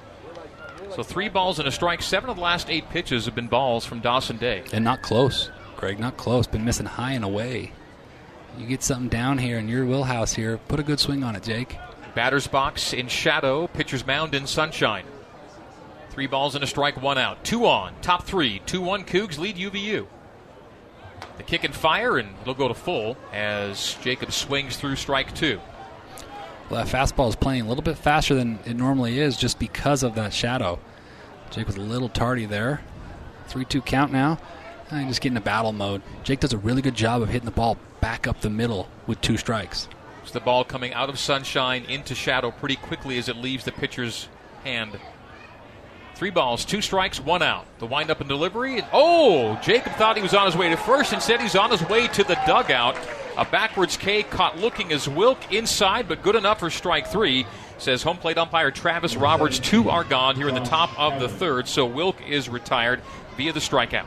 So 0.95 1.03
three 1.03 1.29
balls 1.29 1.59
and 1.59 1.67
a 1.67 1.73
strike. 1.73 2.01
Seven 2.01 2.31
of 2.31 2.37
the 2.37 2.43
last 2.43 2.71
eight 2.71 2.89
pitches 2.91 3.25
have 3.25 3.35
been 3.35 3.49
balls 3.49 3.85
from 3.85 3.99
Dawson 3.99 4.37
Day. 4.37 4.63
And 4.73 4.85
not 4.85 5.03
close, 5.03 5.51
Greg, 5.77 5.99
not 5.99 6.17
close. 6.17 6.47
Been 6.47 6.65
missing 6.65 6.87
high 6.87 7.15
and 7.15 7.25
away. 7.25 7.73
You 8.57 8.69
get 8.69 8.85
something 8.85 9.09
down 9.09 9.39
here 9.39 9.59
in 9.59 9.67
your 9.67 9.85
wheelhouse 9.85 10.33
here, 10.33 10.59
put 10.69 10.79
a 10.79 10.85
good 10.85 11.01
swing 11.01 11.25
on 11.25 11.35
it, 11.35 11.43
Jake. 11.43 11.77
Batter's 12.15 12.47
box 12.47 12.93
in 12.93 13.09
shadow, 13.09 13.67
pitcher's 13.67 14.07
mound 14.07 14.33
in 14.33 14.47
sunshine. 14.47 15.07
Three 16.11 16.29
balls 16.29 16.55
and 16.55 16.63
a 16.63 16.69
strike, 16.69 17.03
one 17.03 17.19
out. 17.19 17.43
Two 17.43 17.67
on, 17.67 17.95
top 18.01 18.27
three. 18.27 18.61
2 18.65 18.81
1 18.81 19.07
Cougs 19.07 19.39
lead 19.39 19.57
UVU. 19.57 20.07
The 21.37 21.43
kick 21.43 21.65
and 21.65 21.75
fire, 21.75 22.17
and 22.17 22.29
it'll 22.43 22.55
go 22.55 22.69
to 22.69 22.75
full 22.75 23.17
as 23.33 23.97
Jacob 24.03 24.31
swings 24.31 24.77
through 24.77 24.95
strike 24.95 25.35
two. 25.35 25.61
Well, 26.69 26.85
that 26.85 26.93
fastball 26.93 27.29
is 27.29 27.37
playing 27.37 27.63
a 27.63 27.69
little 27.69 27.83
bit 27.83 27.97
faster 27.97 28.35
than 28.35 28.59
it 28.65 28.77
normally 28.77 29.21
is 29.21 29.37
just 29.37 29.59
because 29.59 30.03
of 30.03 30.15
that 30.17 30.35
shadow. 30.35 30.81
Jake 31.51 31.67
was 31.67 31.77
a 31.77 31.81
little 31.81 32.09
tardy 32.09 32.45
there. 32.45 32.81
3 33.49 33.65
2 33.65 33.81
count 33.83 34.13
now. 34.13 34.39
And 34.91 35.09
just 35.09 35.21
getting 35.21 35.37
into 35.37 35.45
battle 35.45 35.73
mode. 35.73 36.03
Jake 36.25 36.41
does 36.41 36.53
a 36.53 36.59
really 36.59 36.83
good 36.83 36.95
job 36.95 37.23
of 37.23 37.29
hitting 37.29 37.45
the 37.45 37.53
ball 37.53 37.77
back 38.01 38.27
up 38.27 38.41
the 38.41 38.51
middle 38.51 38.89
with 39.07 39.21
two 39.21 39.37
strikes. 39.37 39.89
It's 40.23 40.33
the 40.33 40.41
ball 40.41 40.65
coming 40.65 40.93
out 40.93 41.09
of 41.09 41.19
sunshine 41.19 41.85
into 41.85 42.15
shadow 42.15 42.51
pretty 42.51 42.77
quickly 42.77 43.19
as 43.19 43.29
it 43.29 43.37
leaves 43.37 43.65
the 43.65 43.73
pitcher's 43.73 44.29
hand. 44.65 44.99
Three 46.17 46.31
balls, 46.31 46.65
two 46.65 46.81
strikes, 46.81 47.21
one 47.21 47.43
out. 47.43 47.67
The 47.79 47.87
windup 47.87 48.21
and 48.21 48.29
delivery. 48.29 48.83
Oh, 48.93 49.57
Jacob 49.63 49.93
thought 49.95 50.17
he 50.17 50.23
was 50.23 50.35
on 50.35 50.47
his 50.47 50.57
way 50.57 50.71
to 50.71 50.77
first. 50.77 51.13
Instead, 51.13 51.41
he's 51.41 51.55
on 51.55 51.71
his 51.71 51.87
way 51.89 52.09
to 52.09 52.25
the 52.25 52.39
dugout. 52.47 52.97
A 53.37 53.45
backwards 53.45 53.97
K 53.97 54.23
caught 54.23 54.59
looking 54.59 54.93
as 54.93 55.09
Wilk 55.09 55.53
inside, 55.53 56.09
but 56.09 56.23
good 56.23 56.37
enough 56.37 56.61
for 56.61 56.71
strike 56.71 57.07
three. 57.09 57.47
Says 57.79 58.03
home 58.03 58.17
plate 58.17 58.39
umpire 58.39 58.71
Travis 58.71 59.17
Roberts. 59.17 59.59
Two 59.59 59.91
are 59.91 60.05
gone 60.05 60.37
here 60.37 60.49
in 60.49 60.55
the 60.55 60.65
top 60.65 60.99
of 60.99 61.21
the 61.21 61.29
third, 61.29 61.69
so 61.69 61.85
Wilk 61.85 62.17
is 62.27 62.49
retired 62.49 63.03
via 63.37 63.53
the 63.53 63.61
strikeout. 63.61 64.07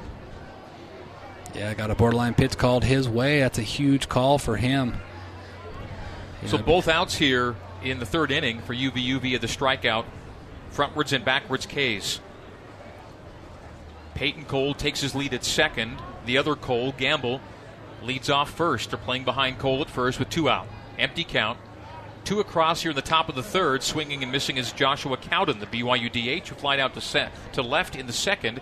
Yeah, 1.53 1.73
got 1.75 1.91
a 1.91 1.95
borderline 1.95 2.33
pitch 2.33 2.57
called 2.57 2.83
his 2.83 3.07
way. 3.07 3.39
That's 3.39 3.59
a 3.59 3.63
huge 3.63 4.09
call 4.09 4.39
for 4.39 4.57
him. 4.57 4.97
So 6.45 6.57
both 6.57 6.87
outs 6.87 7.15
here 7.15 7.55
in 7.83 7.99
the 7.99 8.05
third 8.05 8.31
inning 8.31 8.61
for 8.61 8.73
UVU 8.73 9.19
via 9.19 9.39
the 9.39 9.47
strikeout, 9.47 10.05
frontwards 10.73 11.13
and 11.13 11.23
backwards 11.23 11.65
Ks. 11.65 12.21
Peyton 14.15 14.45
Cole 14.45 14.73
takes 14.73 15.01
his 15.01 15.13
lead 15.13 15.33
at 15.33 15.43
second. 15.43 15.97
The 16.25 16.37
other 16.37 16.55
Cole, 16.55 16.93
Gamble, 16.97 17.41
leads 18.03 18.29
off 18.29 18.51
first. 18.51 18.91
They're 18.91 18.99
playing 18.99 19.23
behind 19.23 19.59
Cole 19.59 19.81
at 19.81 19.89
first 19.89 20.19
with 20.19 20.29
two 20.29 20.49
out. 20.49 20.67
Empty 20.97 21.23
count. 21.23 21.57
Two 22.25 22.39
across 22.39 22.81
here 22.81 22.91
in 22.91 22.95
the 22.95 23.01
top 23.01 23.29
of 23.29 23.35
the 23.35 23.43
third. 23.43 23.81
Swinging 23.81 24.23
and 24.23 24.31
missing 24.31 24.57
is 24.57 24.71
Joshua 24.71 25.17
Cowden, 25.17 25.59
the 25.59 25.65
BYU 25.65 26.11
DH, 26.11 26.47
who 26.49 26.55
flied 26.55 26.79
out 26.79 26.93
to, 26.93 27.01
set, 27.01 27.31
to 27.53 27.61
left 27.61 27.95
in 27.95 28.07
the 28.07 28.13
second. 28.13 28.61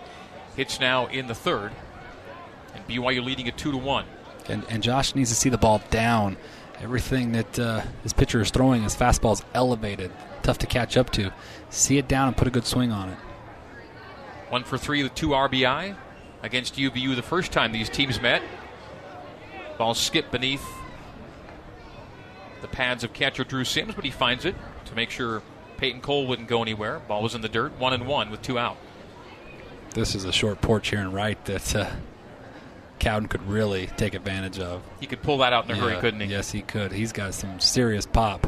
Hits 0.56 0.80
now 0.80 1.06
in 1.06 1.26
the 1.26 1.34
third. 1.34 1.72
And 2.74 2.86
BYU 2.86 3.24
leading 3.24 3.48
at 3.48 3.58
2 3.58 3.72
to 3.72 3.76
1. 3.76 4.04
And, 4.48 4.64
and 4.68 4.82
Josh 4.82 5.14
needs 5.14 5.30
to 5.30 5.36
see 5.36 5.50
the 5.50 5.58
ball 5.58 5.82
down. 5.90 6.36
Everything 6.80 7.32
that 7.32 7.58
uh, 7.58 7.82
his 8.02 8.12
pitcher 8.12 8.40
is 8.40 8.50
throwing, 8.50 8.84
his 8.84 8.94
fastball 8.94 9.32
is 9.32 9.44
elevated, 9.52 10.12
tough 10.42 10.58
to 10.58 10.66
catch 10.66 10.96
up 10.96 11.10
to. 11.10 11.32
See 11.70 11.98
it 11.98 12.06
down 12.06 12.28
and 12.28 12.36
put 12.36 12.46
a 12.46 12.50
good 12.50 12.64
swing 12.64 12.92
on 12.92 13.10
it. 13.10 13.18
One 14.48 14.64
for 14.64 14.78
three 14.78 15.02
with 15.02 15.14
two 15.14 15.28
RBI 15.28 15.96
against 16.42 16.76
UVU 16.76 17.16
the 17.16 17.22
first 17.22 17.52
time 17.52 17.72
these 17.72 17.88
teams 17.88 18.20
met. 18.22 18.42
Ball 19.78 19.94
skipped 19.94 20.32
beneath 20.32 20.66
the 22.60 22.68
pads 22.68 23.04
of 23.04 23.12
catcher 23.12 23.44
Drew 23.44 23.64
Sims, 23.64 23.94
but 23.94 24.04
he 24.04 24.10
finds 24.10 24.44
it 24.44 24.56
to 24.86 24.94
make 24.94 25.10
sure 25.10 25.42
Peyton 25.76 26.00
Cole 26.00 26.26
wouldn't 26.26 26.48
go 26.48 26.60
anywhere. 26.60 27.00
Ball 27.06 27.22
was 27.22 27.34
in 27.36 27.40
the 27.40 27.48
dirt, 27.48 27.78
one 27.78 27.92
and 27.92 28.06
one 28.06 28.30
with 28.30 28.42
two 28.42 28.58
out. 28.58 28.76
This 29.94 30.14
is 30.14 30.24
a 30.24 30.32
short 30.32 30.60
porch 30.60 30.90
here 30.90 30.98
and 30.98 31.14
right 31.14 31.42
that 31.46 31.74
uh, 31.74 31.88
Cowden 32.98 33.28
could 33.28 33.46
really 33.48 33.86
take 33.96 34.14
advantage 34.14 34.58
of. 34.58 34.82
He 35.00 35.06
could 35.06 35.22
pull 35.22 35.38
that 35.38 35.52
out 35.52 35.64
in 35.64 35.70
a 35.70 35.76
hurry, 35.76 35.96
couldn't 36.00 36.20
he? 36.20 36.26
Yes, 36.26 36.50
he 36.50 36.62
could. 36.62 36.92
He's 36.92 37.12
got 37.12 37.34
some 37.34 37.60
serious 37.60 38.04
pop. 38.04 38.46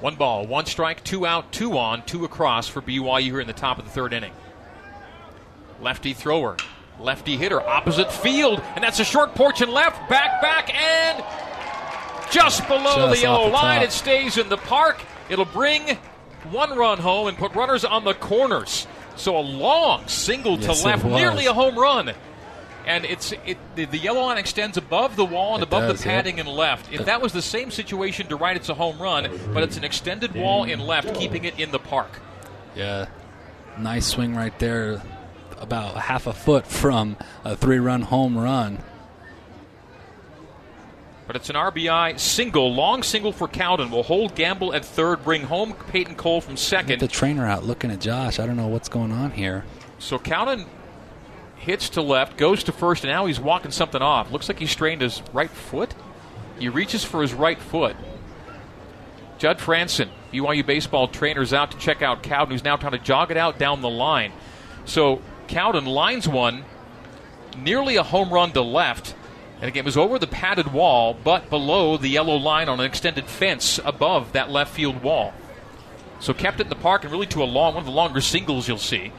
One 0.00 0.16
ball, 0.16 0.48
one 0.48 0.66
strike, 0.66 1.04
two 1.04 1.24
out, 1.24 1.52
two 1.52 1.78
on, 1.78 2.04
two 2.04 2.24
across 2.24 2.66
for 2.66 2.82
BYU 2.82 3.22
here 3.22 3.40
in 3.40 3.46
the 3.46 3.52
top 3.52 3.78
of 3.78 3.84
the 3.84 3.90
third 3.92 4.12
inning. 4.12 4.32
Lefty 5.80 6.12
thrower, 6.12 6.56
lefty 7.00 7.36
hitter, 7.36 7.60
opposite 7.60 8.12
field, 8.12 8.60
and 8.74 8.82
that's 8.84 9.00
a 9.00 9.04
short 9.04 9.34
porch 9.34 9.60
and 9.60 9.72
left, 9.72 10.08
back, 10.08 10.40
back, 10.40 10.74
and 10.74 11.24
just 12.30 12.66
below 12.68 13.08
Just 13.08 13.16
the 13.16 13.22
yellow 13.22 13.48
line. 13.48 13.80
top. 13.80 13.84
It 13.88 13.92
stays 13.92 14.38
in 14.38 14.48
the 14.48 14.56
park. 14.56 15.02
It'll 15.28 15.44
bring 15.44 15.96
one 16.50 16.76
run 16.76 16.98
home 16.98 17.28
and 17.28 17.36
put 17.36 17.54
runners 17.54 17.84
on 17.84 18.04
the 18.04 18.14
corners. 18.14 18.86
So 19.16 19.36
a 19.36 19.40
long 19.40 20.08
single 20.08 20.58
Yes, 20.58 20.80
to 20.80 20.86
left, 20.86 21.04
nearly 21.04 21.46
a 21.46 21.52
home 21.52 21.78
run. 21.78 22.12
And 22.86 23.04
it's 23.04 23.32
it 23.46 23.58
the, 23.76 23.84
the 23.84 23.98
yellow 23.98 24.22
line 24.22 24.38
extends 24.38 24.76
above 24.76 25.14
the 25.14 25.24
wall 25.24 25.54
and 25.54 25.62
It 25.62 25.68
above 25.68 25.88
does, 25.90 26.02
the 26.02 26.08
yeah. 26.08 26.16
padding 26.16 26.40
and 26.40 26.48
left. 26.48 26.92
If 26.92 27.04
that 27.04 27.20
was 27.20 27.32
the 27.32 27.42
same 27.42 27.70
situation 27.70 28.26
to 28.28 28.36
right, 28.36 28.56
it's 28.56 28.70
a 28.70 28.74
home 28.74 28.98
run, 29.00 29.30
but 29.52 29.62
it's 29.62 29.76
an 29.76 29.84
extended 29.84 30.34
wall 30.34 30.64
in 30.64 30.80
left, 30.80 31.14
keeping 31.14 31.44
it 31.44 31.60
in 31.60 31.70
the 31.70 31.78
park. 31.78 32.10
Yeah. 32.74 33.06
Nice 33.78 34.06
swing 34.06 34.34
right 34.34 34.58
there. 34.58 35.00
About 35.62 35.96
half 35.96 36.26
a 36.26 36.32
foot 36.32 36.66
from 36.66 37.16
a 37.44 37.56
three 37.56 37.78
run 37.78 38.02
home 38.02 38.36
run. 38.36 38.80
But 41.28 41.36
it's 41.36 41.48
an 41.48 41.54
RBI 41.54 42.18
single, 42.18 42.74
long 42.74 43.04
single 43.04 43.30
for 43.30 43.46
Cowden. 43.46 43.90
Will 43.92 44.02
hold 44.02 44.34
Gamble 44.34 44.74
at 44.74 44.84
third, 44.84 45.22
bring 45.22 45.44
home 45.44 45.74
Peyton 45.92 46.16
Cole 46.16 46.40
from 46.40 46.56
second. 46.56 46.98
the 46.98 47.06
trainer 47.06 47.46
out 47.46 47.64
looking 47.64 47.92
at 47.92 48.00
Josh. 48.00 48.40
I 48.40 48.46
don't 48.46 48.56
know 48.56 48.66
what's 48.66 48.88
going 48.88 49.12
on 49.12 49.30
here. 49.30 49.64
So 50.00 50.18
Cowden 50.18 50.66
hits 51.54 51.90
to 51.90 52.02
left, 52.02 52.36
goes 52.36 52.64
to 52.64 52.72
first, 52.72 53.04
and 53.04 53.12
now 53.12 53.26
he's 53.26 53.38
walking 53.38 53.70
something 53.70 54.02
off. 54.02 54.32
Looks 54.32 54.48
like 54.48 54.58
he 54.58 54.66
strained 54.66 55.00
his 55.00 55.22
right 55.32 55.48
foot. 55.50 55.94
He 56.58 56.68
reaches 56.68 57.04
for 57.04 57.22
his 57.22 57.32
right 57.32 57.58
foot. 57.58 57.94
Judd 59.38 59.58
Franson, 59.58 60.08
BYU 60.32 60.66
baseball 60.66 61.06
trainers 61.06 61.52
out 61.52 61.70
to 61.70 61.78
check 61.78 62.02
out 62.02 62.24
Cowden, 62.24 62.52
who's 62.52 62.64
now 62.64 62.76
trying 62.76 62.92
to 62.92 62.98
jog 62.98 63.30
it 63.30 63.36
out 63.36 63.58
down 63.58 63.80
the 63.80 63.88
line. 63.88 64.32
So 64.84 65.22
Cowden 65.48 65.84
lines 65.84 66.28
one, 66.28 66.64
nearly 67.56 67.96
a 67.96 68.02
home 68.02 68.32
run 68.32 68.52
to 68.52 68.62
left, 68.62 69.14
and 69.60 69.68
again 69.68 69.82
it 69.82 69.86
was 69.86 69.96
over 69.96 70.18
the 70.18 70.26
padded 70.26 70.72
wall, 70.72 71.16
but 71.24 71.50
below 71.50 71.96
the 71.96 72.08
yellow 72.08 72.36
line 72.36 72.68
on 72.68 72.80
an 72.80 72.86
extended 72.86 73.26
fence 73.26 73.78
above 73.84 74.32
that 74.32 74.50
left 74.50 74.72
field 74.74 75.02
wall. 75.02 75.32
So 76.20 76.32
kept 76.32 76.60
it 76.60 76.64
in 76.64 76.68
the 76.68 76.76
park 76.76 77.02
and 77.02 77.12
really 77.12 77.26
to 77.26 77.42
a 77.42 77.44
long 77.44 77.74
one 77.74 77.82
of 77.82 77.86
the 77.86 77.92
longer 77.92 78.20
singles 78.20 78.68
you'll 78.68 78.78
see. 78.78 79.12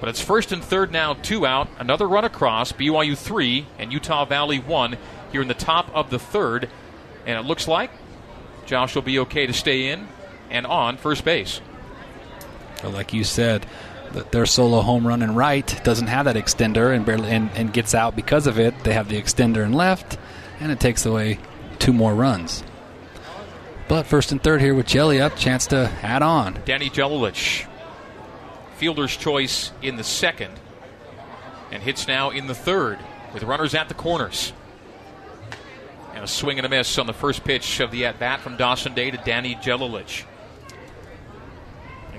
But 0.00 0.08
it's 0.08 0.20
first 0.20 0.50
and 0.50 0.64
third 0.64 0.90
now, 0.90 1.14
two 1.14 1.46
out. 1.46 1.68
Another 1.78 2.08
run 2.08 2.24
across, 2.24 2.72
BYU 2.72 3.16
three 3.16 3.66
and 3.78 3.92
Utah 3.92 4.24
Valley 4.24 4.58
one 4.58 4.96
here 5.30 5.42
in 5.42 5.48
the 5.48 5.54
top 5.54 5.90
of 5.94 6.10
the 6.10 6.18
third. 6.18 6.68
And 7.26 7.38
it 7.38 7.46
looks 7.46 7.68
like 7.68 7.90
Josh 8.66 8.94
will 8.94 9.02
be 9.02 9.18
okay 9.20 9.46
to 9.46 9.52
stay 9.52 9.88
in 9.88 10.08
and 10.48 10.66
on 10.66 10.96
first 10.96 11.24
base. 11.24 11.60
But 12.82 12.92
like 12.92 13.12
you 13.12 13.24
said, 13.24 13.66
their 14.12 14.46
solo 14.46 14.80
home 14.80 15.06
run 15.06 15.22
in 15.22 15.34
right 15.34 15.80
doesn't 15.84 16.08
have 16.08 16.24
that 16.24 16.36
extender 16.36 16.94
and 16.94 17.06
barely 17.06 17.30
and, 17.30 17.50
and 17.54 17.72
gets 17.72 17.94
out 17.94 18.16
because 18.16 18.46
of 18.46 18.58
it. 18.58 18.74
They 18.84 18.92
have 18.92 19.08
the 19.08 19.20
extender 19.20 19.64
in 19.64 19.72
left, 19.72 20.18
and 20.58 20.72
it 20.72 20.80
takes 20.80 21.06
away 21.06 21.38
two 21.78 21.92
more 21.92 22.14
runs. 22.14 22.62
But 23.88 24.06
first 24.06 24.30
and 24.30 24.42
third 24.42 24.60
here 24.60 24.74
with 24.74 24.86
Jelly 24.86 25.20
up, 25.20 25.36
chance 25.36 25.66
to 25.68 25.90
add 26.02 26.22
on. 26.22 26.60
Danny 26.64 26.90
Jelilich, 26.90 27.66
fielder's 28.76 29.16
choice 29.16 29.72
in 29.82 29.96
the 29.96 30.04
second, 30.04 30.54
and 31.72 31.82
hits 31.82 32.06
now 32.06 32.30
in 32.30 32.46
the 32.46 32.54
third 32.54 32.98
with 33.34 33.42
runners 33.42 33.74
at 33.74 33.88
the 33.88 33.94
corners. 33.94 34.52
And 36.14 36.24
a 36.24 36.28
swing 36.28 36.58
and 36.58 36.66
a 36.66 36.68
miss 36.68 36.98
on 36.98 37.06
the 37.06 37.12
first 37.12 37.44
pitch 37.44 37.80
of 37.80 37.90
the 37.90 38.06
at 38.06 38.18
bat 38.18 38.40
from 38.40 38.56
Dawson 38.56 38.94
Day 38.94 39.10
to 39.10 39.16
Danny 39.18 39.54
Jelilich. 39.56 40.24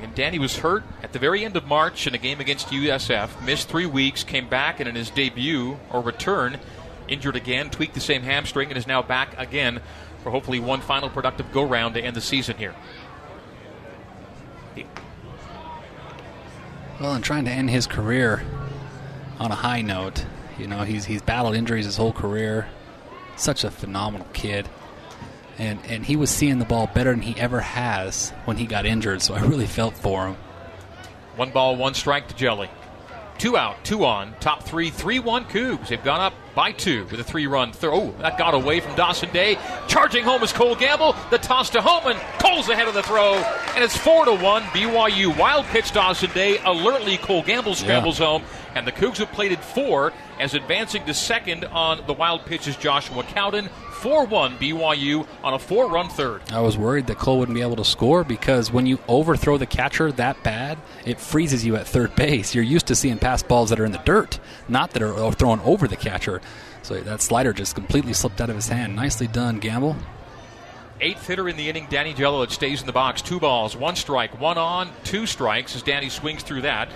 And 0.02 0.16
Danny 0.16 0.40
was 0.40 0.58
hurt 0.58 0.84
at 1.04 1.14
the 1.14 1.20
very 1.20 1.46
end 1.46 1.56
of 1.56 1.66
March 1.66 2.08
in 2.08 2.16
a 2.16 2.18
game 2.18 2.40
against 2.40 2.70
USF, 2.70 3.44
missed 3.46 3.70
three 3.70 3.86
weeks, 3.86 4.24
came 4.24 4.50
back, 4.50 4.80
and 4.80 4.90
in 4.90 4.96
his 4.96 5.10
debut 5.10 5.78
or 5.92 6.02
return, 6.02 6.60
injured 7.08 7.36
again, 7.36 7.70
tweaked 7.70 7.94
the 7.94 8.00
same 8.00 8.24
hamstring, 8.24 8.70
and 8.70 8.78
is 8.78 8.88
now 8.88 9.02
back 9.02 9.38
again 9.38 9.80
for 10.24 10.32
hopefully 10.32 10.60
one 10.60 10.82
final 10.82 11.10
productive 11.10 11.52
go 11.52 11.64
round 11.64 11.94
to 11.96 12.02
end 12.02 12.16
the 12.16 12.22
season 12.22 12.58
here. 12.58 12.76
Well, 17.00 17.14
and 17.14 17.24
trying 17.24 17.46
to 17.46 17.52
end 17.52 17.72
his 17.72 17.88
career 17.88 18.44
on 19.40 19.52
a 19.52 19.56
high 19.56 19.82
note. 19.82 20.24
You 20.60 20.68
know, 20.68 20.84
he's 20.84 21.06
he's 21.06 21.24
battled 21.24 21.56
injuries 21.56 21.86
his 21.86 21.98
whole 21.98 22.14
career. 22.14 22.68
Such 23.36 23.64
a 23.64 23.72
phenomenal 23.72 24.28
kid. 24.34 24.70
And 25.58 25.80
and 25.88 26.06
he 26.06 26.16
was 26.16 26.30
seeing 26.30 26.60
the 26.60 26.66
ball 26.66 26.90
better 26.94 27.12
than 27.12 27.22
he 27.22 27.40
ever 27.40 27.60
has 27.60 28.32
when 28.46 28.58
he 28.58 28.66
got 28.66 28.86
injured, 28.86 29.22
so 29.22 29.34
I 29.34 29.42
really 29.42 29.68
felt 29.68 29.96
for 29.96 30.28
him. 30.28 30.38
One 31.36 31.52
ball, 31.52 31.76
one 31.76 31.94
strike 31.94 32.28
to 32.30 32.36
Jelly. 32.36 32.70
Two 33.42 33.58
out, 33.58 33.84
two 33.84 34.06
on, 34.06 34.36
top 34.40 34.62
three, 34.62 34.92
three-one 34.92 35.46
3 35.46 35.72
1 35.72 35.78
Cougs. 35.78 35.88
They've 35.88 36.04
gone 36.04 36.22
up 36.22 36.34
by 36.54 36.72
two 36.74 37.06
with 37.06 37.20
a 37.20 37.24
three 37.24 37.48
run 37.48 37.74
throw. 37.74 37.94
Oh, 37.94 38.16
that 38.20 38.38
got 38.38 38.54
away 38.54 38.82
from 38.82 38.96
Dawson 38.96 39.32
Day. 39.32 39.58
Charging 39.88 40.24
home 40.24 40.44
is 40.44 40.54
Cole 40.54 40.76
Gamble. 40.76 41.16
The 41.32 41.40
toss 41.40 41.72
to 41.72 41.82
Homan. 41.82 42.18
Cole's 42.38 42.70
ahead 42.70 42.88
of 42.88 42.94
the 42.94 43.02
throw, 43.02 43.34
and 43.74 43.84
it's 43.84 43.98
4 43.98 44.26
to 44.26 44.36
1. 44.36 44.62
BYU 44.64 45.36
wild 45.40 45.66
pitch 45.66 45.92
Dawson 45.92 46.30
Day. 46.36 46.60
Alertly, 46.60 47.18
Cole 47.18 47.42
Gamble 47.42 47.74
scrambles 47.74 48.20
yeah. 48.20 48.28
home, 48.28 48.44
and 48.76 48.86
the 48.86 48.92
Cougs 48.92 49.18
have 49.18 49.32
plated 49.32 49.60
four 49.60 50.14
as 50.40 50.54
advancing 50.54 51.04
to 51.06 51.14
second 51.16 51.66
on 51.66 52.06
the 52.06 52.14
wild 52.14 52.46
pitch 52.46 52.68
is 52.68 52.76
Joshua 52.76 53.24
Cowden. 53.24 53.70
4 54.02 54.26
1 54.26 54.58
BYU 54.58 55.28
on 55.44 55.54
a 55.54 55.60
four 55.60 55.88
run 55.88 56.10
third. 56.10 56.42
I 56.52 56.60
was 56.60 56.76
worried 56.76 57.06
that 57.06 57.20
Cole 57.20 57.38
wouldn't 57.38 57.56
be 57.56 57.62
able 57.62 57.76
to 57.76 57.86
score 57.86 58.24
because 58.24 58.72
when 58.72 58.88
you 58.88 58.98
overthrow 59.08 59.60
the 59.60 59.68
catcher 59.68 60.12
that 60.14 60.42
bad, 60.42 60.80
it 61.06 61.20
freezes 61.20 61.64
you 61.64 61.76
at 61.76 61.88
third 61.88 62.16
base. 62.16 62.56
You're 62.56 62.64
used 62.64 62.88
to 62.88 62.96
seeing 62.96 63.20
pass 63.20 63.44
balls 63.44 63.70
that 63.70 63.80
are 63.80 63.86
in 63.86 63.92
the 63.92 64.00
dirt, 64.00 64.40
not 64.68 64.90
that 64.92 65.04
are 65.04 65.32
thrown 65.34 65.60
over 65.60 65.88
the 65.88 65.96
catcher. 65.96 66.42
So 66.82 67.00
that 67.00 67.22
slider 67.22 67.54
just 67.54 67.76
completely 67.76 68.14
slipped 68.14 68.42
out 68.42 68.50
of 68.50 68.56
his 68.56 68.70
hand. 68.70 68.96
Nicely 68.96 69.28
done, 69.28 69.60
Gamble. 69.60 69.96
Eighth 71.00 71.28
hitter 71.28 71.48
in 71.48 71.56
the 71.56 71.70
inning, 71.70 71.86
Danny 71.92 72.16
Jello. 72.16 72.42
It 72.42 72.50
stays 72.50 72.82
in 72.82 72.88
the 72.88 72.94
box. 72.94 73.22
Two 73.22 73.40
balls, 73.40 73.76
one 73.76 73.96
strike, 73.96 74.42
one 74.42 74.58
on, 74.58 74.90
two 75.04 75.28
strikes 75.28 75.76
as 75.76 75.84
Danny 75.84 76.10
swings 76.10 76.42
through 76.42 76.62
that 76.62 76.90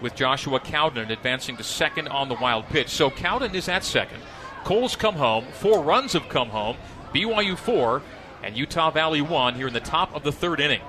with 0.00 0.14
Joshua 0.14 0.60
Cowden 0.60 1.10
advancing 1.10 1.58
to 1.58 1.62
second 1.62 2.08
on 2.08 2.30
the 2.30 2.36
wild 2.36 2.66
pitch. 2.68 2.88
So 2.88 3.10
Cowden 3.10 3.54
is 3.54 3.68
at 3.68 3.84
second. 3.84 4.22
Cole's 4.68 4.96
come 4.96 5.14
home. 5.14 5.46
Four 5.46 5.82
runs 5.82 6.12
have 6.12 6.28
come 6.28 6.50
home. 6.50 6.76
BYU 7.14 7.56
four 7.56 8.02
and 8.42 8.54
Utah 8.54 8.90
Valley 8.90 9.22
one 9.22 9.54
here 9.54 9.66
in 9.66 9.72
the 9.72 9.80
top 9.80 10.14
of 10.14 10.24
the 10.24 10.30
third 10.30 10.60
inning. 10.60 10.82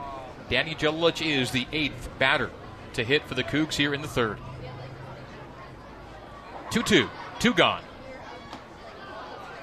Danny 0.50 0.76
Jelilich 0.76 1.26
is 1.26 1.52
the 1.52 1.66
eighth 1.72 2.10
batter 2.20 2.52
to 2.92 3.06
hit 3.06 3.26
for 3.26 3.36
the 3.36 3.44
Cougs 3.44 3.76
here 3.76 3.94
in 3.94 4.02
the 4.02 4.08
third. 4.10 4.38
2 6.72 6.84
2. 6.84 7.10
Two 7.40 7.54
gone. 7.54 7.82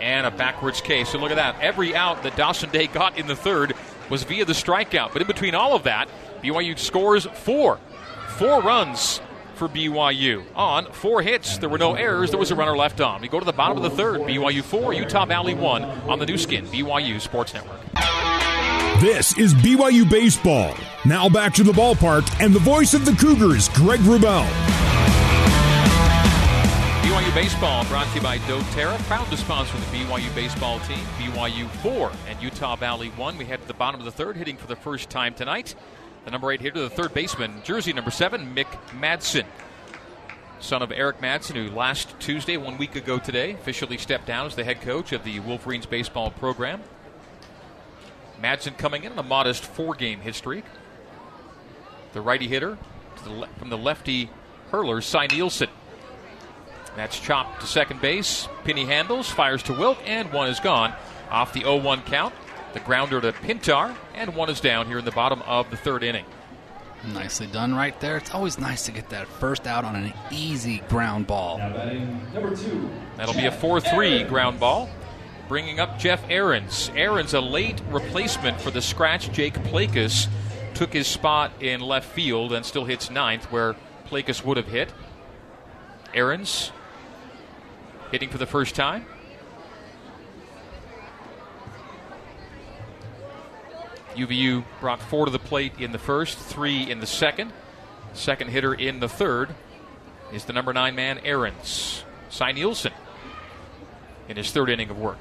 And 0.00 0.26
a 0.26 0.30
backwards 0.30 0.80
case. 0.80 1.10
So 1.10 1.18
look 1.18 1.30
at 1.30 1.36
that. 1.36 1.60
Every 1.60 1.94
out 1.94 2.22
that 2.22 2.36
Dawson 2.36 2.70
Day 2.70 2.86
got 2.86 3.18
in 3.18 3.26
the 3.26 3.36
third 3.36 3.74
was 4.08 4.22
via 4.22 4.46
the 4.46 4.54
strikeout. 4.54 5.12
But 5.12 5.20
in 5.20 5.28
between 5.28 5.54
all 5.54 5.76
of 5.76 5.82
that, 5.82 6.08
BYU 6.42 6.78
scores 6.78 7.26
four. 7.26 7.78
Four 8.38 8.62
runs 8.62 9.20
for 9.56 9.68
BYU. 9.68 10.44
On 10.54 10.92
four 10.92 11.22
hits, 11.22 11.58
there 11.58 11.68
were 11.68 11.78
no 11.78 11.94
errors. 11.94 12.30
There 12.30 12.38
was 12.38 12.50
a 12.50 12.54
runner 12.54 12.76
left 12.76 13.00
on. 13.00 13.20
We 13.22 13.28
go 13.28 13.38
to 13.40 13.44
the 13.44 13.52
bottom 13.52 13.76
of 13.76 13.82
the 13.82 13.90
third. 13.90 14.20
BYU 14.20 14.62
four, 14.62 14.92
Utah 14.92 15.24
Valley 15.24 15.54
one 15.54 15.84
on 15.84 16.18
the 16.18 16.26
Nu 16.26 16.36
Skin 16.36 16.66
BYU 16.66 17.20
Sports 17.20 17.54
Network. 17.54 17.80
This 19.00 19.36
is 19.38 19.54
BYU 19.54 20.08
baseball. 20.08 20.74
Now 21.04 21.28
back 21.28 21.52
to 21.54 21.62
the 21.62 21.72
ballpark 21.72 22.24
and 22.42 22.54
the 22.54 22.60
voice 22.60 22.94
of 22.94 23.04
the 23.04 23.12
Cougars, 23.12 23.68
Greg 23.70 24.00
Wrubell. 24.00 24.46
BYU 27.02 27.34
baseball 27.34 27.84
brought 27.86 28.08
to 28.08 28.14
you 28.16 28.20
by 28.20 28.38
doTERRA, 28.38 28.98
proud 29.04 29.26
to 29.30 29.36
sponsor 29.36 29.76
the 29.76 29.98
BYU 29.98 30.34
baseball 30.34 30.80
team. 30.80 30.98
BYU 31.18 31.68
four 31.82 32.12
and 32.28 32.40
Utah 32.42 32.76
Valley 32.76 33.08
one. 33.10 33.36
We 33.38 33.44
head 33.44 33.60
to 33.62 33.66
the 33.66 33.74
bottom 33.74 34.00
of 34.00 34.04
the 34.04 34.12
third, 34.12 34.36
hitting 34.36 34.56
for 34.56 34.66
the 34.66 34.76
first 34.76 35.10
time 35.10 35.34
tonight. 35.34 35.74
The 36.26 36.32
number 36.32 36.50
eight 36.50 36.60
hitter, 36.60 36.80
the 36.80 36.90
third 36.90 37.14
baseman, 37.14 37.62
jersey 37.62 37.92
number 37.92 38.10
seven, 38.10 38.52
Mick 38.52 38.66
Madsen. 38.90 39.46
Son 40.58 40.82
of 40.82 40.90
Eric 40.90 41.20
Madsen, 41.20 41.54
who 41.54 41.74
last 41.74 42.18
Tuesday, 42.18 42.56
one 42.56 42.76
week 42.78 42.96
ago 42.96 43.18
today, 43.18 43.52
officially 43.52 43.96
stepped 43.96 44.26
down 44.26 44.44
as 44.44 44.56
the 44.56 44.64
head 44.64 44.80
coach 44.80 45.12
of 45.12 45.22
the 45.22 45.38
Wolverines 45.38 45.86
baseball 45.86 46.32
program. 46.32 46.82
Madsen 48.42 48.76
coming 48.76 49.04
in 49.04 49.12
on 49.12 49.18
a 49.18 49.22
modest 49.22 49.64
four 49.64 49.94
game 49.94 50.18
hit 50.18 50.34
streak. 50.34 50.64
The 52.12 52.20
righty 52.20 52.48
hitter 52.48 52.76
the 53.22 53.32
le- 53.32 53.48
from 53.58 53.70
the 53.70 53.78
lefty 53.78 54.28
hurler, 54.70 55.00
Cy 55.00 55.26
Nielsen. 55.28 55.68
That's 56.96 57.20
chopped 57.20 57.60
to 57.60 57.66
second 57.66 58.00
base. 58.00 58.48
Penny 58.64 58.84
handles, 58.84 59.28
fires 59.28 59.62
to 59.64 59.72
Wilk, 59.72 59.98
and 60.04 60.32
one 60.32 60.48
is 60.48 60.60
gone 60.60 60.92
off 61.30 61.52
the 61.52 61.60
0 61.60 61.76
1 61.76 62.02
count. 62.02 62.34
The 62.76 62.82
grounder 62.82 63.22
to 63.22 63.32
Pintar, 63.32 63.96
and 64.14 64.36
one 64.36 64.50
is 64.50 64.60
down 64.60 64.86
here 64.86 64.98
in 64.98 65.06
the 65.06 65.10
bottom 65.10 65.40
of 65.46 65.70
the 65.70 65.78
third 65.78 66.02
inning. 66.02 66.26
Nicely 67.06 67.46
done 67.46 67.74
right 67.74 67.98
there. 68.00 68.18
It's 68.18 68.34
always 68.34 68.58
nice 68.58 68.84
to 68.84 68.92
get 68.92 69.08
that 69.08 69.26
first 69.26 69.66
out 69.66 69.86
on 69.86 69.96
an 69.96 70.12
easy 70.30 70.82
ground 70.90 71.26
ball. 71.26 71.56
Number 71.56 72.54
two. 72.54 72.90
That'll 73.16 73.32
be 73.32 73.46
a 73.46 73.50
4 73.50 73.80
3 73.80 74.24
ground 74.24 74.60
ball. 74.60 74.90
Bringing 75.48 75.80
up 75.80 75.98
Jeff 75.98 76.22
Ahrens. 76.28 76.90
Ahrens, 76.94 77.32
a 77.32 77.40
late 77.40 77.80
replacement 77.88 78.60
for 78.60 78.70
the 78.70 78.82
scratch 78.82 79.32
Jake 79.32 79.54
Plakus, 79.54 80.28
took 80.74 80.92
his 80.92 81.06
spot 81.06 81.52
in 81.60 81.80
left 81.80 82.12
field 82.12 82.52
and 82.52 82.66
still 82.66 82.84
hits 82.84 83.08
ninth 83.08 83.46
where 83.50 83.74
Plakus 84.06 84.44
would 84.44 84.58
have 84.58 84.68
hit. 84.68 84.92
Ahrens 86.12 86.72
hitting 88.12 88.28
for 88.28 88.36
the 88.36 88.44
first 88.44 88.74
time. 88.74 89.06
UVU 94.16 94.64
brought 94.80 95.00
four 95.00 95.26
to 95.26 95.30
the 95.30 95.38
plate 95.38 95.72
in 95.78 95.92
the 95.92 95.98
first, 95.98 96.38
three 96.38 96.90
in 96.90 97.00
the 97.00 97.06
second. 97.06 97.52
Second 98.14 98.48
hitter 98.50 98.72
in 98.74 99.00
the 99.00 99.08
third 99.08 99.54
is 100.32 100.44
the 100.46 100.52
number 100.52 100.72
nine 100.72 100.94
man, 100.94 101.20
Ahrens. 101.24 102.02
Cy 102.30 102.52
Nielsen 102.52 102.92
in 104.28 104.36
his 104.36 104.50
third 104.50 104.70
inning 104.70 104.90
of 104.90 104.98
work. 104.98 105.18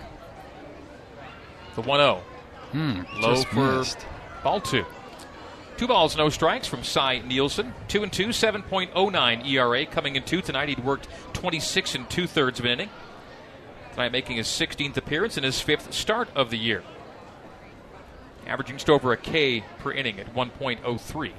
The 1.75 1.81
1 1.81 1.99
0. 1.99 2.23
Hmm, 2.71 3.01
Low 3.21 3.35
for 3.43 3.77
missed. 3.79 4.05
ball 4.43 4.61
two. 4.61 4.85
Two 5.77 5.87
balls, 5.87 6.15
no 6.15 6.29
strikes 6.29 6.67
from 6.67 6.83
Cy 6.83 7.19
Nielsen. 7.19 7.73
Two 7.89 8.01
and 8.03 8.11
two, 8.11 8.27
7.09 8.29 9.45
ERA. 9.45 9.85
Coming 9.85 10.15
in 10.15 10.23
two 10.23 10.41
tonight, 10.41 10.69
he'd 10.69 10.83
worked 10.83 11.07
26 11.33 11.95
and 11.95 12.09
two 12.09 12.27
thirds 12.27 12.59
of 12.59 12.65
an 12.65 12.71
inning. 12.71 12.89
Tonight, 13.91 14.13
making 14.13 14.37
his 14.37 14.47
16th 14.47 14.95
appearance 14.97 15.35
and 15.37 15.45
his 15.45 15.59
fifth 15.59 15.93
start 15.93 16.29
of 16.35 16.49
the 16.49 16.57
year 16.57 16.81
averaging 18.47 18.77
just 18.77 18.89
over 18.89 19.11
a 19.11 19.17
K 19.17 19.63
per 19.79 19.91
inning 19.91 20.19
at 20.19 20.33
1.03. 20.33 21.31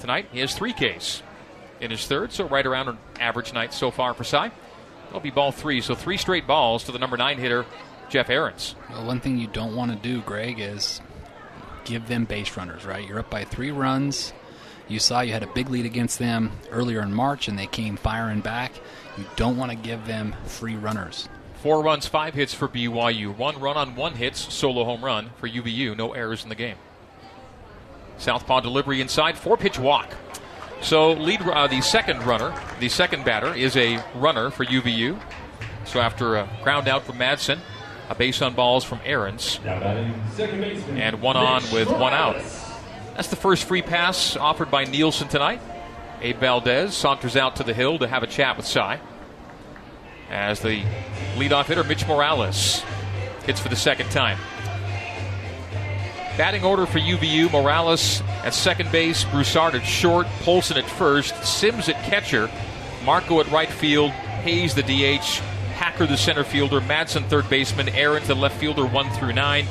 Tonight, 0.00 0.28
he 0.32 0.40
has 0.40 0.54
three 0.54 0.72
Ks 0.72 1.22
in 1.80 1.90
his 1.90 2.06
third, 2.06 2.32
so 2.32 2.46
right 2.46 2.66
around 2.66 2.88
an 2.88 2.98
average 3.20 3.52
night 3.52 3.72
so 3.72 3.90
far 3.90 4.14
for 4.14 4.24
Cy. 4.24 4.50
It'll 5.08 5.20
be 5.20 5.30
ball 5.30 5.52
three, 5.52 5.80
so 5.80 5.94
three 5.94 6.16
straight 6.16 6.46
balls 6.46 6.84
to 6.84 6.92
the 6.92 6.98
number 6.98 7.16
nine 7.16 7.38
hitter, 7.38 7.64
Jeff 8.08 8.30
Ahrens. 8.30 8.74
Well, 8.90 9.06
one 9.06 9.20
thing 9.20 9.38
you 9.38 9.46
don't 9.48 9.74
want 9.74 9.90
to 9.90 9.96
do, 9.96 10.20
Greg, 10.22 10.60
is 10.60 11.00
give 11.84 12.06
them 12.08 12.24
base 12.24 12.56
runners, 12.56 12.84
right? 12.84 13.06
You're 13.06 13.20
up 13.20 13.30
by 13.30 13.44
three 13.44 13.70
runs. 13.70 14.32
You 14.86 14.98
saw 14.98 15.20
you 15.20 15.32
had 15.32 15.42
a 15.42 15.48
big 15.48 15.68
lead 15.68 15.86
against 15.86 16.18
them 16.18 16.52
earlier 16.70 17.02
in 17.02 17.12
March, 17.12 17.48
and 17.48 17.58
they 17.58 17.66
came 17.66 17.96
firing 17.96 18.40
back. 18.40 18.72
You 19.16 19.24
don't 19.36 19.56
want 19.56 19.70
to 19.70 19.76
give 19.76 20.06
them 20.06 20.34
free 20.46 20.76
runners. 20.76 21.28
Four 21.58 21.82
runs, 21.82 22.06
five 22.06 22.34
hits 22.34 22.54
for 22.54 22.68
BYU. 22.68 23.36
One 23.36 23.58
run 23.58 23.76
on 23.76 23.96
one 23.96 24.14
hits, 24.14 24.52
solo 24.52 24.84
home 24.84 25.04
run 25.04 25.30
for 25.38 25.48
UVU. 25.48 25.96
No 25.96 26.12
errors 26.12 26.44
in 26.44 26.48
the 26.48 26.54
game. 26.54 26.76
Southpaw 28.18 28.60
delivery 28.60 29.00
inside, 29.00 29.36
four 29.36 29.56
pitch 29.56 29.78
walk. 29.78 30.14
So 30.82 31.12
lead 31.12 31.42
uh, 31.42 31.66
the 31.66 31.80
second 31.80 32.22
runner, 32.24 32.54
the 32.78 32.88
second 32.88 33.24
batter 33.24 33.52
is 33.52 33.76
a 33.76 34.02
runner 34.14 34.50
for 34.50 34.64
UVU. 34.64 35.20
So 35.84 36.00
after 36.00 36.36
a 36.36 36.48
ground 36.62 36.86
out 36.86 37.02
from 37.04 37.18
Madsen, 37.18 37.58
a 38.08 38.14
base 38.14 38.40
on 38.40 38.54
balls 38.54 38.84
from 38.84 39.00
Ahrens, 39.04 39.58
and 39.64 41.20
one 41.20 41.36
on 41.36 41.62
with 41.72 41.90
one 41.90 42.14
out. 42.14 42.36
That's 43.16 43.28
the 43.28 43.36
first 43.36 43.64
free 43.64 43.82
pass 43.82 44.36
offered 44.36 44.70
by 44.70 44.84
Nielsen 44.84 45.26
tonight. 45.26 45.60
Abe 46.20 46.38
Valdez 46.38 46.96
saunters 46.96 47.36
out 47.36 47.56
to 47.56 47.64
the 47.64 47.74
hill 47.74 47.98
to 47.98 48.06
have 48.06 48.22
a 48.22 48.28
chat 48.28 48.56
with 48.56 48.66
Cy 48.66 49.00
as 50.30 50.60
the 50.60 50.82
leadoff 51.36 51.66
hitter, 51.66 51.84
Mitch 51.84 52.06
Morales, 52.06 52.82
hits 53.44 53.60
for 53.60 53.68
the 53.68 53.76
second 53.76 54.10
time. 54.10 54.38
Batting 56.36 56.62
order 56.62 56.86
for 56.86 56.98
UVU 56.98 57.50
Morales 57.50 58.22
at 58.44 58.54
second 58.54 58.92
base, 58.92 59.24
Broussard 59.24 59.74
at 59.74 59.84
short, 59.84 60.26
Polson 60.42 60.76
at 60.76 60.88
first, 60.88 61.34
Sims 61.44 61.88
at 61.88 61.96
catcher, 62.04 62.48
Marco 63.04 63.40
at 63.40 63.50
right 63.50 63.70
field, 63.70 64.12
Hayes 64.12 64.74
the 64.74 64.82
DH, 64.82 65.40
Hacker 65.74 66.06
the 66.06 66.16
center 66.16 66.44
fielder, 66.44 66.80
Madsen 66.80 67.24
third 67.28 67.48
baseman, 67.50 67.88
Aaron 67.88 68.22
the 68.24 68.34
left 68.34 68.56
fielder, 68.60 68.86
one 68.86 69.10
through 69.10 69.32
nine. 69.32 69.66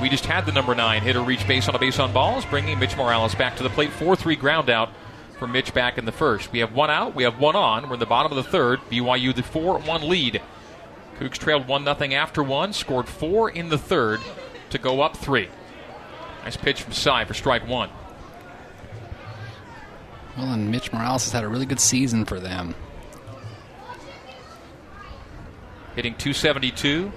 We 0.00 0.08
just 0.08 0.26
had 0.26 0.46
the 0.46 0.52
number 0.52 0.74
nine 0.74 1.02
hitter 1.02 1.22
reach 1.22 1.46
base 1.48 1.68
on 1.68 1.74
a 1.74 1.78
base 1.78 1.98
on 1.98 2.12
balls, 2.12 2.44
bringing 2.44 2.78
Mitch 2.78 2.96
Morales 2.96 3.34
back 3.34 3.56
to 3.56 3.62
the 3.62 3.70
plate. 3.70 3.90
4 3.90 4.14
3 4.14 4.36
ground 4.36 4.70
out 4.70 4.90
for 5.38 5.46
Mitch 5.46 5.74
back 5.74 5.98
in 5.98 6.04
the 6.04 6.12
first. 6.12 6.52
We 6.52 6.60
have 6.60 6.74
one 6.74 6.90
out, 6.90 7.14
we 7.14 7.24
have 7.24 7.38
one 7.38 7.56
on. 7.56 7.88
We're 7.88 7.94
in 7.94 8.00
the 8.00 8.06
bottom 8.06 8.32
of 8.32 8.36
the 8.36 8.50
third. 8.50 8.80
BYU 8.90 9.34
the 9.34 9.42
4 9.42 9.78
1 9.78 10.08
lead. 10.08 10.40
Cougs 11.18 11.38
trailed 11.38 11.68
1 11.68 11.84
0 11.84 12.12
after 12.12 12.42
one, 12.42 12.72
scored 12.72 13.08
four 13.08 13.48
in 13.48 13.68
the 13.68 13.78
third 13.78 14.20
to 14.70 14.78
go 14.78 15.00
up 15.00 15.16
three. 15.16 15.48
Nice 16.42 16.56
pitch 16.56 16.82
from 16.82 16.92
Cy 16.92 17.24
for 17.24 17.34
strike 17.34 17.66
one. 17.68 17.90
Well, 20.36 20.52
and 20.52 20.70
Mitch 20.70 20.92
Morales 20.92 21.24
has 21.24 21.32
had 21.32 21.44
a 21.44 21.48
really 21.48 21.66
good 21.66 21.78
season 21.78 22.24
for 22.24 22.40
them. 22.40 22.74
Hitting 25.94 26.14
272. 26.16 27.12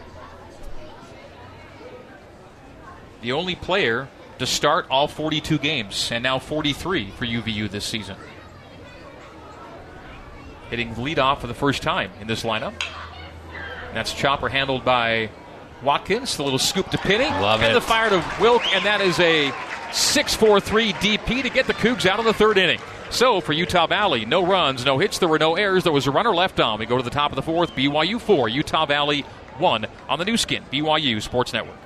The 3.21 3.31
only 3.31 3.55
player 3.55 4.07
to 4.39 4.45
start 4.45 4.87
all 4.89 5.07
42 5.07 5.57
games, 5.57 6.11
and 6.11 6.23
now 6.23 6.39
43 6.39 7.11
for 7.11 7.25
UVU 7.25 7.69
this 7.69 7.85
season. 7.85 8.15
hitting 10.69 10.93
leadoff 10.95 11.39
for 11.39 11.47
the 11.47 11.53
first 11.53 11.81
time 11.81 12.11
in 12.19 12.27
this 12.27 12.43
lineup. 12.43 12.73
That's 13.93 14.13
chopper 14.13 14.49
handled 14.49 14.83
by 14.83 15.29
Watkins. 15.81 16.37
The 16.37 16.43
little 16.43 16.59
scoop 16.59 16.89
to 16.91 16.97
Penny. 16.97 17.25
Love 17.25 17.61
and 17.61 17.71
it. 17.71 17.73
the 17.73 17.81
fire 17.81 18.09
to 18.09 18.23
Wilk, 18.41 18.65
and 18.75 18.85
that 18.85 19.01
is 19.01 19.19
a 19.19 19.49
6-4-3 19.91 20.93
DP 20.93 21.43
to 21.43 21.49
get 21.49 21.67
the 21.67 21.73
Cougs 21.73 22.05
out 22.05 22.19
of 22.19 22.25
the 22.25 22.33
third 22.33 22.57
inning. 22.57 22.79
So 23.09 23.39
for 23.39 23.53
Utah 23.53 23.87
Valley, 23.87 24.25
no 24.25 24.45
runs, 24.45 24.83
no 24.83 24.97
hits, 24.97 25.19
there 25.19 25.29
were 25.29 25.39
no 25.39 25.55
errors. 25.55 25.83
There 25.83 25.93
was 25.93 26.07
a 26.07 26.11
runner 26.11 26.35
left 26.35 26.59
on. 26.59 26.79
We 26.79 26.85
go 26.85 26.97
to 26.97 27.03
the 27.03 27.09
top 27.09 27.31
of 27.31 27.37
the 27.37 27.41
fourth. 27.41 27.71
BYU 27.71 28.19
four, 28.19 28.49
Utah 28.49 28.85
Valley 28.85 29.21
one 29.57 29.85
on 30.09 30.19
the 30.19 30.25
Nu 30.25 30.37
Skin 30.37 30.63
BYU 30.71 31.21
Sports 31.21 31.53
Network. 31.53 31.77